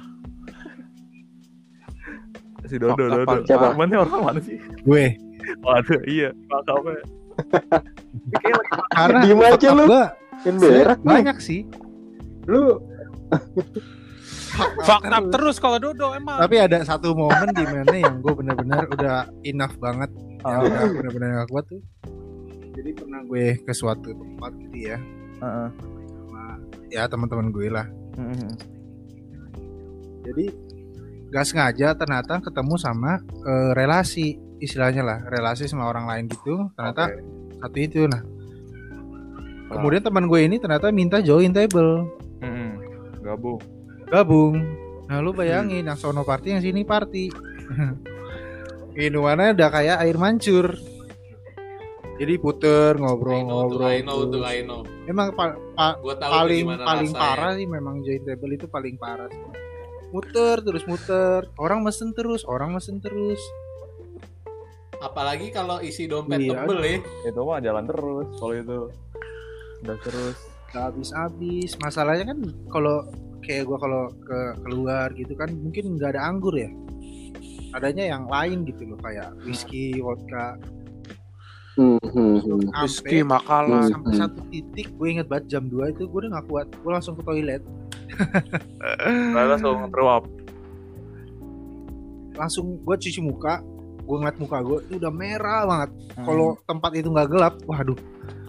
Si 2.64 2.76
Dodo 2.76 3.04
Dodo. 3.04 3.36
Siapa? 3.44 3.74
mana 3.74 4.00
orang 4.00 4.24
mana 4.24 4.40
sih? 4.40 4.56
Gue 4.82 5.16
waduh 5.60 6.02
iya 6.06 6.30
kayak 8.34 8.54
lagi 8.54 8.76
karena 8.92 9.20
diem 9.24 9.42
aja 9.42 9.70
lu. 9.72 9.86
kan 10.40 10.54
berak 10.56 11.00
nih 11.00 11.08
banyak 11.20 11.38
sih. 11.40 11.62
lu. 12.46 12.80
Fuck 14.82 15.04
up 15.06 15.24
terus. 15.30 15.56
kalau 15.58 15.80
Dodo 15.80 16.12
emang. 16.12 16.38
Tapi 16.38 16.56
ada 16.58 16.80
satu 16.82 17.12
momen 17.12 17.50
di 17.50 17.64
mana 17.64 17.96
yang 17.96 18.20
gue 18.20 18.34
bener-bener 18.34 18.88
udah 18.90 19.16
enough 19.42 19.76
banget, 19.78 20.12
yang 20.42 20.60
Ah. 20.60 20.64
udah 20.64 20.94
bener-bener 20.94 21.30
gak 21.38 21.50
kuat 21.50 21.66
tuh. 21.68 21.82
Jadi 22.72 22.90
pernah 22.96 23.22
gue 23.22 23.60
ke 23.60 23.74
suatu 23.74 24.10
tempat 24.10 24.52
gitu 24.58 24.78
ya, 24.86 24.98
Heeh. 25.38 25.70
sama 26.08 26.44
ya 26.88 27.04
teman-teman 27.06 27.52
gue 27.52 27.68
lah. 27.68 27.86
Mhm. 28.16 28.50
Jadi 30.24 30.46
gak 31.30 31.46
sengaja 31.46 31.94
ternyata 31.94 32.40
ketemu 32.40 32.76
sama 32.76 33.20
eh, 33.22 33.72
relasi 33.74 34.34
istilahnya 34.60 35.04
lah, 35.04 35.20
relasi 35.26 35.66
sama 35.66 35.86
orang 35.86 36.06
lain 36.06 36.26
gitu. 36.28 36.72
Ternyata 36.74 37.04
Oke. 37.10 37.20
satu 37.60 37.78
itu 37.78 38.02
nah. 38.06 38.24
Kemudian 39.70 40.02
teman 40.02 40.26
gue 40.26 40.40
ini 40.42 40.58
ternyata 40.58 40.90
minta 40.90 41.20
join 41.20 41.52
table, 41.52 42.10
Mhm. 42.40 42.70
gabung 43.22 43.60
gabung. 44.08 44.56
Nah 45.06 45.22
lu 45.22 45.30
bayangin 45.30 45.86
yang 45.86 45.94
sono 45.94 46.24
party 46.24 46.58
yang 46.58 46.64
sini 46.64 46.82
party. 46.82 47.30
Minumannya 48.92 49.54
udah 49.54 49.70
kayak 49.70 49.98
air 50.02 50.18
mancur. 50.18 50.76
Jadi 52.20 52.36
puter 52.36 52.94
I 52.94 53.00
know 53.00 53.00
tuh, 53.00 53.00
ngobrol-ngobrol. 53.00 53.88
I 53.88 54.00
know 54.04 54.20
tuh, 54.20 54.30
terus. 54.36 54.46
I 54.46 54.60
know. 54.62 54.82
Emang 55.06 55.32
pa- 55.32 55.56
pa- 55.72 55.96
Gue 55.98 56.16
tahu 56.16 56.32
paling 56.34 56.66
paling 56.76 57.10
rasanya. 57.10 57.22
parah 57.22 57.52
sih 57.56 57.64
memang 57.66 57.96
join 58.04 58.22
table 58.22 58.52
itu 58.52 58.68
paling 58.68 58.96
parah. 58.96 59.30
sih. 59.30 59.40
Muter 60.12 60.60
terus 60.60 60.84
muter, 60.84 61.48
orang 61.56 61.80
mesen 61.80 62.12
terus, 62.12 62.44
orang 62.44 62.76
mesen 62.76 63.00
terus. 63.00 63.40
Apalagi 65.00 65.48
kalau 65.50 65.80
isi 65.80 66.12
dompet 66.12 66.44
Iya. 66.44 66.68
tebel 66.68 66.80
ya. 66.82 66.98
itu 67.24 67.40
mah 67.40 67.64
jalan 67.64 67.88
terus 67.88 68.28
kalau 68.36 68.54
itu 68.54 68.78
udah 69.80 69.98
terus 70.04 70.38
habis-habis. 70.68 71.72
Masalahnya 71.80 72.28
kan 72.28 72.40
kalau 72.68 73.08
kayak 73.40 73.64
gua 73.64 73.80
kalau 73.80 74.04
ke 74.12 74.40
keluar 74.62 75.08
gitu 75.14 75.32
kan 75.34 75.48
mungkin 75.56 75.96
nggak 75.96 76.20
ada 76.20 76.28
anggur 76.28 76.52
ya. 76.52 76.68
Adanya 77.76 78.06
yang 78.18 78.26
lain 78.26 78.66
gitu 78.66 78.90
loh 78.90 79.00
kayak 79.02 79.34
whisky, 79.46 80.02
vodka. 80.02 80.58
hmm, 81.80 81.96
hmm, 82.02 82.36
hmm. 82.44 82.62
Rizky 82.76 83.24
Sampai 83.24 83.88
sampai 83.88 84.12
satu 84.20 84.40
titik 84.52 84.92
gue 85.00 85.08
inget 85.08 85.32
banget 85.32 85.58
jam 85.58 85.64
2 85.72 85.96
itu 85.96 86.12
gue 86.12 86.20
udah 86.28 86.32
gak 86.42 86.48
kuat 86.52 86.68
gue 86.68 86.92
langsung 86.92 87.16
ke 87.16 87.24
toilet. 87.24 87.64
Lalu 89.36 89.48
langsung 89.56 89.88
throw 89.94 90.10
up. 90.12 90.26
Langsung 92.36 92.66
gue 92.84 92.96
cuci 93.00 93.22
muka 93.24 93.64
gue 94.10 94.18
ngeliat 94.18 94.38
muka 94.42 94.58
gue 94.66 94.78
itu 94.90 94.94
udah 94.98 95.14
merah 95.14 95.62
banget. 95.70 95.90
Hmm. 96.18 96.26
kalau 96.26 96.48
tempat 96.66 96.92
itu 96.98 97.08
nggak 97.14 97.30
gelap 97.30 97.56
waduh 97.70 98.00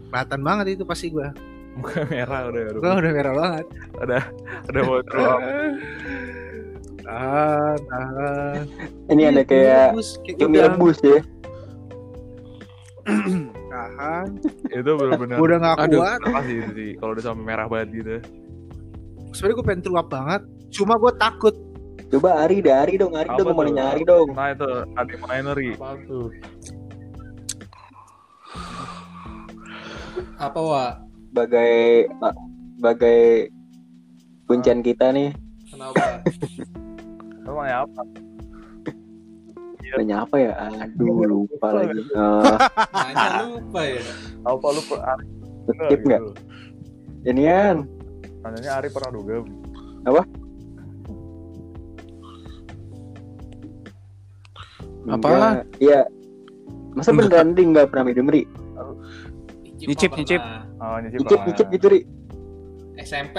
kelihatan 0.09 0.41
banget 0.41 0.67
itu 0.81 0.85
pasti 0.89 1.13
gue 1.13 1.29
muka 1.77 2.03
merah 2.09 2.49
udah 2.49 2.61
udah 2.73 2.81
gue 2.81 2.93
udah 3.05 3.13
merah 3.13 3.35
banget. 3.37 3.67
Udah 4.01 4.23
udah 4.73 4.83
mau 4.89 5.01
throw 5.05 5.27
up 5.29 5.41
tahan 7.05 7.79
tahan 7.89 8.63
ini 9.11 9.23
ada 9.29 9.43
kayak 9.45 9.97
cumi 10.39 10.59
rebus 10.61 10.99
ya 11.01 11.21
tahan 13.73 14.29
itu 14.71 14.91
benar-benar 14.97 15.37
udah 15.39 15.57
nggak 15.59 15.77
Aduh. 15.89 16.01
kuat 16.03 16.43
sih 16.47 16.57
itu 16.61 16.71
sih 16.77 16.91
kalau 16.99 17.13
udah 17.17 17.25
sampai 17.25 17.45
merah 17.45 17.67
banget 17.67 17.89
gitu 17.97 18.17
sebenarnya 19.35 19.57
gue 19.57 19.67
pengen 19.67 19.97
up 19.97 20.09
banget 20.11 20.43
cuma 20.71 20.95
gue 20.99 21.13
takut 21.19 21.55
Coba 22.11 22.43
Ari 22.43 22.59
dah, 22.59 22.83
Ari 22.83 22.99
dong, 22.99 23.15
Ari 23.15 23.31
Apa 23.31 23.39
dong, 23.39 23.55
mau 23.55 23.63
nyari 23.63 24.03
dong. 24.03 24.35
Nah 24.35 24.51
itu 24.51 24.67
ada 24.99 25.15
Minori. 25.15 25.79
Apa 25.79 25.95
tuh? 26.11 26.27
Apa 30.43 30.59
wa? 30.59 30.87
Bagai 31.31 32.11
bagai 32.83 33.55
kuncian 34.51 34.83
kita 34.83 35.15
nih. 35.15 35.31
Kenapa? 35.71 36.27
Emang 37.45 37.67
ya 37.67 37.79
apa? 37.85 38.03
Nanya 39.91 40.17
apa 40.23 40.37
ya? 40.39 40.53
Aduh, 40.87 41.27
lupa 41.27 41.69
lagi. 41.75 41.99
Eh, 41.99 42.57
Nanya 42.95 43.31
lupa 43.49 43.81
ya. 43.83 44.03
Apa 44.47 44.67
lu 44.71 44.83
per 44.87 44.99
Ari? 45.03 45.27
skip 45.71 46.01
nggak? 46.03 46.21
gitu. 46.21 46.33
Inian, 47.23 47.77
Tanyanya 48.41 48.73
Ari 48.79 48.89
pernah 48.89 49.11
dugem. 49.13 49.45
Apa? 50.03 50.23
Enggak. 55.05 55.67
Iya. 55.79 56.01
Masa 56.95 57.11
beneran 57.17 57.53
Ri 57.53 57.63
nggak 57.67 57.91
pernah 57.91 58.05
minum 58.07 58.31
Ri? 58.31 58.43
Nyicip, 59.81 60.13
nyicip. 60.13 60.43
Oh, 60.77 60.97
nyicip 61.01 61.19
Icip, 61.19 61.39
pernah. 61.41 61.51
icip 61.51 61.67
gitu 61.73 61.87
Ri. 61.89 62.01
SMP. 63.01 63.37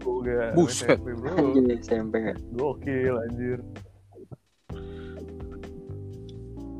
Juga. 0.00 0.52
Buset. 0.52 0.96
SMP, 0.96 1.08
bro. 1.14 1.34
Anjir 1.36 1.64
SMP? 1.78 2.14
Gokil 2.52 3.14
anjir. 3.20 3.58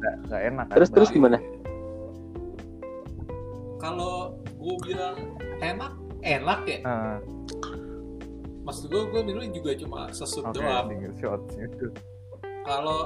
Nggak, 0.01 0.15
nggak 0.27 0.43
enak 0.49 0.65
kan? 0.67 0.75
Terus 0.75 0.89
terus 0.91 1.09
Bang? 1.09 1.17
gimana? 1.17 1.39
Kalau 3.77 4.13
gue 4.55 4.75
bilang 4.85 5.17
enak, 5.61 5.93
enak 6.21 6.61
ya. 6.65 6.79
Ah, 6.85 7.17
Maksud 8.61 8.87
gue, 8.87 9.03
gue 9.09 9.23
minum 9.25 9.43
juga 9.51 9.71
cuma 9.75 10.01
sesup 10.11 10.47
Oke, 10.47 10.61
doang. 10.61 10.87
Kalau 12.63 12.99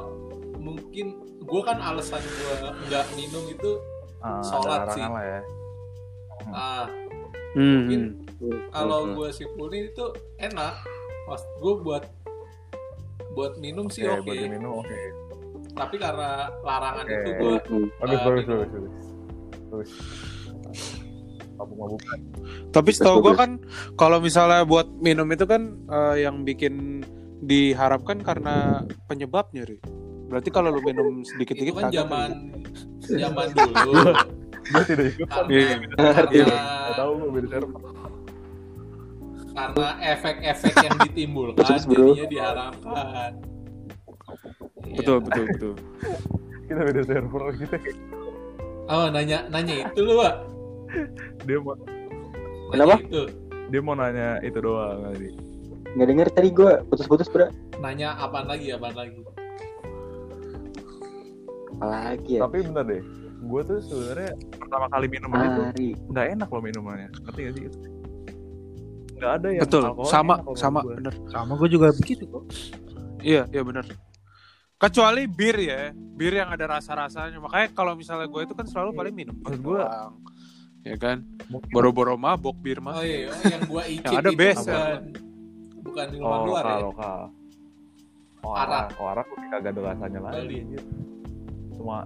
mungkin 0.58 1.06
gue 1.40 1.60
kan 1.62 1.78
alasan 1.78 2.20
gue 2.20 2.54
nggak 2.88 3.04
minum 3.14 3.44
itu 3.46 3.70
ada 4.18 4.42
Sholat 4.42 4.80
sih. 4.92 5.02
lah 5.02 5.24
ya. 5.24 5.40
ah 6.50 6.84
Hmm. 7.54 7.86
mungkin 7.86 8.00
Hmm, 8.18 8.23
kalau 8.70 9.00
hmm. 9.04 9.12
gue 9.16 9.28
simpulin 9.30 9.82
itu 9.88 10.04
enak 10.38 10.74
pas 11.24 11.40
gue 11.40 11.74
buat 11.80 12.04
buat 13.32 13.58
minum 13.58 13.88
sih 13.88 14.04
Oke, 14.04 14.22
buat 14.22 14.36
diminum 14.36 14.80
oke. 14.80 15.00
tapi 15.74 15.96
karena 15.96 16.52
larangan 16.62 17.04
Oke. 17.04 17.14
itu 17.14 17.30
gue 17.32 17.52
Bagus, 17.54 17.90
Ah, 17.98 18.06
bagus, 18.06 18.20
minum. 18.46 18.56
bagus, 18.60 18.70
bagus. 18.70 18.92
Bagus. 19.70 19.90
Mabuk-mabukan. 21.54 22.18
Tapi 22.70 22.90
setahu 22.90 23.16
gue 23.22 23.34
kan 23.34 23.50
kalau 23.94 24.18
misalnya 24.18 24.66
buat 24.66 24.90
minum 24.98 25.26
itu 25.30 25.46
kan 25.46 25.78
eh, 25.86 26.26
yang 26.26 26.42
bikin 26.42 27.02
diharapkan 27.44 28.18
karena 28.18 28.82
penyebabnya, 29.06 29.62
Ri. 29.62 29.78
Berarti 30.26 30.48
kalau 30.50 30.72
lu 30.72 30.80
minum 30.82 31.22
itu 31.22 31.30
sedikit-sedikit 31.30 31.74
kan 31.78 31.92
zaman 31.92 32.30
zaman 33.04 33.46
dulu 33.52 33.92
Gue 34.64 34.82
tidak 34.88 35.06
ikut. 35.12 35.28
karena 35.28 35.50
Iya, 35.52 35.76
karena, 35.92 36.94
tahu 36.96 37.10
gue. 37.20 37.42
Karena 39.54 39.88
efek-efek 40.02 40.74
yang 40.76 40.96
ditimbulkan 41.00 41.62
Terus, 41.64 41.84
bro. 41.86 42.12
jadinya 42.12 42.26
diharapkan 42.28 43.32
Iya. 44.84 45.00
Betul, 45.00 45.16
betul, 45.24 45.44
betul. 45.48 45.74
Kita 46.68 46.80
beda 46.82 47.02
server 47.02 47.42
kita. 47.56 47.76
oh 48.86 49.08
nanya 49.08 49.48
nanya 49.48 49.88
itu 49.88 50.00
lu 50.00 50.16
pak 50.16 50.34
Dia 51.44 51.56
mau 51.58 51.72
Nanya 51.72 51.88
Kenapa? 52.72 52.96
itu 53.00 53.22
dia 53.64 53.80
mau 53.80 53.94
nanya 53.94 54.28
itu 54.40 54.58
doang 54.60 55.08
tadi. 55.08 55.28
Nggak 55.94 56.08
denger 56.08 56.26
tadi 56.32 56.48
gue 56.52 56.72
putus-putus 56.86 57.28
bro. 57.28 57.48
nanya 57.80 58.12
apaan 58.18 58.44
lagi 58.44 58.72
apaan 58.72 58.92
lagi 58.92 59.16
Apalagi 61.74 62.32
ya? 62.36 62.40
Tapi 62.44 62.56
bentar 62.62 62.84
deh. 62.84 63.02
Gue 63.44 63.60
tuh 63.62 63.78
sebenarnya 63.82 64.30
pertama 64.56 64.86
kali 64.88 65.06
minum 65.08 65.30
itu 65.32 65.62
nggak 66.08 66.26
enak 66.38 66.48
loh 66.48 66.62
minumannya. 66.62 67.08
Ngerti 67.24 67.40
gak 67.40 67.52
sih? 67.56 67.64
Nggak 69.24 69.40
ada 69.40 69.48
yang 69.48 69.62
Betul, 69.64 69.82
alkohol 69.88 70.10
sama, 70.12 70.34
enak 70.36 70.56
sama, 70.60 70.80
gua. 70.84 70.94
bener. 71.00 71.14
sama 71.32 71.52
gue 71.56 71.68
juga 71.72 71.86
begitu 71.96 72.24
kok 72.28 72.44
Iya, 73.24 73.48
iya 73.48 73.62
bener. 73.64 73.88
Kecuali 74.76 75.24
bir 75.24 75.56
ya, 75.64 75.96
bir 75.96 76.32
yang 76.36 76.52
ada 76.52 76.76
rasa-rasanya. 76.76 77.40
Makanya 77.40 77.72
kalau 77.72 77.96
misalnya 77.96 78.28
gue 78.28 78.44
itu 78.44 78.52
kan 78.52 78.68
selalu 78.68 78.92
paling 78.92 79.14
minum 79.16 79.32
bir 79.32 79.56
doang. 79.56 80.20
Ya 80.84 81.00
kan? 81.00 81.24
Boro-boro 81.72 82.20
mabok 82.20 82.52
bir 82.60 82.84
mah. 82.84 83.00
oh 83.00 83.04
iya 83.04 83.32
yang 83.48 83.64
icip 83.64 84.04
Yang 84.12 84.20
ada 84.20 84.28
itu 84.28 84.36
best, 84.36 84.60
bukan 84.68 85.00
bukan 85.80 86.06
minuman 86.12 86.36
oh, 86.36 86.44
luar 86.44 86.64
lokal, 86.64 86.76
ya 86.76 86.84
lokal. 86.84 87.20
Oh, 88.44 88.52
Arak. 88.52 88.68
arak. 88.68 88.86
Oh, 89.00 89.06
arak 89.08 89.26
udah 89.32 89.48
kagak 89.56 89.72
ada 89.72 89.80
rasanya 89.88 90.20
lagi. 90.20 90.58
Cuma 91.72 91.98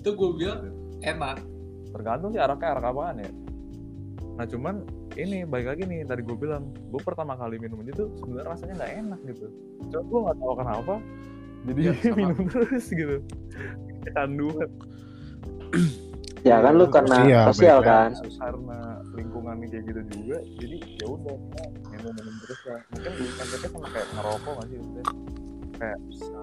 itu 0.00 0.10
gue 0.16 0.30
bilang 0.40 0.60
enak 1.04 1.36
tergantung 1.92 2.30
sih 2.32 2.40
araknya 2.40 2.68
arak 2.72 2.84
apaan 2.88 3.16
ya. 3.20 3.30
Nah 4.38 4.46
cuman 4.46 4.74
ini 5.14 5.42
balik 5.42 5.66
lagi 5.68 5.82
nih 5.82 6.06
tadi 6.06 6.22
gue 6.22 6.36
bilang 6.36 6.62
gue 6.70 7.02
pertama 7.02 7.34
kali 7.34 7.58
minum 7.58 7.82
itu 7.82 8.06
sebenarnya 8.16 8.46
rasanya 8.48 8.74
nggak 8.76 8.92
enak 8.96 9.20
gitu. 9.26 9.46
Cuma 9.88 10.00
gue 10.00 10.18
nggak 10.22 10.38
tahu 10.38 10.52
kenapa 10.56 10.94
jadi 11.66 11.80
sama. 11.98 12.14
minum 12.16 12.38
terus 12.46 12.86
gitu. 12.88 13.16
Kecanduan 14.00 14.70
Ya 16.40 16.62
kan 16.62 16.72
lu 16.72 16.86
karena 16.86 17.16
Iya, 17.26 17.40
sosial 17.50 17.82
kan. 17.82 18.14
karena 18.14 18.78
lingkungan 19.10 19.58
kayak 19.60 19.84
gitu 19.84 20.00
juga 20.08 20.38
jadi 20.56 20.76
ya 20.96 21.06
udah 21.10 21.36
minum 21.90 22.12
minum 22.14 22.34
terus 22.40 22.60
lah. 22.64 22.80
Mungkin 22.88 23.12
efeknya 23.18 23.68
sama 23.68 23.86
kayak 23.90 24.06
ngerokok 24.14 24.52
nggak 24.54 24.66
sih? 24.66 24.78
Maksudnya 24.78 25.04
Kayak 25.78 25.98
bisa 26.06 26.38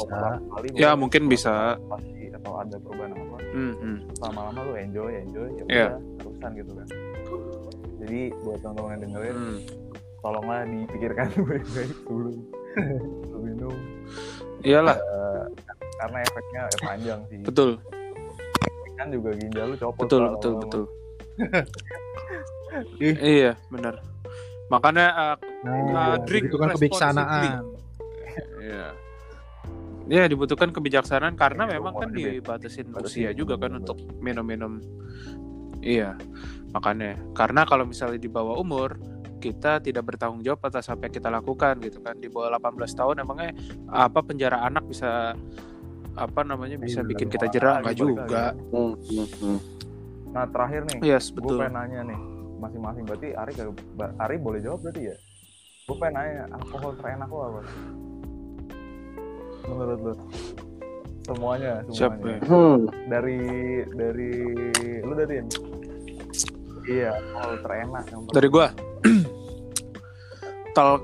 pertama 0.00 0.38
kali 0.48 0.66
Ya, 0.72 0.90
mungkin 0.94 1.22
bisa. 1.26 1.54
pasti 1.84 2.23
atau 2.34 2.52
ada 2.56 2.76
perubahan 2.76 3.12
apa 3.12 3.36
Hmm, 3.50 3.72
hmm. 3.74 3.98
lama-lama 4.20 4.58
lu 4.62 4.72
enjoy 4.74 5.10
enjoy 5.14 5.48
ya 5.52 5.64
Iya. 5.64 5.86
udah 5.86 5.98
terusan 6.18 6.50
gitu 6.54 6.72
kan 6.72 6.86
jadi 7.96 8.20
buat 8.40 8.58
teman-teman 8.60 8.90
yang 8.90 9.02
dengerin 9.02 9.34
Hmm. 9.34 9.58
tolonglah 10.20 10.60
dipikirkan 10.64 11.26
baik-baik 11.48 11.90
sebelum 12.00 12.36
minum 13.36 13.74
Iyalah, 14.60 14.96
Eh, 14.96 15.44
karena 15.94 16.18
efeknya 16.22 16.60
ya 16.64 16.78
panjang 16.80 17.20
sih 17.28 17.36
betul, 17.38 17.70
kan 18.94 19.06
juga 19.08 19.30
ginjal 19.34 19.66
lu 19.68 19.76
copot 19.76 20.02
betul, 20.02 20.22
betul, 20.32 20.52
lama-lama. 20.52 20.62
betul. 20.64 20.84
iya, 23.20 23.52
benar. 23.68 23.94
Makanya 24.66 25.06
uh, 25.12 25.36
nah, 25.62 26.16
drink 26.20 26.48
itu 26.48 26.56
kan 26.56 26.72
kebijaksanaan 26.72 27.62
Iya. 28.56 28.86
Ya 30.04 30.28
dibutuhkan 30.28 30.68
kebijaksanaan 30.68 31.32
karena 31.32 31.64
Iya, 31.64 31.80
memang 31.80 31.92
kan 31.96 32.10
dibatasin 32.12 32.92
Batasin 32.92 33.08
usia 33.24 33.30
juga 33.32 33.56
kan 33.56 33.72
untuk 33.80 33.96
minum-minum. 34.20 34.80
Iya. 35.80 36.16
Makanya 36.76 37.16
karena 37.32 37.64
kalau 37.64 37.88
misalnya 37.88 38.20
di 38.20 38.28
bawah 38.28 38.60
umur 38.60 39.00
kita 39.38 39.76
tidak 39.80 40.08
bertanggung 40.08 40.40
jawab 40.40 40.60
atas 40.64 40.88
apa 40.88 41.04
yang 41.08 41.14
kita 41.20 41.28
lakukan 41.28 41.76
gitu 41.84 42.00
kan 42.00 42.16
di 42.16 42.32
bawah 42.32 42.56
18 42.56 42.96
tahun 42.96 43.14
emangnya 43.24 43.52
apa 43.92 44.24
penjara 44.24 44.64
anak 44.64 44.88
bisa 44.88 45.36
apa 46.16 46.40
namanya 46.40 46.80
bisa 46.80 47.04
Iya, 47.04 47.08
bikin 47.12 47.28
kita 47.28 47.52
jerah 47.52 47.84
nggak 47.84 47.96
juga. 47.96 48.56
Hmm, 48.72 48.96
hmm, 48.96 49.28
hmm. 49.44 49.58
nah 50.32 50.48
terakhir 50.48 50.88
nih 50.88 50.98
Yes, 51.04 51.28
gue 51.28 51.44
betul. 51.44 51.60
pengen 51.60 51.76
nanya 51.76 52.00
nih 52.08 52.18
masing-masing 52.56 53.04
berarti 53.04 53.28
Ari 53.36 53.52
Ari 54.16 54.36
boleh 54.40 54.60
jawab 54.64 54.80
berarti 54.80 55.12
ya 55.12 55.16
gue 55.84 55.96
pengen 56.00 56.14
nanya 56.16 56.42
alkohol 56.56 56.92
terenak 56.96 57.28
lo 57.28 57.40
apa 57.44 57.60
menurut 59.66 60.00
lo 60.00 60.14
semuanya 61.24 61.80
Siap, 61.88 62.20
semuanya. 62.20 62.36
ya. 62.36 62.40
Hmm, 62.44 62.80
dari 63.08 63.40
dari 63.96 64.30
lu 65.00 65.12
dari 65.16 65.34
iya 66.84 67.12
alkohol 67.32 67.56
terenak 67.64 68.04
yang 68.12 68.20
Dari 68.28 68.48
gua? 68.52 68.68
Tal 70.76 71.00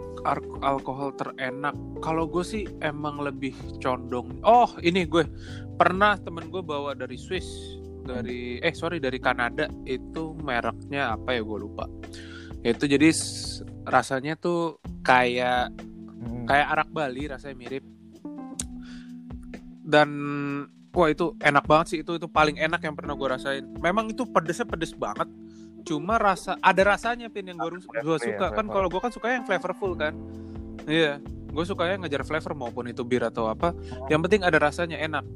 alkohol 0.61 1.16
terenak. 1.16 1.72
Kalau 2.04 2.28
gue 2.28 2.44
sih 2.44 2.68
emang 2.84 3.24
lebih 3.24 3.56
condong. 3.80 4.28
Oh 4.44 4.68
ini 4.84 5.08
gue. 5.08 5.24
Pernah 5.80 6.20
temen 6.20 6.52
gue 6.52 6.61
bawa 6.61 6.92
dari 6.92 7.16
Swiss 7.16 7.48
dari 8.04 8.61
eh 8.61 8.74
sorry 8.76 9.00
dari 9.00 9.16
Kanada. 9.16 9.64
Itu 9.88 10.36
mereknya 10.36 11.16
apa 11.16 11.32
ya? 11.32 11.40
Gue 11.40 11.64
lupa. 11.64 11.88
Itu 12.61 12.84
jadi 12.84 13.08
rasanya 13.88 14.36
tuh 14.36 14.76
kayak 15.00 15.72
Hmm. 16.20 16.44
kayak 16.44 16.66
arak 16.76 16.88
Bali 16.92 17.32
rasanya 17.32 17.56
mirip 17.56 17.80
dan 19.85 20.09
wah 20.93 21.09
itu 21.09 21.35
enak 21.41 21.64
banget 21.64 21.87
sih. 21.95 21.99
Itu 22.03 22.16
itu 22.18 22.26
paling 22.26 22.57
enak 22.59 22.81
yang 22.83 22.95
pernah 22.95 23.14
gue 23.16 23.28
rasain. 23.28 23.64
Memang 23.81 24.11
itu 24.12 24.26
pedesnya 24.28 24.66
pedes 24.68 24.93
banget. 24.95 25.28
Cuma 25.87 26.20
rasa 26.20 26.61
ada 26.61 26.83
rasanya 26.85 27.33
pin 27.33 27.49
yang 27.49 27.57
gue 27.57 27.81
ya, 27.97 28.03
suka. 28.20 28.53
Kan 28.53 28.68
flavor. 28.68 28.72
kalau 28.72 28.89
gue 28.93 29.01
kan 29.01 29.12
suka 29.12 29.26
yang 29.33 29.45
flavorful 29.49 29.93
kan. 29.97 30.12
Iya 30.85 31.20
gue 31.51 31.64
suka 31.66 31.83
yang 31.91 32.07
ngejar 32.07 32.22
flavor 32.22 32.55
maupun 32.55 32.87
itu 32.87 33.03
bir 33.03 33.26
atau 33.26 33.51
apa. 33.51 33.74
Yang 34.07 34.20
penting 34.28 34.43
ada 34.47 34.59
rasanya 34.62 34.99
enak. 35.03 35.26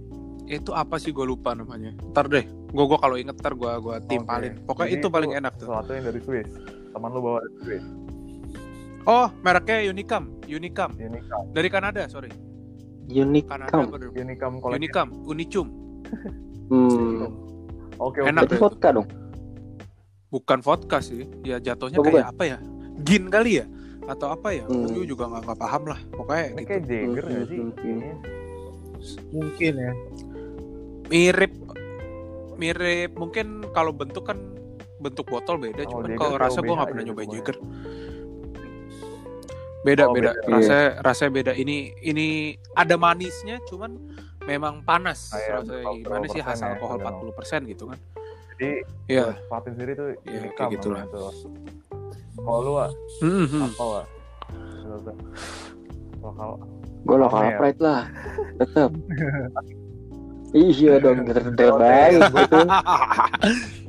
Itu 0.45 0.77
apa 0.77 1.01
sih 1.01 1.11
gue 1.11 1.25
lupa 1.25 1.57
namanya? 1.57 1.97
Ntar 2.13 2.29
deh 2.29 2.45
gue 2.75 2.85
gua 2.91 2.99
kalau 2.99 3.15
inget 3.15 3.39
ntar 3.39 3.55
gue 3.55 3.71
gua 3.81 4.03
timpalin. 4.03 4.59
Oke. 4.59 4.67
pokoknya 4.67 4.91
Jadi 4.91 5.01
itu 5.01 5.09
paling 5.09 5.33
enak 5.39 5.53
tuh. 5.57 5.67
sesuatu 5.71 5.91
yang 5.95 6.05
dari 6.11 6.21
Swiss. 6.21 6.51
Teman 6.95 7.11
lu 7.11 7.21
bawa 7.23 7.39
dari 7.43 7.59
Swiss. 7.63 7.85
Oh, 9.05 9.29
mereknya 9.45 9.85
Unicam, 9.93 10.33
Unicam. 10.49 10.97
Unicam 10.97 11.43
Dari 11.53 11.69
Kanada, 11.69 12.09
sorry. 12.09 12.33
Kam. 13.69 13.89
apa 13.89 13.97
dulu? 14.01 14.13
Unicam 14.17 14.53
Unicam, 14.61 15.09
Unicum. 15.25 15.67
Hmm. 16.65 17.29
oke 17.99 18.19
Enak. 18.25 18.49
Berarti 18.49 18.57
vodka 18.57 18.89
dong. 18.91 19.09
Bukan 20.33 20.59
vodka 20.65 20.99
sih. 20.99 21.29
Ya 21.45 21.61
jatuhnya 21.61 22.01
Oh, 22.01 22.05
kayak 22.05 22.33
apa 22.33 22.43
ya? 22.45 22.59
Gin 23.05 23.29
kali 23.29 23.61
ya? 23.63 23.67
Atau 24.05 24.33
apa 24.33 24.53
ya? 24.53 24.65
Hmm. 24.67 24.89
Gue 24.89 25.05
juga 25.05 25.29
nggak 25.29 25.57
paham 25.57 25.83
lah. 25.89 26.01
Pokoknya 26.11 26.45
ini 26.49 26.57
gitu. 26.57 26.69
kayak 26.69 26.83
Jagger 26.89 27.25
sih 27.25 27.35
Hmm, 27.35 27.45
hmm, 27.45 27.73
Kayaknya. 27.77 28.17
Mungkin 29.31 29.73
ya. 29.77 29.93
mirip 31.05 31.53
mirip 32.57 33.13
mungkin 33.21 33.47
kalau 33.77 33.93
bentuk 33.93 34.25
kan 34.25 34.41
bentuk 35.05 35.29
botol 35.29 35.61
beda 35.61 35.85
Kalau 35.85 36.01
cuman 36.01 36.17
kalau 36.17 36.37
rasa 36.41 36.59
gue 36.65 36.73
nggak 36.73 36.89
pernah 36.89 37.05
nyobain. 37.05 37.29
Jagger 37.29 37.57
beda 39.85 40.05
Oh, 40.05 40.13
beda 40.13 40.31
beda. 40.35 40.49
rasanya 40.51 40.89
rasanya 41.01 41.33
beda 41.35 41.53
ini 41.55 41.77
ini 42.01 42.27
ada 42.73 42.97
manisnya 42.97 43.61
cuman 43.65 44.01
memang 44.43 44.81
panas 44.81 45.29
rasanya 45.29 45.63
berapa 45.63 45.91
gimana 45.95 46.25
sih 46.27 46.41
persen 46.41 46.49
hasil 46.51 46.65
ya, 46.65 46.73
alkohol 46.75 46.97
kadang. 46.99 47.17
40% 47.63 47.71
gitu 47.71 47.85
kan 47.87 47.99
jadi 48.51 48.71
ya 49.07 49.27
Fatin 49.47 49.73
sendiri 49.73 49.93
tuh 49.93 50.07
Iya, 50.25 50.39
Unicam 50.41 50.57
kayak 50.57 50.73
gitu 50.73 50.87
tuh. 50.89 51.29
kalau 52.37 52.61
lu 52.61 52.73
ah, 52.77 52.91
Hmm, 53.21 53.45
hmm. 53.45 53.63
apa 53.63 54.01
tuh. 55.01 55.17
lokal 56.21 56.51
Gue 57.05 57.17
lokal 57.19 57.45
pride 57.61 57.81
lah. 57.81 58.03
Tetep. 58.59 58.91
iya 60.55 60.97
dong 60.97 61.21
ter 61.27 61.37
terbaik 61.53 62.17
gitu. 62.33 62.59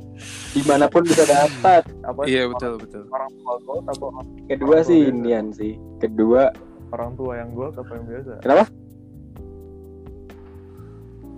Di 0.56 0.64
mana 0.64 0.88
pun 0.88 1.04
bisa 1.04 1.22
dapat. 1.22 1.84
apa 2.00 2.20
iya 2.24 2.48
orang- 2.48 2.56
betul 2.56 2.72
betul 2.80 3.02
orang 3.10 3.30
tua 3.34 3.54
gold 3.60 3.84
apa 3.84 4.04
orang, 4.06 4.26
Kedua 4.46 4.68
Orang 4.72 4.86
sih 4.86 4.98
biasa. 4.98 5.10
Indian 5.12 5.46
sih. 5.52 5.72
Kedua 5.98 6.42
orang 6.88 7.10
tua 7.14 7.32
yang 7.34 7.50
gold 7.52 7.74
apa 7.74 7.92
yang 7.92 8.04
biasa 8.06 8.32
Kenapa? 8.40 8.64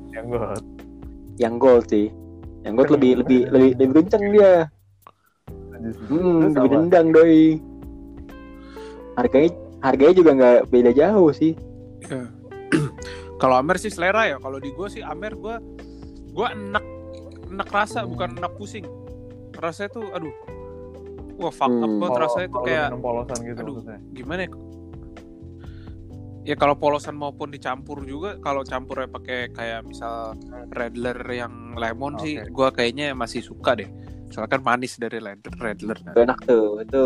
yang 0.08 0.26
gold 0.28 0.62
yang 1.36 1.54
gold 1.56 1.84
sih. 1.86 2.06
Yang 2.62 2.74
gold 2.76 2.90
lebih 2.94 3.12
lebih 3.18 3.40
lebih 3.48 3.70
lebih 3.76 3.94
kenceng 4.00 4.24
dia. 4.30 4.54
Terus 5.72 5.96
Hmm, 6.06 6.50
lebih 6.52 6.68
dendang 6.68 7.06
doi. 7.10 7.42
Harganya 9.14 9.50
harganya 9.80 10.14
juga 10.14 10.30
nggak 10.32 10.58
beda 10.68 10.90
jauh 10.92 11.30
sih. 11.32 11.54
Ya. 12.04 12.22
kalau 13.40 13.54
Amer 13.56 13.74
sih 13.76 13.88
selera 13.88 14.26
ya 14.26 14.38
kalau 14.38 14.58
di 14.58 14.70
gue 14.70 14.88
sih 14.88 15.00
Amer 15.00 15.34
gue 15.34 15.54
gue 16.28 16.46
enak 16.48 16.84
enak 17.48 17.68
rasa 17.68 18.02
bukan 18.04 18.34
enak 18.34 18.54
pusing 18.54 18.86
rasanya 19.58 19.90
tuh 19.90 20.06
aduh 20.10 20.34
wah 21.36 21.50
fuck 21.50 21.70
up 21.70 21.84
Hmm. 21.84 21.98
banget 21.98 22.18
rasanya 22.20 22.48
tuh 22.48 22.62
kayak 22.62 22.86
minum 22.88 23.02
polosan 23.02 23.38
gitu 23.40 23.58
aduh. 23.58 23.74
maksudnya 23.74 24.00
gimana 24.12 24.40
ya 24.42 24.50
ya 26.44 26.54
kalau 26.56 26.74
polosan 26.74 27.14
maupun 27.14 27.48
dicampur 27.48 28.00
juga 28.02 28.38
kalau 28.38 28.62
campurnya 28.62 29.04
pakai 29.06 29.52
kayak 29.52 29.84
misal 29.84 30.32
redler 30.72 31.18
yang 31.28 31.52
lemon 31.74 32.16
sih 32.16 32.38
Oke. 32.38 32.48
gua 32.48 32.68
kayaknya 32.70 33.12
masih 33.12 33.40
suka 33.40 33.74
deh 33.74 33.88
soalnya 34.28 34.50
kan 34.50 34.62
manis 34.62 34.96
dari 34.96 35.18
redler 35.18 35.54
redler 35.56 35.98
Itu 35.98 36.18
enak 36.18 36.38
tuh. 36.44 36.80
Itu 36.80 37.02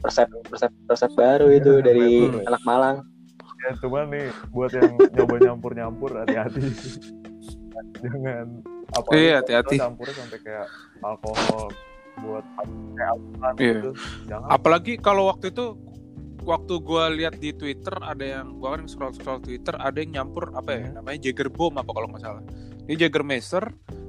resep 0.00 0.28
resep 0.48 0.72
resep 0.86 1.10
baru 1.12 1.48
itu 1.50 1.80
dari 1.80 2.24
Betul. 2.24 2.40
anak 2.46 2.62
Malang. 2.64 2.96
ya 3.60 3.72
cuman 3.80 4.04
nih 4.08 4.28
buat 4.50 4.72
yang 4.72 4.92
nyoba 5.10 5.36
nyampur 5.40 5.72
nyampur 5.72 6.10
hati-hati 6.14 6.68
jangan 8.02 8.60
apa 8.90 9.08
Iya, 9.10 9.34
hati-hati. 9.38 9.76
campurnya 9.76 10.14
sampai 10.16 10.38
kayak 10.38 10.66
alkohol 11.00 11.64
buat 12.16 12.44
kayak 12.94 13.10
alkohol 13.10 13.52
Iya. 13.56 13.72
gitu 13.74 13.90
jangan 14.26 14.48
apalagi 14.48 14.92
kalau 14.96 15.26
waktu 15.26 15.50
itu 15.50 15.66
waktu 16.40 16.74
gua 16.78 17.08
lihat 17.08 17.34
di 17.36 17.50
Twitter 17.50 17.94
ada 17.96 18.20
yang 18.22 18.56
gua 18.56 18.76
kan 18.76 18.84
scroll 18.84 19.10
scroll 19.10 19.40
Twitter 19.40 19.74
ada 19.74 19.96
yang 19.96 20.12
nyampur 20.14 20.52
apa 20.52 20.70
ya 20.72 20.82
Hmm. 20.86 20.94
namanya 20.98 21.18
Jager 21.20 21.48
Bomb 21.48 21.74
apa 21.74 21.88
kalau 21.88 22.06
nggak 22.06 22.20
salah 22.20 22.42
ini 22.82 22.94
Jager 22.94 23.22
Master 23.22 23.64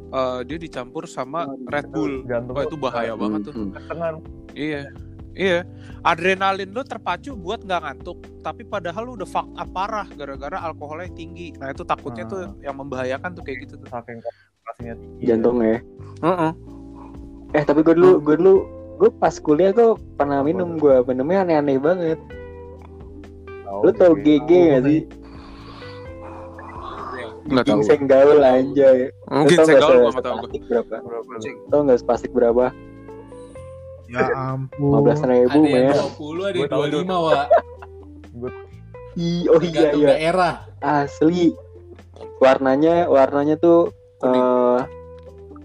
eh, 0.08 0.40
dia 0.44 0.58
dicampur 0.58 1.04
sama 1.06 1.44
Red 1.66 1.90
Bull 1.90 2.24
wah 2.48 2.62
itu 2.62 2.76
bahaya 2.76 3.16
banget 3.16 3.42
tuh 3.46 3.54
Hmm. 3.54 3.72
ketengan 3.72 4.16
Iya, 4.54 4.88
iya. 5.34 5.68
Adrenalin 6.02 6.70
lo 6.70 6.80
terpacu 6.82 7.34
buat 7.34 7.60
nggak 7.60 7.82
ngantuk, 7.82 8.16
tapi 8.40 8.64
padahal 8.64 9.04
lo 9.04 9.12
udah 9.16 9.26
fuck 9.26 9.52
up 9.52 9.68
parah 9.70 10.08
gara-gara 10.10 10.56
alkoholnya 10.62 11.12
tinggi. 11.12 11.52
Nah 11.56 11.72
itu 11.72 11.84
takutnya 11.84 12.24
Ah. 12.24 12.30
tuh 12.30 12.40
yang 12.62 12.78
membahayakan 12.78 13.34
tuh 13.34 13.44
kayak 13.44 13.68
gitu 13.68 13.76
tuh. 13.76 13.90
saking 13.90 14.24
konsentrasinya 14.66 14.96
tinggi 14.98 15.24
Jantungnya. 15.30 15.78
Heeh. 16.26 16.52
Eh 17.54 17.64
tapi 17.64 17.80
gue 17.86 17.96
dulu 17.96 18.20
gue 18.20 18.36
dulu 18.42 18.56
gue 18.96 19.10
pas 19.22 19.36
kuliah 19.38 19.72
gue 19.76 19.96
pernah 20.18 20.42
minum 20.42 20.80
gue 20.82 21.06
minumnya 21.06 21.46
aneh-aneh 21.46 21.78
banget. 21.78 22.20
Lu 23.86 23.92
tau 23.94 24.18
GG 24.18 24.50
gak 24.50 24.82
sih? 24.88 25.02
Nggak 27.46 27.64
tahu. 27.70 27.78
Ginseng 27.78 28.04
gaul 28.10 28.42
anjay. 28.42 29.14
Lu 29.30 29.46
Mungkin 29.46 29.58
tau 29.62 29.68
gaul 29.68 29.80
tahu 29.80 30.02
gue. 30.02 30.14
seplastik 30.18 30.62
berapa? 30.66 30.96
Tau 31.70 31.80
nggak 31.86 32.00
spastik 32.02 32.32
berapa? 32.34 32.66
Ya 34.06 34.26
ampun. 34.34 35.02
15 35.02 35.30
ribu 35.30 35.60
ada 35.66 35.70
yang 35.70 35.90
men. 35.90 35.98
20, 35.98 36.46
ada 36.46 36.54
Gua 36.54 36.62
yang 36.62 36.70
tahu, 36.70 36.84
25, 37.10 37.26
Wak. 37.26 37.48
Ih, 39.16 39.48
oh 39.48 39.62
iya 39.64 39.96
iya 39.96 40.08
daerah. 40.12 40.54
asli. 40.84 41.56
Warnanya 42.44 43.08
warnanya 43.08 43.56
tuh 43.56 43.96
Kuning. 44.16 44.42
eh 44.42 44.80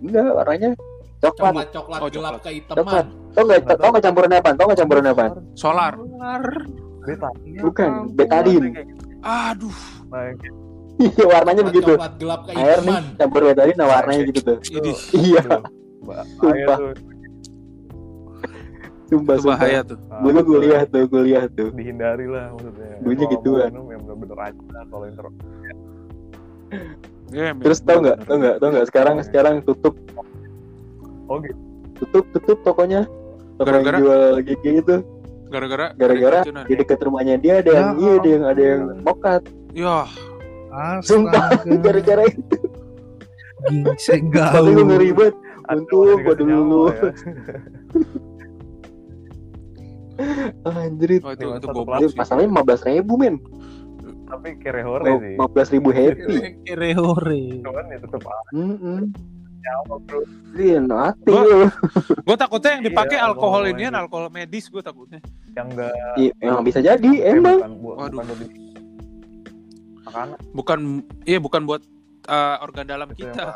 enggak 0.00 0.26
warnanya 0.32 0.70
coklat. 1.20 1.52
Coklat 1.52 1.68
coklat 1.70 2.00
Oh, 2.00 2.08
gelap 2.08 2.32
coklat. 2.32 2.42
kehitaman. 2.42 2.80
Coklat. 2.80 3.06
Tau 3.30 3.42
nggak 3.44 3.60
tau 3.76 3.88
nggak 3.90 4.04
campurannya 4.04 4.38
apa? 4.38 4.50
Tau 4.52 4.64
nggak 4.66 4.80
campurannya 4.80 5.12
apa? 5.12 5.24
Solar. 5.54 5.94
beta 7.00 7.28
Bukan 7.60 7.90
betadin. 8.12 8.64
Aduh. 9.20 9.76
nah 10.08 10.22
yang 10.26 10.38
Iya 11.00 11.24
warnanya 11.24 11.62
Coklat 11.62 11.72
begitu. 11.72 11.92
Coklat 11.96 12.14
gelap 12.18 12.40
Air 12.50 12.78
nih 12.80 12.96
campur 13.16 13.40
betadin 13.42 13.76
nah 13.76 13.88
warnanya 13.88 14.22
gitu 14.26 14.40
tuh. 14.42 14.58
Iya, 15.12 15.40
Aduh, 15.40 15.62
Sumpah. 16.00 16.24
bahaya 16.36 16.66
tuh 16.76 16.92
sumpah 19.10 19.34
itu 19.34 19.42
bahaya 19.44 19.80
tuh. 19.82 19.98
Dulu 20.22 20.38
kuliah 20.46 20.82
tuh, 20.86 21.04
kuliah 21.06 21.44
tuh. 21.50 21.68
dihindari 21.72 22.26
lah 22.26 22.54
maksudnya 22.54 22.94
Kalau 23.00 23.26
gituan. 23.32 23.70
yang 23.74 24.00
bener-bener 24.06 24.38
aja 24.40 24.80
kalau 24.86 25.04
inter 25.04 25.26
Iya, 27.30 27.54
Terus 27.62 27.78
tau 27.86 28.02
nggak, 28.02 28.26
tau 28.26 28.36
nggak, 28.42 28.56
tau 28.58 28.68
nggak 28.74 28.86
sekarang 28.90 29.16
iya. 29.18 29.24
sekarang 29.26 29.54
tutup, 29.62 29.94
oh 31.30 31.38
gitu 31.42 31.70
tutup, 32.00 32.24
tutup 32.34 32.58
tokonya. 32.66 33.06
Toko 33.60 33.68
yang 33.68 33.84
Gara-gara? 33.84 33.98
jual 34.00 34.22
GG 34.40 34.64
itu, 34.80 34.96
Gara-gara 35.50 35.86
gara-gara 35.98 36.40
di 36.64 36.74
dekat 36.78 37.02
rumahnya 37.02 37.36
dia 37.36 37.60
ada 37.60 37.70
yang 37.70 37.88
Ya 37.98 38.00
iya, 38.00 38.12
ada 38.16 38.28
yang 38.28 38.44
ada 38.46 38.62
yang 38.62 38.82
mokat. 39.04 39.42
Ya, 39.74 39.98
Sumpah, 41.02 41.60
gara-gara 41.84 42.24
itu. 42.30 42.56
Ginseng 43.68 44.32
Tapi 44.32 44.70
gue 44.72 44.72
gaul. 44.72 44.88
ngeri 44.88 45.10
banget. 45.12 45.34
Untung 45.70 46.18
dikasih 46.18 46.46
dulu. 46.50 46.90
ya. 46.90 47.10
Anjrit. 50.68 51.24
oh, 51.24 51.32
itu 51.32 51.46
Lima 51.48 51.56
itu 51.56 51.66
goblok 51.72 52.12
masalahnya 52.12 52.48
15 52.52 52.88
ribu 52.92 53.16
men. 53.16 53.40
Tapi 54.30 54.48
kere 54.56 54.80
hore 54.80 55.04
Oh, 55.04 55.18
sih 55.18 55.34
15 55.36 55.74
ribu 55.74 55.88
happy. 55.90 56.34
Kere-hore. 56.66 57.42
cuman 57.60 57.84
ya 57.86 57.98
tetep 57.98 58.22
Hmm, 58.50 59.10
nyawa 59.60 59.94
bro 60.00 60.20
Iya, 60.50 60.78
mati 60.82 61.30
Gua- 62.26 62.34
takutnya 62.36 62.70
yang 62.74 62.84
dipakai 62.84 63.16
Iya, 63.16 63.24
alkohol 63.24 63.62
alkohol 63.62 63.70
ini 63.70 63.82
kan 63.84 63.94
alkohol 63.96 64.26
medis 64.28 64.66
gue 64.66 64.80
takutnya. 64.80 65.20
yang 65.52 65.66
enggak 65.68 65.92
Iya, 66.16 66.32
emang 66.40 66.62
bisa 66.62 66.78
jadi, 66.80 67.10
emang. 67.28 67.58
bukan, 67.58 67.72
bu- 67.76 67.96
Waduh. 67.96 68.18
bukan 68.18 68.26
makanan 70.00 70.38
Bukan 70.50 70.78
iya 71.22 71.38
bukan 71.38 71.62
buat 71.64 71.82
uh, 72.26 72.56
organ 72.60 72.82
dalam 72.84 73.08
itu 73.08 73.22
kita. 73.24 73.54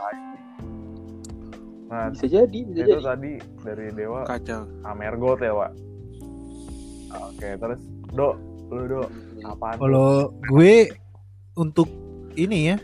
nah 1.85 2.11
Bisa 2.11 2.27
jadi, 2.29 2.59
bisa 2.64 2.81
itu 2.81 2.91
jadi. 2.93 3.03
tadi 3.03 3.33
dari 3.61 3.87
dewa 3.91 4.22
Kacau. 4.25 4.66
Amergot 4.83 5.39
ya 5.41 5.53
Wak 5.53 5.72
oke 7.12 7.49
terus 7.55 7.81
do 8.11 8.35
lu 8.68 8.83
do 8.89 9.01
apaan? 9.47 9.76
Kalau 9.76 10.11
gue 10.47 10.74
untuk 11.55 11.88
ini 12.34 12.70
ya, 12.70 12.76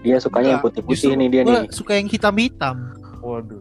Dia 0.00 0.16
sukanya 0.18 0.48
yang 0.50 0.62
putih-putih 0.62 1.16
nih 1.16 1.28
dia 1.28 1.42
gue 1.42 1.58
nih. 1.58 1.72
suka 1.72 1.92
yang 1.94 2.04
hitam-hitam. 2.06 2.76
waduh 3.18 3.56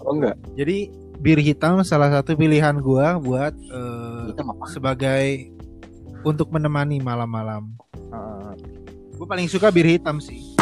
Oh 0.00 0.12
enggak? 0.12 0.34
Jadi 0.52 0.90
bir 1.16 1.38
hitam 1.38 1.78
salah 1.80 2.10
satu 2.10 2.34
pilihan 2.34 2.74
gue 2.76 3.06
buat 3.22 3.54
eh, 3.54 4.34
apa? 4.34 4.64
sebagai 4.66 5.54
untuk 6.20 6.50
menemani 6.50 6.98
malam-malam. 6.98 7.70
Ah, 8.10 8.52
Gue 9.14 9.24
paling 9.24 9.46
suka 9.46 9.70
bir 9.70 9.86
hitam 9.86 10.18
sih. 10.18 10.58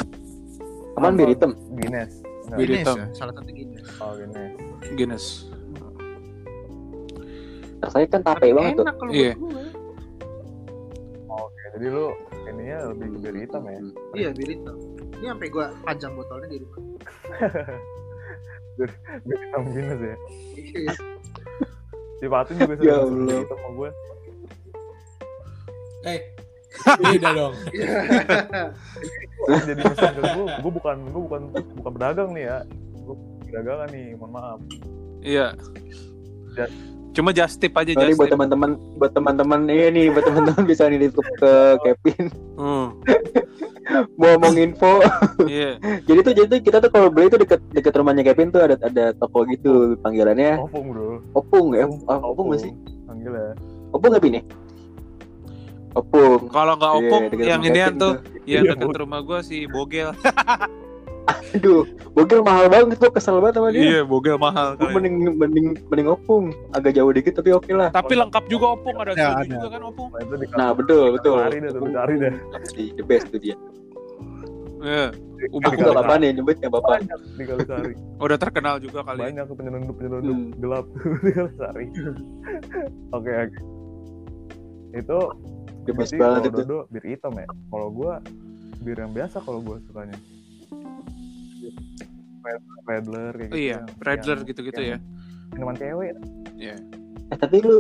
Aman 0.95 1.17
bir 1.17 1.33
hitam. 1.33 1.57
Guinness 1.73 2.21
Enggak. 2.45 2.59
Bir 2.61 2.67
Guinness 2.69 2.85
hitam. 2.85 2.97
ya, 2.99 3.07
salah 3.13 3.33
satu 3.33 3.51
Guinness. 3.51 3.87
oh 3.97 4.13
Guinness 4.13 4.51
Guinness. 4.93 5.25
Rasanya 7.81 8.07
kan 8.09 8.21
tape 8.23 8.49
banget 8.53 8.73
tuh. 8.77 8.85
Enak 8.85 8.97
kalau 8.97 9.11
Iya. 9.11 9.33
gue. 9.35 9.62
Jadi 11.73 11.87
lu 11.89 12.07
ininya 12.47 12.79
lebih 12.89 13.07
ke 13.09 13.19
bir 13.23 13.35
hitam 13.39 13.63
ya 13.65 13.79
Iya 14.15 14.31
bir 14.33 14.49
hitam. 14.51 14.77
Ini 15.15 15.27
sampai 15.27 15.49
gue 15.49 15.65
panjang 15.81 16.13
botolnya 16.13 16.49
di 16.49 16.59
rumah. 16.59 16.81
bir 19.23 19.37
hitam 19.39 19.63
Guinness 19.69 20.01
ya 20.03 20.17
si 22.17 22.27
Patin 22.27 22.55
juga 22.57 22.75
Ya 22.77 22.97
sering 22.99 23.03
Allah. 23.03 23.37
gitu 23.37 23.51
sama 23.51 23.69
gue 23.73 23.91
Eh, 26.03 26.19
beda 27.05 27.31
dong. 27.33 27.55
jadi 29.63 29.81
nyusahin 29.81 30.13
ke 30.13 30.23
gue 30.25 30.45
gue 30.57 30.73
bukan 30.73 30.97
gue 31.05 31.23
bukan 31.23 31.41
bukan 31.79 31.93
pedagang 31.95 32.31
nih 32.33 32.45
ya 32.45 32.59
gue 32.97 33.17
pedagangan 33.45 33.89
nih 33.89 34.05
mohon 34.15 34.31
maaf 34.31 34.61
Iya. 35.21 35.55
Ja- 36.53 36.73
Cuma 37.13 37.29
just 37.31 37.61
tip 37.61 37.77
aja 37.77 37.93
Sorry 37.93 38.09
just 38.09 38.19
buat 38.19 38.33
teman-teman, 38.33 38.71
buat 38.97 39.13
teman-teman 39.13 39.69
ini 39.69 39.87
nih, 39.93 40.07
buat 40.11 40.25
teman-teman 40.25 40.65
bisa 40.71 40.89
nitip 40.89 41.13
ke 41.37 41.53
Kevin. 41.83 42.25
Hmm, 42.57 42.87
Mau 44.17 44.33
ngomong 44.33 44.57
info. 44.57 45.05
Iya. 45.45 45.77
jadi 46.09 46.19
tuh 46.25 46.33
jadi 46.33 46.47
tuh 46.49 46.61
kita 46.63 46.79
tuh 46.81 46.89
kalau 46.89 47.13
beli 47.13 47.29
tuh 47.29 47.37
deket 47.37 47.61
deket 47.69 47.93
rumahnya 47.93 48.25
Kevin 48.25 48.49
tuh 48.49 48.65
ada 48.65 48.77
ada 48.81 49.13
toko 49.13 49.45
gitu 49.45 49.99
panggilannya 50.01 50.57
opung 50.57 50.89
bro 50.89 51.21
Opung 51.35 51.67
ya, 51.77 51.85
Ah, 52.09 52.23
Opung 52.23 52.55
sih? 52.57 52.73
panggil 53.05 53.33
ya 53.33 53.53
Opung 53.93 54.17
Pin 54.17 54.41
ya? 54.41 54.43
Opung. 55.93 56.49
Kalau 56.49 56.81
nggak 56.81 56.93
Iya, 56.95 57.01
opung 57.05 57.23
deket 57.29 57.45
yang 57.45 57.61
inian 57.61 57.93
Kevin 57.93 58.01
tuh, 58.01 58.15
yang 58.49 58.63
Iya, 58.65 58.73
dekat 58.73 58.89
Bu. 58.89 58.97
rumah 58.97 59.21
gua 59.21 59.39
si 59.45 59.69
Bogel. 59.69 60.09
Aduh, 61.53 61.85
bogel 62.11 62.41
mahal 62.41 62.67
banget 62.67 62.97
tuh 62.97 63.09
kesel 63.09 63.39
banget 63.39 63.55
sama 63.57 63.69
dia. 63.71 63.81
Iya, 63.81 64.01
Bogel 64.03 64.35
mahal 64.37 64.75
kali. 64.75 64.91
mending 64.91 65.15
mending 65.37 65.67
mending 65.87 66.09
opung 66.09 66.45
agak 66.73 66.93
jauh 66.93 67.09
dikit 67.09 67.37
tapi 67.37 67.53
oke 67.53 67.71
lah. 67.71 67.89
Tapi 67.91 68.13
lengkap 68.13 68.45
juga 68.47 68.73
opung 68.73 68.97
ada 68.97 69.13
Ada, 69.13 69.23
soju 69.23 69.39
ada. 69.39 69.53
juga 69.53 69.67
kan 69.69 69.83
opung. 69.85 70.09
nah 70.11 70.21
itu 70.21 70.35
Nah 70.53 70.71
betul 70.73 71.05
betul. 71.13 71.37
cari 71.39 71.57
deh 71.59 71.71
tuh 71.71 71.81
cari 71.89 72.15
deh 72.17 72.35
Pasti 72.51 72.85
the 72.93 73.05
best 73.05 73.27
tuh 73.29 73.39
dia. 73.39 73.57
Iya. 74.81 75.07
Aku 75.43 75.59
Ubuk 75.59 75.75
nggak 75.75 75.91
apa-apa 75.93 76.15
nih 76.17 76.31
nyebut 76.33 76.55
nggak 76.57 76.71
apa-apa. 76.71 76.91
banyak 76.97 77.19
di 77.33 77.45
Kalisari 77.45 77.95
Udah 78.17 78.39
terkenal 78.39 78.75
juga 78.79 79.01
kali. 79.03 79.21
banyak 79.21 79.45
tuh 79.45 79.55
penyelundup 79.55 79.95
penyelundup 79.95 80.35
Hmm. 80.35 80.51
gelap 80.57 80.87
di 81.25 81.31
Kalisari 81.33 81.87
oke 83.11 83.31
oke 83.33 83.59
itu 84.93 85.19
The 85.83 85.93
best 85.93 86.13
berarti 86.13 86.17
banget 86.17 86.43
itu. 86.45 86.59
Dodo 86.61 86.79
bir 86.89 87.03
hitam 87.05 87.33
ya 87.35 87.47
kalau 87.69 87.89
gua 87.91 88.13
bir 88.79 88.97
yang 88.97 89.11
biasa 89.11 89.37
kalau 89.39 89.59
gua 89.59 89.83
sukanya 89.83 90.15
Redler 92.83 93.33
kayak 93.33 93.49
gitu 93.49 93.55
Iya, 93.55 93.71
yang- 93.73 93.87
Redler 94.01 94.37
yang- 94.37 94.47
gitu-gitu 94.47 94.83
ya. 94.83 94.97
minuman 95.53 95.77
cewek 95.77 96.13
Iya. 96.55 96.75
Eh 97.29 97.37
tapi 97.37 97.57
lu 97.61 97.77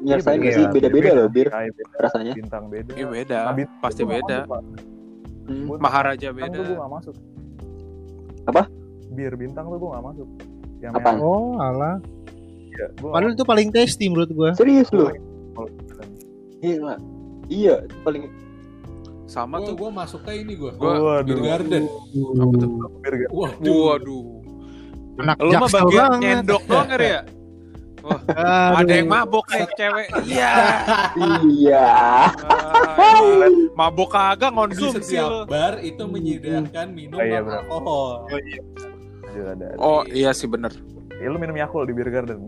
nyersain 0.00 0.34
Iya, 0.34 0.40
nggak 0.40 0.52
sih 0.52 0.64
beda. 0.64 0.74
beda-beda 0.74 1.10
loh 1.14 1.28
bir 1.28 1.48
rasanya. 1.96 2.32
bintang 2.34 2.64
beda 2.68 2.90
Iya 2.92 3.06
beda. 3.06 3.38
Nah, 3.40 3.54
bintang 3.54 3.80
Pasti 3.80 4.02
beda. 4.02 4.38
masuk. 4.44 4.82
Hmm. 5.44 5.64
Maharaja 5.76 6.28
bintang 6.30 6.50
beda. 6.50 6.56
tuh 6.56 6.64
gua 6.66 6.78
gak 6.78 6.92
masuk 6.92 7.14
Apa? 8.44 8.62
bir 9.10 9.32
bintang 9.34 9.64
tuh 9.68 9.78
gua 9.78 9.90
gak 9.94 10.04
masuk 10.04 10.28
yang 10.80 10.92
merah. 10.92 11.16
Oh, 11.16 11.56
alah. 11.56 11.96
Gua 12.98 13.10
Padahal 13.14 13.32
itu 13.32 13.44
paling 13.44 13.68
tasty 13.70 14.10
menurut 14.10 14.30
gua. 14.32 14.50
Serius 14.52 14.90
lu? 14.90 15.06
Iya, 16.58 16.96
iya 17.46 17.74
paling 18.02 18.26
Sama 19.24 19.56
Gue 19.56 19.72
tuh 19.72 19.74
gua 19.74 19.90
masuk 19.90 20.20
ke 20.20 20.36
ini 20.36 20.52
gue. 20.52 20.68
Gua- 20.76 21.00
Waduh. 21.00 21.24
Beer 21.24 21.40
Garden. 21.40 21.84
apa 22.36 22.54
tuh? 22.60 22.68
bir 23.00 23.14
gak 23.24 23.32
Waduh. 23.32 23.76
Waduh. 23.88 24.24
Anak 25.14 25.36
Lu 25.40 25.50
mah 25.54 25.70
bagian 25.70 26.10
banget. 26.10 26.20
nyendok 26.20 26.62
doang 26.66 26.90
ya? 27.08 27.22
Aduh. 28.04 28.76
Ada 28.76 28.92
yang 29.00 29.08
mabok 29.08 29.46
nih 29.48 29.64
cewek. 29.72 30.08
Iya. 30.28 30.52
iya. 31.48 31.88
Mabok 33.72 34.12
kagak 34.12 34.52
setiap 34.92 35.24
lu. 35.24 35.40
bar 35.48 35.80
itu 35.80 36.04
menyediakan 36.04 36.92
minum 36.92 37.16
Oh, 37.16 37.24
iya, 37.24 37.40
alkohol. 37.40 38.28
Jujur 38.28 39.46
ada, 39.50 39.66
ada. 39.72 39.80
Oh 39.80 40.04
iya 40.04 40.36
sih 40.36 40.44
bener. 40.44 40.76
Ya, 41.16 41.32
lu 41.32 41.40
minum 41.40 41.56
Yakult 41.56 41.88
di 41.88 41.96
Beer 41.96 42.12
Garden? 42.12 42.44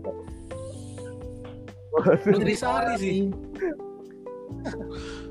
Nutrisari 2.29 2.93
sih. 3.01 3.17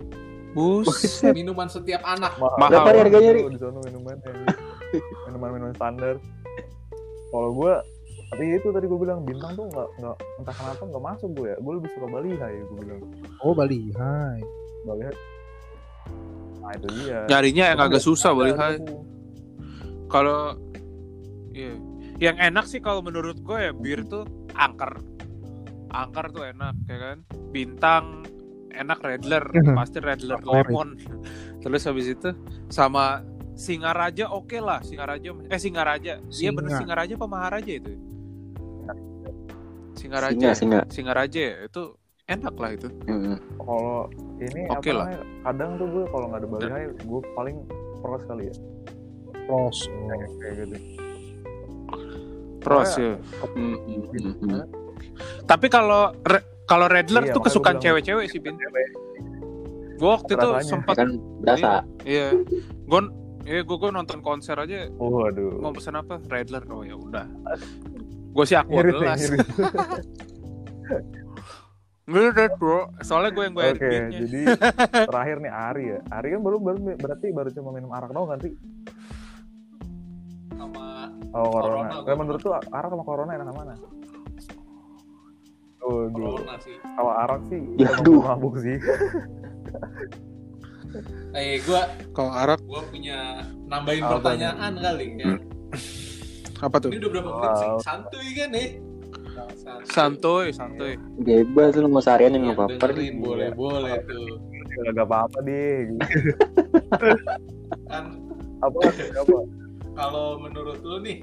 Buset. 0.57 1.37
Minuman 1.37 1.69
setiap 1.69 2.01
anak. 2.09 2.33
Mahal. 2.41 2.73
Berapa 2.73 2.89
nih 2.89 3.01
harganya, 3.05 3.31
Ri? 3.37 3.43
Di 3.53 3.61
sana 3.61 3.79
minumannya. 3.85 4.33
Minuman-minuman 5.29 5.75
standar. 5.77 6.17
Kalau 7.29 7.51
gue 7.53 7.73
tapi 8.27 8.43
itu 8.59 8.69
tadi 8.75 8.91
gue 8.91 8.99
bilang 8.99 9.23
bintang 9.23 9.55
tuh 9.55 9.71
nggak 9.71 9.89
nggak 10.03 10.17
entah 10.43 10.55
kenapa 10.59 10.83
nggak 10.83 11.05
masuk 11.15 11.31
gue 11.39 11.47
ya 11.47 11.57
gue 11.63 11.73
lebih 11.79 11.91
suka 11.95 12.07
Bali 12.11 12.35
High 12.35 12.59
gue 12.59 12.79
bilang 12.83 13.01
Oh, 13.39 13.55
Bali. 13.55 13.95
Hai. 13.95 14.43
Bali 14.83 15.03
High 15.07 15.19
nah 16.67 16.75
itu 16.75 16.89
dia 16.99 17.21
Nyarinya 17.31 17.65
yang 17.71 17.81
agak 17.87 18.03
susah 18.03 18.35
tuh. 18.35 18.99
Kalau 20.11 20.59
iya. 21.55 21.79
Yang 22.17 22.37
enak 22.43 22.65
sih 22.67 22.81
kalau 22.83 23.05
menurut 23.05 23.39
gue 23.39 23.59
ya 23.61 23.73
bir 23.77 24.03
tuh 24.09 24.27
angker. 24.59 24.99
Angker 25.95 26.27
tuh 26.35 26.43
enak 26.51 26.75
ya 26.91 26.99
kan. 26.99 27.17
Bintang 27.55 28.27
enak 28.77 28.99
Redler, 29.01 29.45
pasti 29.75 29.99
Redler 29.99 30.41
lemon. 30.43 30.95
Terus 31.61 31.83
habis 31.85 32.07
itu 32.09 32.31
sama 32.69 33.25
Singaraja 33.57 34.29
oke 34.29 34.61
lah, 34.61 34.85
Singaraja 34.85 35.33
eh 35.49 35.57
Singaraja. 35.57 36.21
Iya 36.29 36.51
bener 36.53 36.71
Singa. 36.71 36.81
Singaraja 36.85 37.13
apa 37.17 37.27
Maharaja 37.27 37.73
itu? 37.73 37.93
Singa, 39.97 40.29
Singaraja. 40.29 40.49
singa. 40.53 40.81
Singaraja 40.93 41.41
ya, 41.41 41.55
itu 41.65 41.83
enak 42.29 42.55
lah 42.61 42.71
itu. 42.77 42.89
Hmm. 43.09 43.39
kalau 43.57 44.07
ini 44.39 44.69
Oke 44.69 44.93
apa 44.93 44.99
lah. 45.01 45.07
kadang 45.43 45.71
tuh 45.81 45.87
gue 45.89 46.05
kalau 46.13 46.27
nggak 46.29 46.41
ada 46.45 46.49
Bali 46.51 46.69
High 46.69 46.89
gue 47.01 47.21
paling 47.35 47.57
pros 47.99 48.23
kali 48.29 48.45
ya 48.47 48.55
Pros. 49.47 49.79
kayak 49.89 50.29
kayak 50.39 50.55
gitu 50.61 50.77
Pros 52.61 52.93
ya. 52.99 53.15
Hmm, 53.55 53.79
hmm. 54.43 54.63
Tapi 55.47 55.67
kalau 55.71 56.11
Re- 56.27 56.56
kalau 56.67 56.87
Redler 56.87 57.25
Iya, 57.25 57.33
tuh 57.33 57.43
kesukaan 57.43 57.79
cewek-cewek 57.79 58.27
sih, 58.27 58.39
Bin. 58.39 58.59
Gue 59.97 60.11
waktu 60.11 60.35
itu 60.35 60.49
sempat 60.63 60.95
kan 60.97 61.09
berasa 61.41 61.81
Iya. 62.03 62.35
Gue 62.85 63.01
Iya, 63.43 63.63
gue 63.63 63.77
gue 63.77 63.91
nonton 63.91 64.19
konser 64.21 64.55
aja 64.55 64.91
waduh 64.93 65.57
mau 65.57 65.71
pesan 65.71 65.95
apa? 65.95 66.19
Redler. 66.21 66.67
Oh 66.67 66.83
ya 66.83 66.95
udah. 66.95 67.27
Gue 68.29 68.45
sih 68.45 68.55
aku 68.55 68.75
gelas. 68.77 69.23
ngirit. 69.23 69.47
Ngirit 72.07 72.53
bro. 72.57 72.91
Soalnya 73.01 73.31
gue 73.31 73.43
yang 73.43 73.55
gue 73.55 73.65
Oke, 73.65 73.79
beatnya. 73.81 74.09
jadi 74.17 74.41
terakhir 75.11 75.37
nih 75.41 75.53
Ari 75.53 75.85
ya. 75.89 75.99
Ari 76.09 76.29
kan 76.29 76.41
baru 76.41 76.57
baru 76.59 76.79
berarti 76.95 77.27
baru 77.31 77.49
cuma 77.51 77.71
minum 77.71 77.91
arak 77.91 78.11
doang 78.11 78.29
kan, 78.29 78.39
Ri? 78.39 78.51
Sama 80.53 80.87
Oh, 81.31 81.51
corona. 81.51 81.91
Corona, 81.93 82.07
Nah, 82.07 82.17
menurut 82.17 82.41
tuh 82.41 82.53
arak 82.55 82.89
sama 82.89 83.05
corona 83.05 83.31
enak 83.33 83.47
mana? 83.49 83.75
Oh, 85.81 86.09
corona 86.09 86.57
sih. 86.59 86.77
Kalau 86.81 87.13
arak 87.15 87.41
sih 87.47 87.61
Ya, 87.77 87.91
aduh. 87.95 88.21
mabuk 88.23 88.57
sih. 88.59 88.77
Eh, 91.37 91.61
gua 91.61 91.85
Kalau 92.17 92.33
arak 92.33 92.65
gua 92.65 92.81
punya 92.89 93.45
nambahin 93.69 94.01
Apa 94.01 94.17
pertanyaan 94.17 94.73
kali 94.81 95.07
ya. 95.21 95.37
apa 96.57 96.77
tuh? 96.81 96.89
Ini 96.89 96.97
udah 97.05 97.11
berapa 97.13 97.31
menit 97.37 97.53
sih? 97.53 97.69
Santuy 97.85 98.29
kan 98.33 98.49
nih? 98.49 98.69
Santuy, 99.85 100.47
santuy. 100.49 100.97
bebas 101.21 101.77
lu 101.77 101.93
mau 101.93 102.01
seharian 102.01 102.33
yang 102.33 102.49
Yang 102.49 102.57
nggak 102.57 102.81
apa-apa 102.81 102.87
boleh 103.13 103.49
boleh 103.53 103.97
tuh. 104.09 104.41
Gak 104.89 105.05
apa-apa 105.05 105.39
deh. 105.45 105.93
Kan 107.91 108.05
Apa? 108.65 108.79
Apa? 109.21 109.39
kalau 109.93 110.41
menurut 110.41 110.81
lu 110.81 111.01
nih 111.01 111.21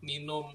minum 0.00 0.52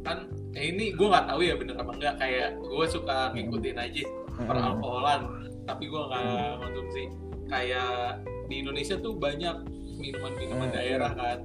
kan 0.00 0.28
eh 0.52 0.64
ini 0.68 0.92
gue 0.92 1.06
nggak 1.06 1.26
tahu 1.26 1.40
ya 1.40 1.54
bener 1.56 1.74
apa 1.76 1.90
enggak 1.92 2.14
kayak 2.16 2.48
gue 2.58 2.86
suka 2.86 3.32
ngikutin 3.32 3.76
aja 3.76 4.02
peralkoholan 4.38 5.20
tapi 5.64 5.84
gue 5.86 6.02
nggak 6.02 6.24
konsumsi 6.58 7.02
kayak 7.46 8.20
di 8.48 8.60
Indonesia 8.60 8.96
tuh 8.96 9.16
banyak 9.16 9.56
minuman-minuman 9.96 10.68
Hmm. 10.68 10.76
daerah 10.76 11.10
kan 11.12 11.38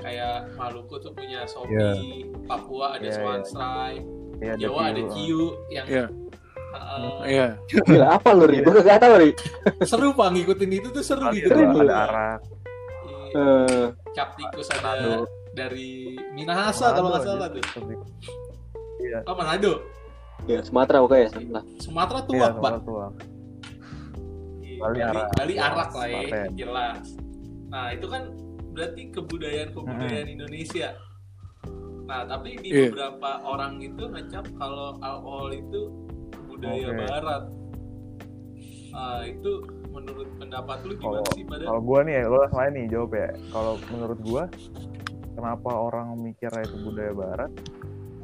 kayak 0.00 0.52
Maluku 0.54 1.00
tuh 1.00 1.16
punya 1.16 1.48
Sopi, 1.48 1.72
Iya. 1.72 1.96
Papua 2.44 3.00
ada 3.00 3.08
Iya, 3.08 3.14
Swan 3.16 3.40
iya. 3.40 3.48
Stripe, 3.48 4.04
Iya, 4.36 4.52
Jawa 4.60 4.80
ada 4.92 5.02
Ciu. 5.08 5.44
Yang 5.72 5.86
Iya. 5.88 6.04
uh, 6.76 7.20
Iya. 7.24 7.46
Gila, 7.88 8.06
apa 8.12 8.28
lu 8.36 8.44
ri 8.44 8.60
gue 8.60 8.80
gak 8.84 9.00
tau 9.00 9.16
ri 9.16 9.30
seru 9.80 10.12
pak 10.12 10.28
ngikutin 10.28 10.70
itu 10.74 10.88
tuh 10.92 11.00
seru 11.00 11.24
ngikutin 11.32 11.68
ada, 11.68 11.80
ada 11.80 11.94
arak. 12.04 12.38
Iya. 13.32 13.44
Eh, 13.64 13.84
Cap 14.12 14.28
tikus 14.36 14.68
ada. 14.76 15.24
Dari 15.54 16.18
Minahasa 16.34 16.92
kalau 16.92 17.14
nggak 17.14 17.22
salah 17.24 17.48
tuh. 17.48 17.62
Iya. 19.00 19.18
Oh 19.24 19.34
Manado. 19.34 19.72
ya 20.44 20.60
Sumatera 20.60 21.00
pokoknya 21.00 21.30
Sumatera. 21.30 21.60
Sumatera 21.80 22.18
tuh 22.20 22.32
Iya, 22.34 22.42
Pak. 22.42 22.52
sama 22.52 22.80
tua. 22.82 23.06
Iya, 24.60 24.76
Bali 24.76 24.76
Bali, 24.76 25.00
arak. 25.00 25.26
Bali 25.32 25.54
arak 25.56 25.90
lah 25.94 26.06
ya, 26.10 26.42
jelas. 26.52 27.04
Nah, 27.70 27.86
itu 27.90 28.06
kan 28.06 28.22
berarti 28.74 29.02
kebudayaan-kebudayaan 29.08 30.28
Indonesia. 30.28 30.88
Nah, 32.04 32.28
tapi 32.28 32.60
di 32.60 32.68
Iya. 32.68 32.92
beberapa 32.92 33.30
orang 33.40 33.80
itu 33.80 34.04
ngecap 34.04 34.44
kalau 34.58 34.98
alkohol 35.00 35.48
itu 35.50 35.80
budaya 36.44 36.92
Oke. 36.92 37.00
barat. 37.00 37.42
Nah, 38.92 39.20
itu 39.24 39.52
menurut 39.88 40.28
pendapat 40.36 40.78
lu 40.84 40.92
gimana 40.94 41.22
Kalau- 41.22 41.32
sih 41.32 41.44
pada 41.46 41.62
Kalau 41.64 41.80
gua 41.80 41.98
nih 42.04 42.14
ya, 42.14 42.22
lo 42.26 42.36
langsung 42.36 42.60
aja 42.60 42.70
nih 42.70 42.84
jawab 42.90 43.10
ya. 43.14 43.28
Kalau 43.48 43.72
menurut 43.88 44.18
gua, 44.20 44.42
kenapa 45.34 45.70
orang 45.70 46.14
mikirnya 46.18 46.62
itu 46.64 46.76
budaya 46.80 47.12
barat? 47.12 47.50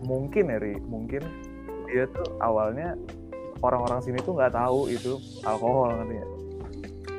mungkin 0.00 0.48
ya 0.48 0.56
Ri, 0.56 0.80
mungkin 0.80 1.20
dia 1.90 2.08
tuh 2.08 2.40
awalnya 2.40 2.96
orang-orang 3.60 4.00
sini 4.00 4.18
tuh 4.24 4.32
nggak 4.32 4.56
tahu 4.56 4.88
itu 4.88 5.20
alkohol 5.44 5.92
ngerti 5.92 6.14
nggak? 6.16 6.30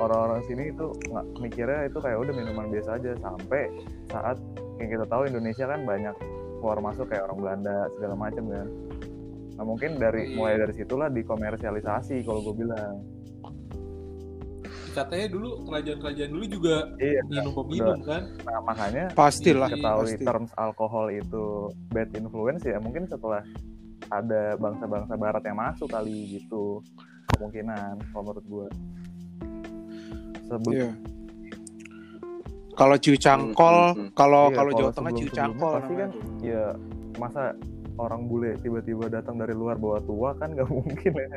orang-orang 0.01 0.41
sini 0.49 0.63
itu 0.73 0.85
nggak 1.13 1.25
mikirnya 1.37 1.85
itu 1.85 1.97
kayak 2.01 2.17
udah 2.17 2.33
minuman 2.33 2.67
biasa 2.73 2.97
aja 2.97 3.11
sampai 3.21 3.69
saat 4.09 4.37
yang 4.81 4.89
kita 4.89 5.05
tahu 5.05 5.29
Indonesia 5.29 5.69
kan 5.69 5.85
banyak 5.85 6.15
keluar 6.57 6.81
masuk 6.81 7.05
kayak 7.05 7.29
orang 7.29 7.37
Belanda 7.37 7.77
segala 7.93 8.15
macam 8.17 8.43
kan 8.49 8.67
nah 9.61 9.63
mungkin 9.67 10.01
dari 10.01 10.33
mulai 10.33 10.57
dari 10.57 10.73
situlah 10.73 11.13
dikomersialisasi 11.13 12.25
kalau 12.25 12.41
gue 12.41 12.65
bilang 12.65 13.05
katanya 14.91 15.27
dulu 15.31 15.49
kerajaan-kerajaan 15.65 16.29
dulu 16.31 16.45
juga 16.45 16.75
iya 16.99 17.21
minum 17.25 17.51
peminum 17.55 17.99
kan 18.03 18.21
nah 18.43 18.59
makanya 18.61 19.05
Pastilah. 19.15 19.69
ketahui 19.71 20.13
pasti. 20.15 20.25
terms 20.27 20.51
alkohol 20.55 21.07
itu 21.09 21.71
bad 21.89 22.11
influence 22.13 22.63
ya 22.67 22.77
mungkin 22.77 23.07
setelah 23.07 23.41
ada 24.11 24.59
bangsa-bangsa 24.59 25.13
barat 25.15 25.43
yang 25.47 25.57
masuk 25.57 25.87
kali 25.87 26.39
gitu 26.39 26.83
kemungkinan 27.35 27.95
kalau 28.11 28.23
menurut 28.27 28.45
gue 28.45 28.67
sebelum 30.47 30.75
Iya. 30.75 30.89
Kalau 32.71 32.95
ciu 32.97 33.13
cangkol, 33.19 33.77
Hmm, 33.77 33.93
hmm, 33.93 34.05
hmm. 34.07 34.15
kalau 34.15 34.43
Iya, 34.47 34.55
kalau 34.55 34.71
Jawa 34.71 34.79
kalau 34.79 34.91
Tengah 34.95 35.11
ciu 35.11 35.27
sebelum-sebelumnya 35.27 35.37
cangkol 35.37 35.73
pasti 35.75 35.93
kan 35.93 36.09
ya 36.41 36.63
masa 37.19 37.43
orang 37.97 38.27
bule 38.27 38.55
tiba-tiba 38.59 39.07
datang 39.07 39.35
dari 39.35 39.51
luar 39.51 39.75
bawa 39.75 39.99
tua 40.01 40.31
kan 40.35 40.51
nggak 40.51 40.69
mungkin 40.75 41.11
ya. 41.11 41.27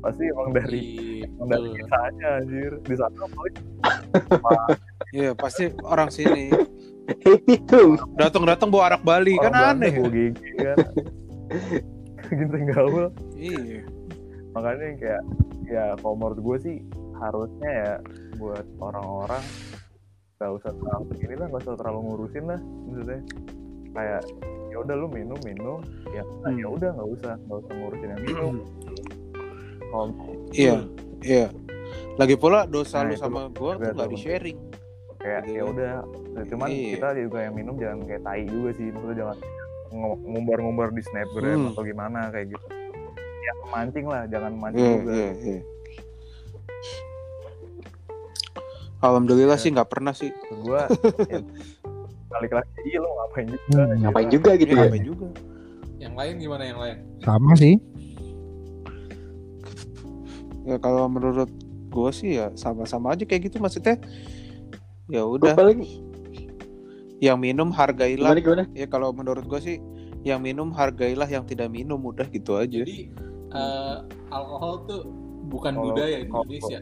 Pasti 0.00 0.28
emang 0.28 0.50
dari 0.52 0.82
emang 1.24 1.48
dari 1.48 1.68
kitanya 1.76 2.28
anjir. 2.40 2.72
Di 2.82 2.94
sana 2.96 3.24
paling 3.28 3.56
Iya, 5.16 5.30
pasti 5.36 5.68
orang 5.84 6.08
sini. 6.08 6.48
itu. 7.46 7.82
Datang-datang 8.16 8.72
bawa 8.72 8.94
arak 8.94 9.02
Bali 9.02 9.36
kan 9.36 9.52
orang 9.52 9.76
Belanda 9.76 9.84
aneh. 9.84 9.92
bawa 9.98 10.10
gigi 10.10 10.50
kan. 10.56 10.76
Ginting 12.38 12.64
gaul. 12.70 13.04
Iya. 13.36 13.80
makanya 14.52 14.88
kayak 15.00 15.22
ya 15.64 15.84
kalau 15.96 16.12
menurut 16.12 16.38
gue 16.44 16.56
sih 16.60 16.76
harusnya 17.16 17.70
ya 17.72 17.92
buat 18.36 18.68
orang-orang 18.84 19.40
gak 20.36 20.52
usah 20.60 20.76
terlalu 20.76 21.08
ini 21.24 21.34
lah 21.40 21.48
gak 21.48 21.62
usah 21.64 21.76
terlalu 21.80 21.98
ngurusin 22.04 22.44
lah 22.44 22.60
maksudnya 22.60 23.20
kayak 23.92 24.22
ya 24.68 24.76
udah 24.78 24.94
lu 24.94 25.06
minum 25.06 25.36
minum 25.42 25.78
ya 26.08 26.24
nah, 26.40 26.48
Hmm. 26.48 26.58
ya 26.58 26.66
udah 26.66 26.90
nggak 26.92 27.08
usah 27.10 27.32
nggak 27.38 27.58
usah 27.58 27.72
ngurusin 27.74 28.08
yang 28.08 28.22
minum 28.22 28.54
kalau 29.84 30.06
Iya, 30.50 30.74
iya. 31.20 31.46
Lagi 32.14 32.34
pula 32.34 32.64
dosa 32.64 33.00
Nah, 33.00 33.12
lu 33.12 33.14
sama 33.14 33.40
gua 33.50 33.76
tuh 33.76 33.92
nggak 33.92 34.08
di 34.08 34.18
sharing. 34.18 34.58
kayak 35.18 35.40
Gitu 35.44 35.52
ya 35.52 35.62
kan. 35.62 35.70
udah 35.70 35.94
Nah, 36.32 36.44
cuman 36.46 36.66
Iya. 36.66 36.88
kita 36.90 37.08
juga 37.20 37.38
yang 37.42 37.54
minum 37.54 37.74
jangan 37.76 37.98
kayak 38.02 38.22
tai 38.22 38.42
juga 38.44 38.68
sih 38.72 38.86
maksudnya 38.88 39.16
jangan 39.18 39.36
ng- 39.92 40.20
ngumbar-ngumbar 40.26 40.88
di 40.90 41.02
snapgram 41.02 41.58
Hmm. 41.58 41.68
atau 41.68 41.82
gimana 41.82 42.20
kayak 42.28 42.46
gitu 42.50 42.66
ya 43.42 43.52
mancing 43.68 44.06
lah 44.06 44.22
jangan 44.24 44.52
mancing 44.54 44.80
Iya, 44.80 44.96
juga 44.96 45.12
iya, 45.12 45.30
iya. 45.36 45.60
Alhamdulillah 49.00 49.58
Ya. 49.58 49.60
sih 49.60 49.70
nggak 49.70 49.90
pernah 49.90 50.14
sih. 50.14 50.30
Gua 50.56 50.86
ya, 51.26 51.42
balik 52.32 52.52
lagi 52.52 52.70
iya 52.84 52.98
lo 52.98 53.08
ngapain 53.12 53.46
juga 53.46 53.64
Hmm, 53.78 53.94
ngapain 54.00 54.28
juga 54.28 54.50
gitu 54.54 54.68
Iya, 54.68 54.76
ya 54.76 54.84
ngapain 54.84 55.04
juga. 55.04 55.26
yang 55.98 56.14
lain 56.14 56.34
gimana 56.36 56.62
yang 56.64 56.78
lain 56.78 56.96
sama 57.20 57.52
sih 57.54 57.74
Ya 60.62 60.78
kalau 60.78 61.06
menurut 61.06 61.50
gua 61.88 62.10
sih 62.10 62.38
ya 62.38 62.54
sama-sama 62.54 63.12
aja 63.12 63.26
kayak 63.26 63.50
gitu 63.50 63.58
maksudnya. 63.58 63.98
Ya 65.08 65.26
udah, 65.26 65.52
paling 65.52 65.82
yang 67.18 67.34
minum 67.36 67.68
hargailah. 67.68 68.30
gimana 68.30 68.40
gimana 68.40 68.64
Ya 68.72 68.86
kalau 68.86 69.10
menurut 69.10 69.42
gua 69.44 69.58
sih 69.58 69.82
yang 70.22 70.38
minum 70.38 70.70
hargailah 70.70 71.26
yang 71.26 71.42
tidak 71.42 71.66
minum 71.66 71.98
udah 71.98 72.26
gitu 72.26 72.54
aja. 72.54 72.78
jadi 72.78 73.10
eh, 73.50 73.96
alkohol 74.30 74.86
tuh 74.86 75.02
bukan 75.44 75.74
Kalau- 75.74 75.86
budaya 75.90 76.16
Indonesia 76.20 76.78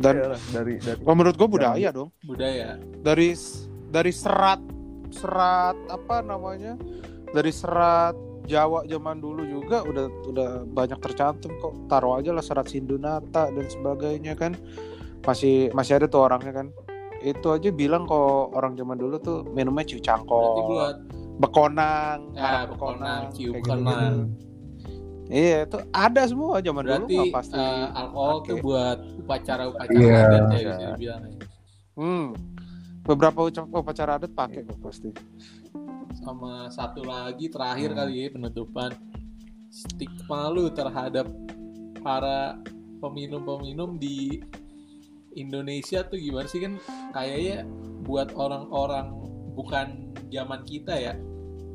Dan 0.00 0.14
Iya 0.16 0.26
lah, 0.28 0.40
dari 0.48 0.74
dari 0.78 1.00
oh, 1.02 1.12
menurut 1.12 1.34
gua 1.34 1.48
budaya 1.50 1.88
dong. 1.90 2.08
budaya 2.22 2.78
Dari 2.96 3.34
dari 3.90 4.10
serat 4.10 4.62
serat 5.10 5.76
apa 5.86 6.22
namanya? 6.22 6.78
Dari 7.30 7.50
serat 7.50 8.14
Jawa 8.46 8.82
zaman 8.82 9.22
dulu 9.22 9.46
juga 9.46 9.82
udah 9.82 10.06
udah 10.26 10.48
banyak 10.66 10.98
tercantum 10.98 11.54
kok. 11.60 11.74
Taruh 11.86 12.18
aja 12.18 12.30
lah 12.30 12.42
serat 12.42 12.66
Sindunata 12.66 13.46
dan 13.46 13.66
sebagainya 13.66 14.34
kan. 14.34 14.58
Masih 15.22 15.70
masih 15.70 16.00
ada 16.00 16.06
tuh 16.06 16.26
orangnya 16.26 16.50
kan. 16.50 16.66
Itu 17.20 17.52
aja 17.52 17.68
bilang 17.68 18.08
kok 18.08 18.56
orang 18.56 18.74
zaman 18.74 18.96
dulu 18.96 19.20
tuh 19.20 19.38
minumnya 19.46 19.84
ciu 19.84 20.00
buat 20.00 20.96
bekonang, 21.36 22.32
ya 22.32 22.64
bekonang 22.68 23.32
bekonang 23.32 24.12
Iya, 25.30 25.62
itu 25.62 25.78
ada 25.94 26.26
semua 26.26 26.58
zaman 26.58 26.82
berarti 26.82 27.06
dulu 27.06 27.22
nggak 27.22 27.34
pasti. 27.38 27.54
eh, 27.54 27.86
alkohol 27.94 28.36
tuh 28.42 28.42
pakai. 28.50 28.64
buat 28.66 28.98
upacara-upacara 29.22 30.00
Iya. 30.02 30.18
adat 30.18 30.42
ya 30.42 30.58
Iya. 30.58 30.72
bisa 30.74 30.86
dibilang 30.90 31.22
ya. 31.22 31.32
Hmm. 31.94 32.26
Beberapa 33.02 33.40
ucap- 33.42 33.68
upacara 33.68 34.16
adat 34.16 34.30
pakai 34.30 34.62
kok 34.62 34.78
pasti. 34.78 35.10
sama 36.12 36.66
satu 36.68 37.00
lagi 37.02 37.48
terakhir 37.48 37.90
Hmm. 37.90 37.98
kali 37.98 38.14
ya 38.18 38.28
penutupan 38.30 38.90
stigma 39.68 40.50
lu 40.50 40.68
terhadap 40.68 41.24
para 41.96 42.58
peminum-peminum 42.98 43.96
di 43.96 44.42
Indonesia 45.32 46.02
tuh 46.02 46.18
gimana 46.18 46.44
sih 46.44 46.58
kan 46.58 46.76
kayaknya 47.10 47.62
buat 48.02 48.34
orang-orang 48.34 49.14
bukan 49.54 49.86
zaman 50.26 50.60
kita 50.62 50.92
ya 50.92 51.14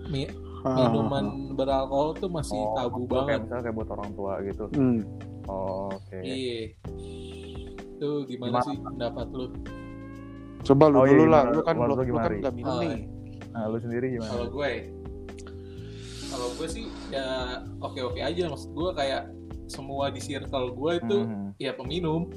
mi- 0.05 0.29
minuman 0.63 1.25
beralkohol 1.53 2.13
tuh 2.15 2.27
masih 2.27 2.59
Oh, 2.59 2.75
tabu 2.75 2.99
lu 2.99 3.07
kayak 3.07 3.15
banget 3.17 3.39
misalnya 3.41 3.63
kayak 3.63 3.75
buat 3.75 3.89
orang 3.89 4.11
tua 4.11 4.33
gitu 4.43 4.65
Hmm. 4.73 4.99
oh, 5.45 5.89
oke 5.89 6.17
iya 6.19 6.75
tuh 7.95 8.25
gimana, 8.25 8.59
Gimana? 8.59 8.67
sih 8.67 8.75
pendapat 8.77 9.27
lu 9.31 9.45
Coba 10.65 10.89
lu 10.89 10.97
Oh, 10.97 11.05
iya, 11.05 11.13
dulu 11.13 11.23
lah, 11.25 11.41
gimana? 11.43 11.53
lu 11.53 11.61
kan 11.61 11.75
gimana, 12.03 12.25
kan 12.25 12.41
gak 12.41 12.55
minum 12.55 12.71
Oh, 12.71 12.81
nih. 12.81 13.01
nah 13.51 13.63
lu 13.69 13.77
sendiri 13.77 14.05
gimana? 14.11 14.31
Kalau 14.31 14.47
gue 14.49 14.71
kalau 16.25 16.47
gue 16.51 16.67
sih 16.67 16.83
ya 17.09 17.27
oke 17.79 17.99
oke 18.03 18.19
aja. 18.19 18.43
Maksud 18.49 18.69
gue 18.71 18.89
kayak 18.93 19.23
semua 19.65 20.09
di 20.09 20.19
circle 20.19 20.73
gue 20.73 20.91
itu 20.99 21.17
Mhm. 21.21 21.47
ya 21.57 21.71
peminum. 21.71 22.27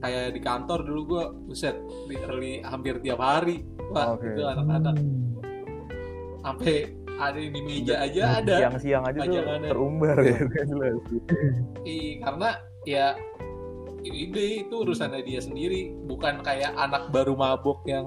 Kayak 0.00 0.32
di 0.32 0.40
kantor 0.40 0.80
dulu 0.82 1.00
gue 1.06 1.24
buset 1.46 1.76
literally 2.06 2.58
hampir 2.62 2.96
tiap 2.98 3.20
hari 3.20 3.62
wah 3.86 4.16
Oke. 4.16 4.26
itu 4.26 4.42
anak-anak. 4.42 4.96
Sampai 6.40 6.74
ada 7.14 7.36
yang 7.36 7.52
di 7.52 7.60
meja 7.60 8.00
aja 8.00 8.40
ada. 8.40 8.54
siang-siang 8.56 9.04
aja 9.04 9.18
tuh 9.20 9.44
terumbar 9.62 10.16
ya 10.18 10.40
jelas. 10.64 10.96
Ih, 11.84 12.16
karena 12.18 12.48
ya 12.82 13.12
ini 14.02 14.44
itu 14.62 14.74
urusannya 14.76 15.20
dia 15.20 15.40
sendiri 15.40 15.92
bukan 16.04 16.40
kayak 16.40 16.72
anak 16.74 17.08
baru 17.08 17.34
mabok 17.34 17.84
yang 17.84 18.06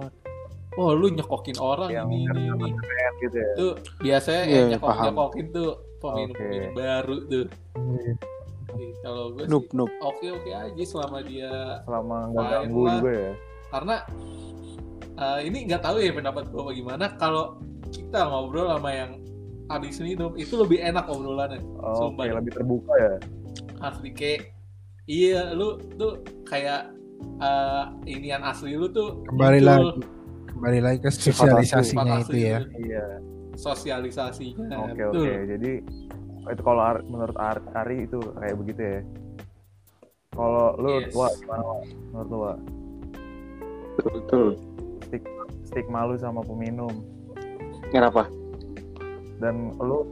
oh 0.73 0.91
lu 0.91 1.09
nyekokin 1.09 1.53
orang 1.55 1.89
Yang 1.89 2.07
ini 2.09 2.19
ini 2.25 2.41
ini 2.49 2.69
gitu 3.19 3.37
ya 3.37 3.49
tuh 3.53 3.71
biasanya 3.99 4.43
Iya, 4.43 4.53
yang 4.55 4.67
nyekok 4.73 4.89
paham. 4.89 5.05
nyekokin 5.05 5.45
tuh 5.49 5.69
peminum 5.99 6.33
peminum 6.33 6.63
Oke. 6.65 6.75
baru 6.75 7.15
tuh 7.25 7.45
Ih, 8.73 8.93
kalau 8.99 9.23
gue 9.31 9.45
Noob, 9.45 9.63
sih 9.63 9.77
noob. 9.77 9.91
oke 10.01 10.27
oke 10.33 10.49
aja 10.49 10.83
selama 10.83 11.21
dia 11.21 11.51
selama 11.83 12.15
nggak 12.27 12.45
ganggu 12.49 12.81
lah. 12.81 12.93
juga 12.95 13.11
ya 13.13 13.31
karena 13.69 13.95
eh, 15.15 15.39
ini 15.45 15.57
nggak 15.65 15.81
tahu 15.81 15.97
ya 15.99 16.11
pendapat 16.11 16.43
gue 16.49 16.61
bagaimana 16.63 17.05
kalau 17.15 17.43
kita 17.89 18.19
ngobrol 18.25 18.65
sama 18.67 18.89
yang 18.89 19.11
habis 19.65 19.97
minum 19.97 20.33
itu 20.33 20.57
lebih 20.57 20.81
enak 20.81 21.05
obrolannya 21.05 21.61
oh, 21.77 22.09
Sumpah. 22.09 22.25
oke 22.25 22.33
lebih 22.35 22.51
terbuka 22.51 22.93
ya 22.97 23.13
asli 23.79 24.09
kayak 24.09 24.53
iya 25.08 25.51
lu 25.51 25.80
tuh 25.99 26.24
kayak 26.47 26.91
eh 27.39 27.84
inian 28.08 28.43
asli 28.43 28.76
lu 28.76 28.88
tuh 28.88 29.24
kembali 29.28 29.60
muncul 29.60 29.68
lagi 29.68 30.01
kembali 30.54 30.80
lagi 30.80 30.97
ke 31.01 31.10
sosialisasinya 31.12 32.16
itu 32.24 32.38
ya. 32.38 32.60
iya. 32.80 33.06
Sosialisasinya 33.54 34.76
oke 34.80 34.97
betul. 34.97 35.24
oke 35.24 35.34
jadi 35.49 35.72
itu 36.43 36.62
kalau 36.62 36.82
Ar- 36.84 37.06
menurut 37.08 37.38
Ar- 37.39 37.64
Ari 37.86 38.04
itu 38.04 38.20
kayak 38.36 38.56
begitu 38.60 38.82
ya. 38.84 38.99
Kalau 40.34 40.74
lu 40.82 40.91
Yes. 40.99 41.14
wah 41.16 41.32
gimana 41.39 41.64
menurut 42.12 42.28
lu 42.28 42.38
betul. 42.41 42.58
Betul 43.93 44.47
stigma 45.64 46.06
lu 46.10 46.16
sama 46.18 46.41
peminum. 46.41 46.91
Kenapa? 47.93 48.26
Dan 49.41 49.74
lu 49.78 50.06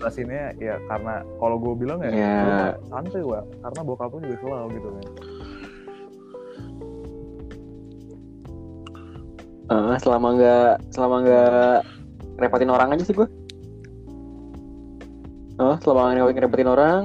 jelasinnya 0.00 0.56
ya 0.56 0.80
karena 0.88 1.20
kalau 1.36 1.56
gue 1.56 1.74
bilang 1.76 2.00
ya, 2.00 2.08
Ya. 2.10 2.34
mah 2.40 2.72
santai 2.88 3.20
wa 3.20 3.40
karena 3.60 3.80
bokap 3.84 4.08
lu 4.10 4.24
juga 4.24 4.36
selalu 4.40 4.68
gitu 4.74 4.88
kan. 4.90 5.04
Eh, 9.70 9.96
selama 10.00 10.28
nggak 10.34 10.70
selama 10.90 11.16
nggak 11.22 11.76
repotin 12.40 12.70
orang 12.70 12.90
aja 12.90 13.04
sih 13.04 13.14
gue 13.14 13.28
oh 15.60 15.76
selama 15.78 16.16
nggak 16.16 16.34
ngerepotin 16.34 16.66
orang 16.66 17.00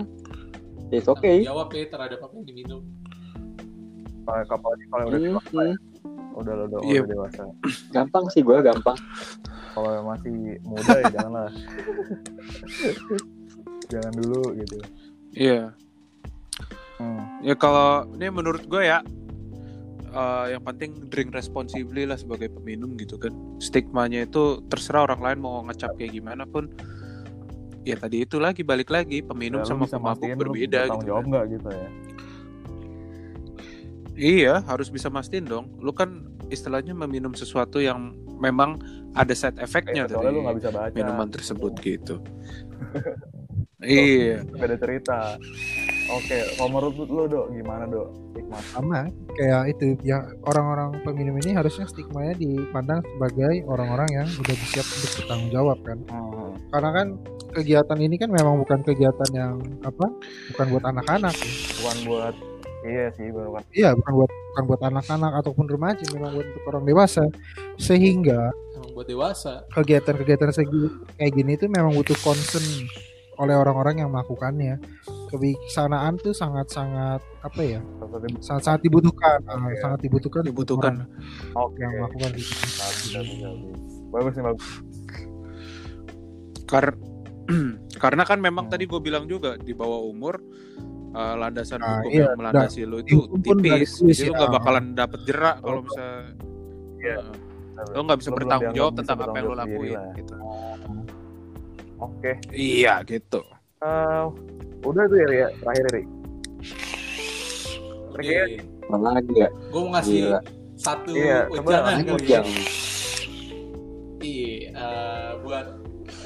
it's 0.90 1.06
oke 1.06 1.22
Tanggung 1.22 1.46
jawab 1.46 1.68
ya 1.70 1.86
terhadap 1.86 2.20
apa 2.22 2.34
yang 2.34 2.46
diminum. 2.48 2.82
Kalau 4.26 4.42
apalagi 4.50 4.86
kalau 4.90 5.04
udah 5.06 5.20
Hmm, 5.20 5.28
dewasa 5.30 5.62
ya. 5.62 5.76
udah 6.34 6.54
udah, 6.58 6.66
udah, 6.66 6.80
Iya. 6.82 7.00
udah 7.04 7.12
dewasa. 7.12 7.44
Gampang 7.92 8.26
sih 8.34 8.42
gue 8.42 8.58
gampang 8.58 8.98
kalau 9.76 9.92
masih 10.08 10.36
muda 10.64 10.94
ya 10.96 11.06
janganlah 11.12 11.52
jangan 13.86 14.14
dulu 14.16 14.56
gitu 14.56 14.78
Iya. 15.36 15.76
hmm. 16.96 17.44
Ya 17.44 17.54
kalau 17.54 18.08
ini 18.16 18.32
menurut 18.32 18.64
gue 18.64 18.82
ya 18.82 19.04
eh, 20.08 20.46
yang 20.50 20.64
penting 20.64 21.12
drink 21.12 21.30
responsibly 21.30 22.08
lah 22.08 22.16
sebagai 22.16 22.48
peminum 22.48 22.96
gitu 22.96 23.20
kan. 23.20 23.36
Stigmanya 23.60 24.24
itu 24.24 24.64
terserah 24.66 25.04
orang 25.04 25.20
lain 25.20 25.40
mau 25.40 25.60
ngecap 25.62 25.92
kayak 25.94 26.16
gimana 26.16 26.48
pun. 26.48 26.72
Ya 27.84 28.00
tadi 28.00 28.24
itu 28.24 28.40
lagi 28.40 28.64
balik 28.64 28.88
lagi 28.88 29.20
peminum 29.20 29.60
Ya, 29.62 29.68
sama 29.68 29.86
pemabuk 29.86 30.32
berbeda 30.40 30.88
gitu. 30.88 31.04
jawab 31.06 31.22
kan. 31.22 31.30
nggak 31.30 31.46
gitu 31.52 31.68
ya 31.68 31.90
Iya, 34.16 34.64
harus 34.64 34.88
bisa 34.88 35.12
mastiin 35.12 35.44
dong. 35.44 35.68
Lu 35.78 35.92
kan 35.92 36.24
istilahnya 36.50 36.94
meminum 36.94 37.34
sesuatu 37.34 37.82
yang 37.82 38.14
memang 38.40 38.80
ada 39.16 39.32
side 39.32 39.58
effect-nya 39.64 40.06
Kayak 40.06 40.16
soalnya 40.20 40.32
lu 40.32 40.36
dari 40.36 40.46
nggak 40.46 40.58
bisa 40.60 40.70
baca 40.76 40.96
minuman 40.96 41.28
tersebut 41.32 41.74
gitu. 41.80 42.16
iya. 43.86 44.42
beda 44.44 44.76
cerita 44.80 45.38
oke 46.12 46.38
kalau 46.58 46.70
menurut 46.70 46.96
lu 47.10 47.24
dok 47.30 47.46
gimana 47.54 47.84
dok 47.90 48.10
stigma 48.34 48.60
sama 48.74 49.00
kayak 49.38 49.62
itu 49.76 49.86
ya 50.06 50.22
orang-orang 50.46 51.02
peminum 51.02 51.36
ini 51.42 51.58
harusnya 51.58 51.86
stigmanya 51.90 52.36
dipandang 52.38 53.02
sebagai 53.04 53.66
orang-orang 53.66 54.10
yang 54.14 54.28
udah 54.28 54.56
siap 54.70 54.86
untuk 54.86 55.12
bertanggung 55.22 55.52
jawab 55.54 55.78
kan 55.86 55.98
hmm. 56.08 56.52
karena 56.72 56.90
kan 56.94 57.08
kegiatan 57.56 58.00
ini 58.00 58.16
kan 58.20 58.30
memang 58.32 58.56
bukan 58.60 58.80
kegiatan 58.84 59.30
yang 59.32 59.56
apa 59.88 60.06
bukan 60.54 60.66
buat 60.76 60.84
anak-anak 60.92 61.36
ya. 61.40 61.52
bukan 61.80 61.98
buat 62.04 62.36
iya 62.86 63.06
sih 63.12 63.28
bukan 63.28 63.62
iya 63.72 63.90
bukan 63.92 64.14
buat 64.16 64.32
bukan 64.32 64.64
buat 64.66 64.82
anak-anak 64.84 65.32
ataupun 65.42 65.66
remaja 65.66 66.04
memang 66.10 66.32
buat 66.32 66.46
untuk 66.46 66.64
orang 66.68 66.84
dewasa 66.84 67.24
sehingga 67.76 68.54
Emang 68.74 68.92
buat 68.94 69.06
dewasa. 69.06 69.66
kegiatan-kegiatan 69.70 70.52
segi 70.52 70.84
kayak 71.16 71.34
gini 71.34 71.52
itu 71.54 71.66
memang 71.68 71.92
butuh 71.92 72.16
concern 72.18 72.64
oleh 73.36 73.52
orang-orang 73.52 74.00
yang 74.00 74.10
melakukannya 74.10 74.80
kebijaksanaan 75.28 76.16
tuh 76.18 76.32
sangat-sangat 76.32 77.20
apa 77.42 77.62
ya 77.62 77.82
sangat-sangat 78.40 78.80
dibutuhkan 78.82 79.44
Ah, 79.46 79.60
Oke. 79.62 79.76
sangat 79.78 80.00
dibutuhkan 80.02 80.42
Dibutuhkan. 80.42 80.94
oke 81.52 81.76
yang 81.76 81.92
melakukan 81.98 82.32
itu 82.32 82.54
bagus 84.08 84.34
nih 84.34 84.44
bagus 84.46 84.68
Kar- 86.66 86.98
karena 88.04 88.24
kan 88.24 88.40
memang 88.40 88.66
Hmm. 88.66 88.74
tadi 88.74 88.88
gue 88.88 88.98
bilang 89.00 89.28
juga 89.28 89.54
di 89.56 89.70
bawah 89.72 90.02
umur 90.02 90.40
eh, 91.16 91.36
landasan 91.38 91.80
Nah, 91.80 91.88
hukum 91.98 92.12
iya, 92.12 92.24
yang 92.26 92.36
melandasi 92.36 92.82
lo 92.84 92.98
itu 93.00 93.16
tipis, 93.38 93.90
jadi 94.02 94.28
lo 94.28 94.34
ya. 94.34 94.40
gak 94.42 94.52
bakalan 94.54 94.86
dapet 94.94 95.20
jerak 95.24 95.56
kalau 95.60 95.82
misalnya 95.82 96.20
Iya. 96.98 97.18
eh, 97.74 97.86
lo 97.90 98.00
nggak 98.02 98.20
bisa 98.20 98.30
Lo 98.30 98.36
bertanggung 98.36 98.74
jawab 98.74 98.92
bisa 98.92 99.00
tentang 99.02 99.18
apa 99.22 99.34
yang 99.34 99.46
lo 99.46 99.50
jawab 99.50 99.62
lakuin. 99.62 99.96
sendiri 99.96 100.18
Gitu. 100.18 100.36
oke 101.98 102.32
Iya 102.52 102.94
gitu. 103.04 103.40
Eh, 103.78 104.24
udah 104.84 105.04
tuh 105.06 105.18
ya 105.18 105.28
Ria 105.28 105.48
terakhir 105.56 105.86
Ri 105.90 106.04
Oke. 108.12 108.22
Oke. 108.22 108.40
Apa 108.86 108.98
lagi 109.12 109.34
ya 109.36 109.50
Gue 109.66 109.82
mau 109.82 109.92
ngasih 109.92 110.18
Gila. 110.22 110.40
satu 110.76 111.12
Iya, 111.12 111.38
ujangan 111.50 111.96
kali 111.98 112.24
ya. 112.24 112.36
yang 112.36 112.48
Iya, 114.18 114.56
eh, 114.72 115.32
buat 115.40 115.68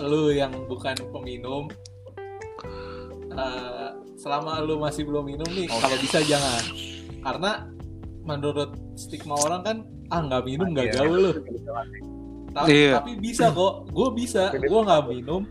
lu 0.02 0.32
yang 0.32 0.54
bukan 0.66 0.96
peminum, 1.10 1.68
eh, 3.32 3.90
selama 4.20 4.60
lu 4.60 4.78
masih 4.78 5.04
belum 5.04 5.24
minum 5.26 5.48
nih, 5.48 5.66
kalau 5.66 5.96
bisa 5.98 6.20
jangan, 6.22 6.60
karena 7.22 7.52
menurut 8.22 8.70
stigma 8.94 9.40
orang 9.40 9.62
kan, 9.64 9.78
ah 10.10 10.22
nggak 10.22 10.44
minum 10.44 10.68
nggak 10.70 10.88
Iya. 10.88 10.96
gaul 11.00 11.18
lu. 11.18 11.32
Ta- 12.50 12.66
Iya. 12.66 13.00
Tapi 13.00 13.12
bisa 13.16 13.50
kok, 13.50 13.88
gue 13.88 14.08
bisa, 14.12 14.52
gue 14.52 14.80
nggak 14.82 15.04
minum, 15.08 15.46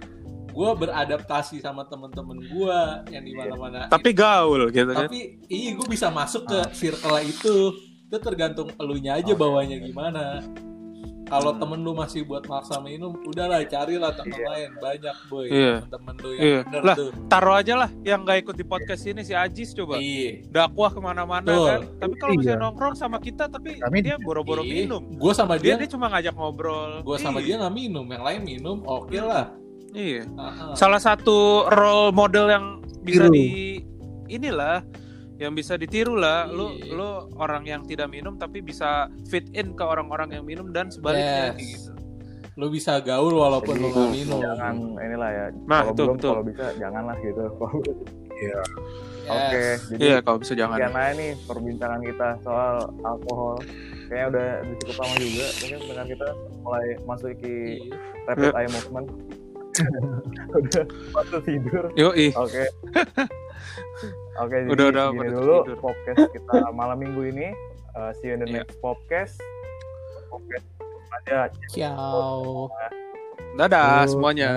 gue 0.48 0.70
beradaptasi 0.76 1.58
sama 1.58 1.86
temen-temen 1.86 2.38
gue 2.44 2.78
yang 3.08 3.22
di 3.22 3.32
mana-mana. 3.32 3.86
Tapi 3.86 4.10
gaul 4.12 4.68
gitu 4.68 4.90
kan. 4.90 5.06
tapi 5.06 5.38
iya 5.46 5.70
gue 5.72 5.86
bisa 5.86 6.10
masuk 6.10 6.44
ke 6.44 6.58
circle 6.72 7.18
itu 7.22 7.54
itu 8.04 8.16
tergantung 8.18 8.72
elunya 8.74 9.14
aja 9.14 9.32
bawanya 9.32 9.76
gimana 9.76 10.40
kalau 11.28 11.50
Hmm. 11.50 11.60
temen 11.60 11.78
lu 11.78 11.92
masih 11.92 12.20
buat 12.22 12.42
maksa 12.42 12.80
minum 12.80 13.12
udahlah 13.22 13.60
carilah 13.62 14.10
temen 14.10 14.34
Iya. 14.34 14.48
lain 14.48 14.70
banyak 14.76 15.16
boy 15.26 15.46
Iya. 15.46 15.74
temen-temen 15.82 16.14
lu 16.16 16.28
yang 16.30 16.42
Iya. 16.42 16.58
bener 16.64 16.82
Lah. 16.82 16.96
tuh 16.96 17.10
Taruh 17.28 17.54
aja 17.54 17.74
lah 17.76 17.90
yang 18.02 18.20
nggak 18.22 18.38
ikut 18.42 18.54
di 18.54 18.64
podcast 18.64 19.02
ini 19.04 19.20
si 19.20 19.32
Ajis 19.32 19.70
coba. 19.70 19.96
iya 19.96 20.42
Dakwah 20.44 20.88
ke 20.88 20.98
mana-mana 20.98 21.44
Betul. 21.44 21.68
kan. 21.68 21.80
Tapi 21.98 22.14
kalau 22.16 22.32
Iya. 22.32 22.40
misalnya 22.40 22.60
nongkrong 22.62 22.94
sama 22.94 23.18
kita, 23.18 23.44
tapi 23.46 23.70
Kami 23.78 23.98
dia 24.00 24.16
boro-boro 24.16 24.62
minum. 24.62 25.02
gue 25.10 25.32
sama 25.32 25.54
Dia 25.54 25.76
dia 25.76 25.84
dia 25.84 25.88
cuma 25.90 26.08
ngajak 26.08 26.32
ngobrol. 26.32 27.00
gue 27.00 27.16
sama 27.16 27.38
Iya. 27.38 27.44
dia 27.44 27.54
nggak 27.60 27.74
minum 27.74 28.06
yang 28.06 28.22
lain 28.22 28.40
minum 28.42 28.76
oke 28.82 29.14
lah 29.14 29.52
Iya. 29.90 30.24
Ah, 30.34 30.42
ah. 30.42 30.74
salah 30.74 30.98
satu 30.98 31.38
role 31.66 32.10
model 32.10 32.46
yang 32.46 32.64
bisa 33.00 33.24
Tiru. 33.24 33.32
di 33.32 33.80
inilah 34.26 34.84
yang 35.38 35.52
bisa 35.52 35.74
ditiru 35.74 36.14
lah. 36.14 36.44
Lu 36.44 36.74
Iya. 36.74 36.92
lu 36.92 37.08
orang 37.36 37.62
yang 37.62 37.82
tidak 37.82 38.06
minum 38.06 38.34
tapi 38.34 38.58
bisa 38.58 39.06
fit 39.24 39.46
in 39.52 39.72
ke 39.72 39.80
orang-orang 39.80 40.34
yang 40.34 40.44
minum 40.44 40.68
dan 40.68 40.90
sebaliknya 40.90 41.54
Yes. 41.54 41.78
gitu. 41.80 41.92
Lu 42.54 42.66
bisa 42.68 42.98
gaul 42.98 43.30
walaupun 43.32 43.74
lu 43.76 43.86
nggak 43.88 44.10
minum. 44.12 44.42
jangan 44.42 44.74
inilah 44.98 45.30
ya. 45.30 45.44
Nah, 45.64 45.80
kalau 45.80 45.94
betul, 45.94 46.04
belum 46.04 46.16
betul. 46.18 46.28
kalau 46.28 46.44
bisa 46.44 46.64
janganlah 46.76 47.16
gitu. 47.20 47.42
Yes. 48.38 48.70
oke 49.28 49.64
jadi 49.90 50.00
iya 50.00 50.16
kalau 50.18 50.38
bisa 50.38 50.54
jangan. 50.54 50.78
aja 50.78 50.88
nih 51.12 51.36
perbincangan 51.44 52.00
kita 52.00 52.28
soal 52.40 52.74
alkohol. 53.02 53.58
Kayaknya 54.08 54.26
udah 54.26 54.48
cukup 54.78 54.96
lama 54.98 55.14
juga. 55.18 55.46
Mungkin 55.54 55.78
dengan 55.84 56.06
kita 56.08 56.28
mulai 56.58 56.86
masuk 57.04 57.30
ke 57.36 57.52
Iya. 57.78 58.26
rapid 58.26 58.52
eye 58.54 58.68
movement. 58.68 59.08
Udah 60.58 60.84
waktu 61.12 61.38
tidur. 61.44 61.84
Yo 61.94 62.10
ih 62.12 62.34
oke 62.34 62.64
oke 64.38 64.56
jadi 64.56 64.68
Udah, 64.68 64.86
udah, 64.88 65.06
segini 65.06 65.20
pada 65.20 65.32
dulu 65.34 65.56
tidur. 65.60 65.78
podcast 65.80 66.22
kita 66.30 66.52
malam 66.80 66.98
minggu 66.98 67.22
ini 67.28 67.48
Uh, 67.90 68.14
see 68.14 68.30
you 68.30 68.34
in 68.34 68.40
the 68.40 68.46
Iya. 68.46 68.62
next 68.62 68.78
podcast. 68.78 69.34
Podcast 70.30 70.66
aja. 71.10 71.50
Ciao. 71.66 72.70
Dadah 73.58 74.06
Yo, 74.06 74.10
semuanya. 74.14 74.50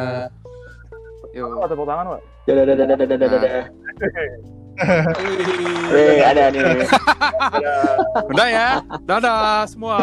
yo 1.34 1.50
Oh, 1.50 1.66
tepuk 1.66 1.90
tangan 1.90 2.06
pak? 2.12 2.22
Dadah 2.46 2.64
dadah 2.70 2.86
dadah 2.86 3.08
dadah 3.08 3.28
dadah. 3.34 3.66
Wih. 5.90 6.06
Eh, 6.06 6.22
ada 6.22 6.44
nih. 6.54 6.86
Udah 8.30 8.48
ya 8.48 8.70
dadah 9.02 9.66
semua 9.66 9.98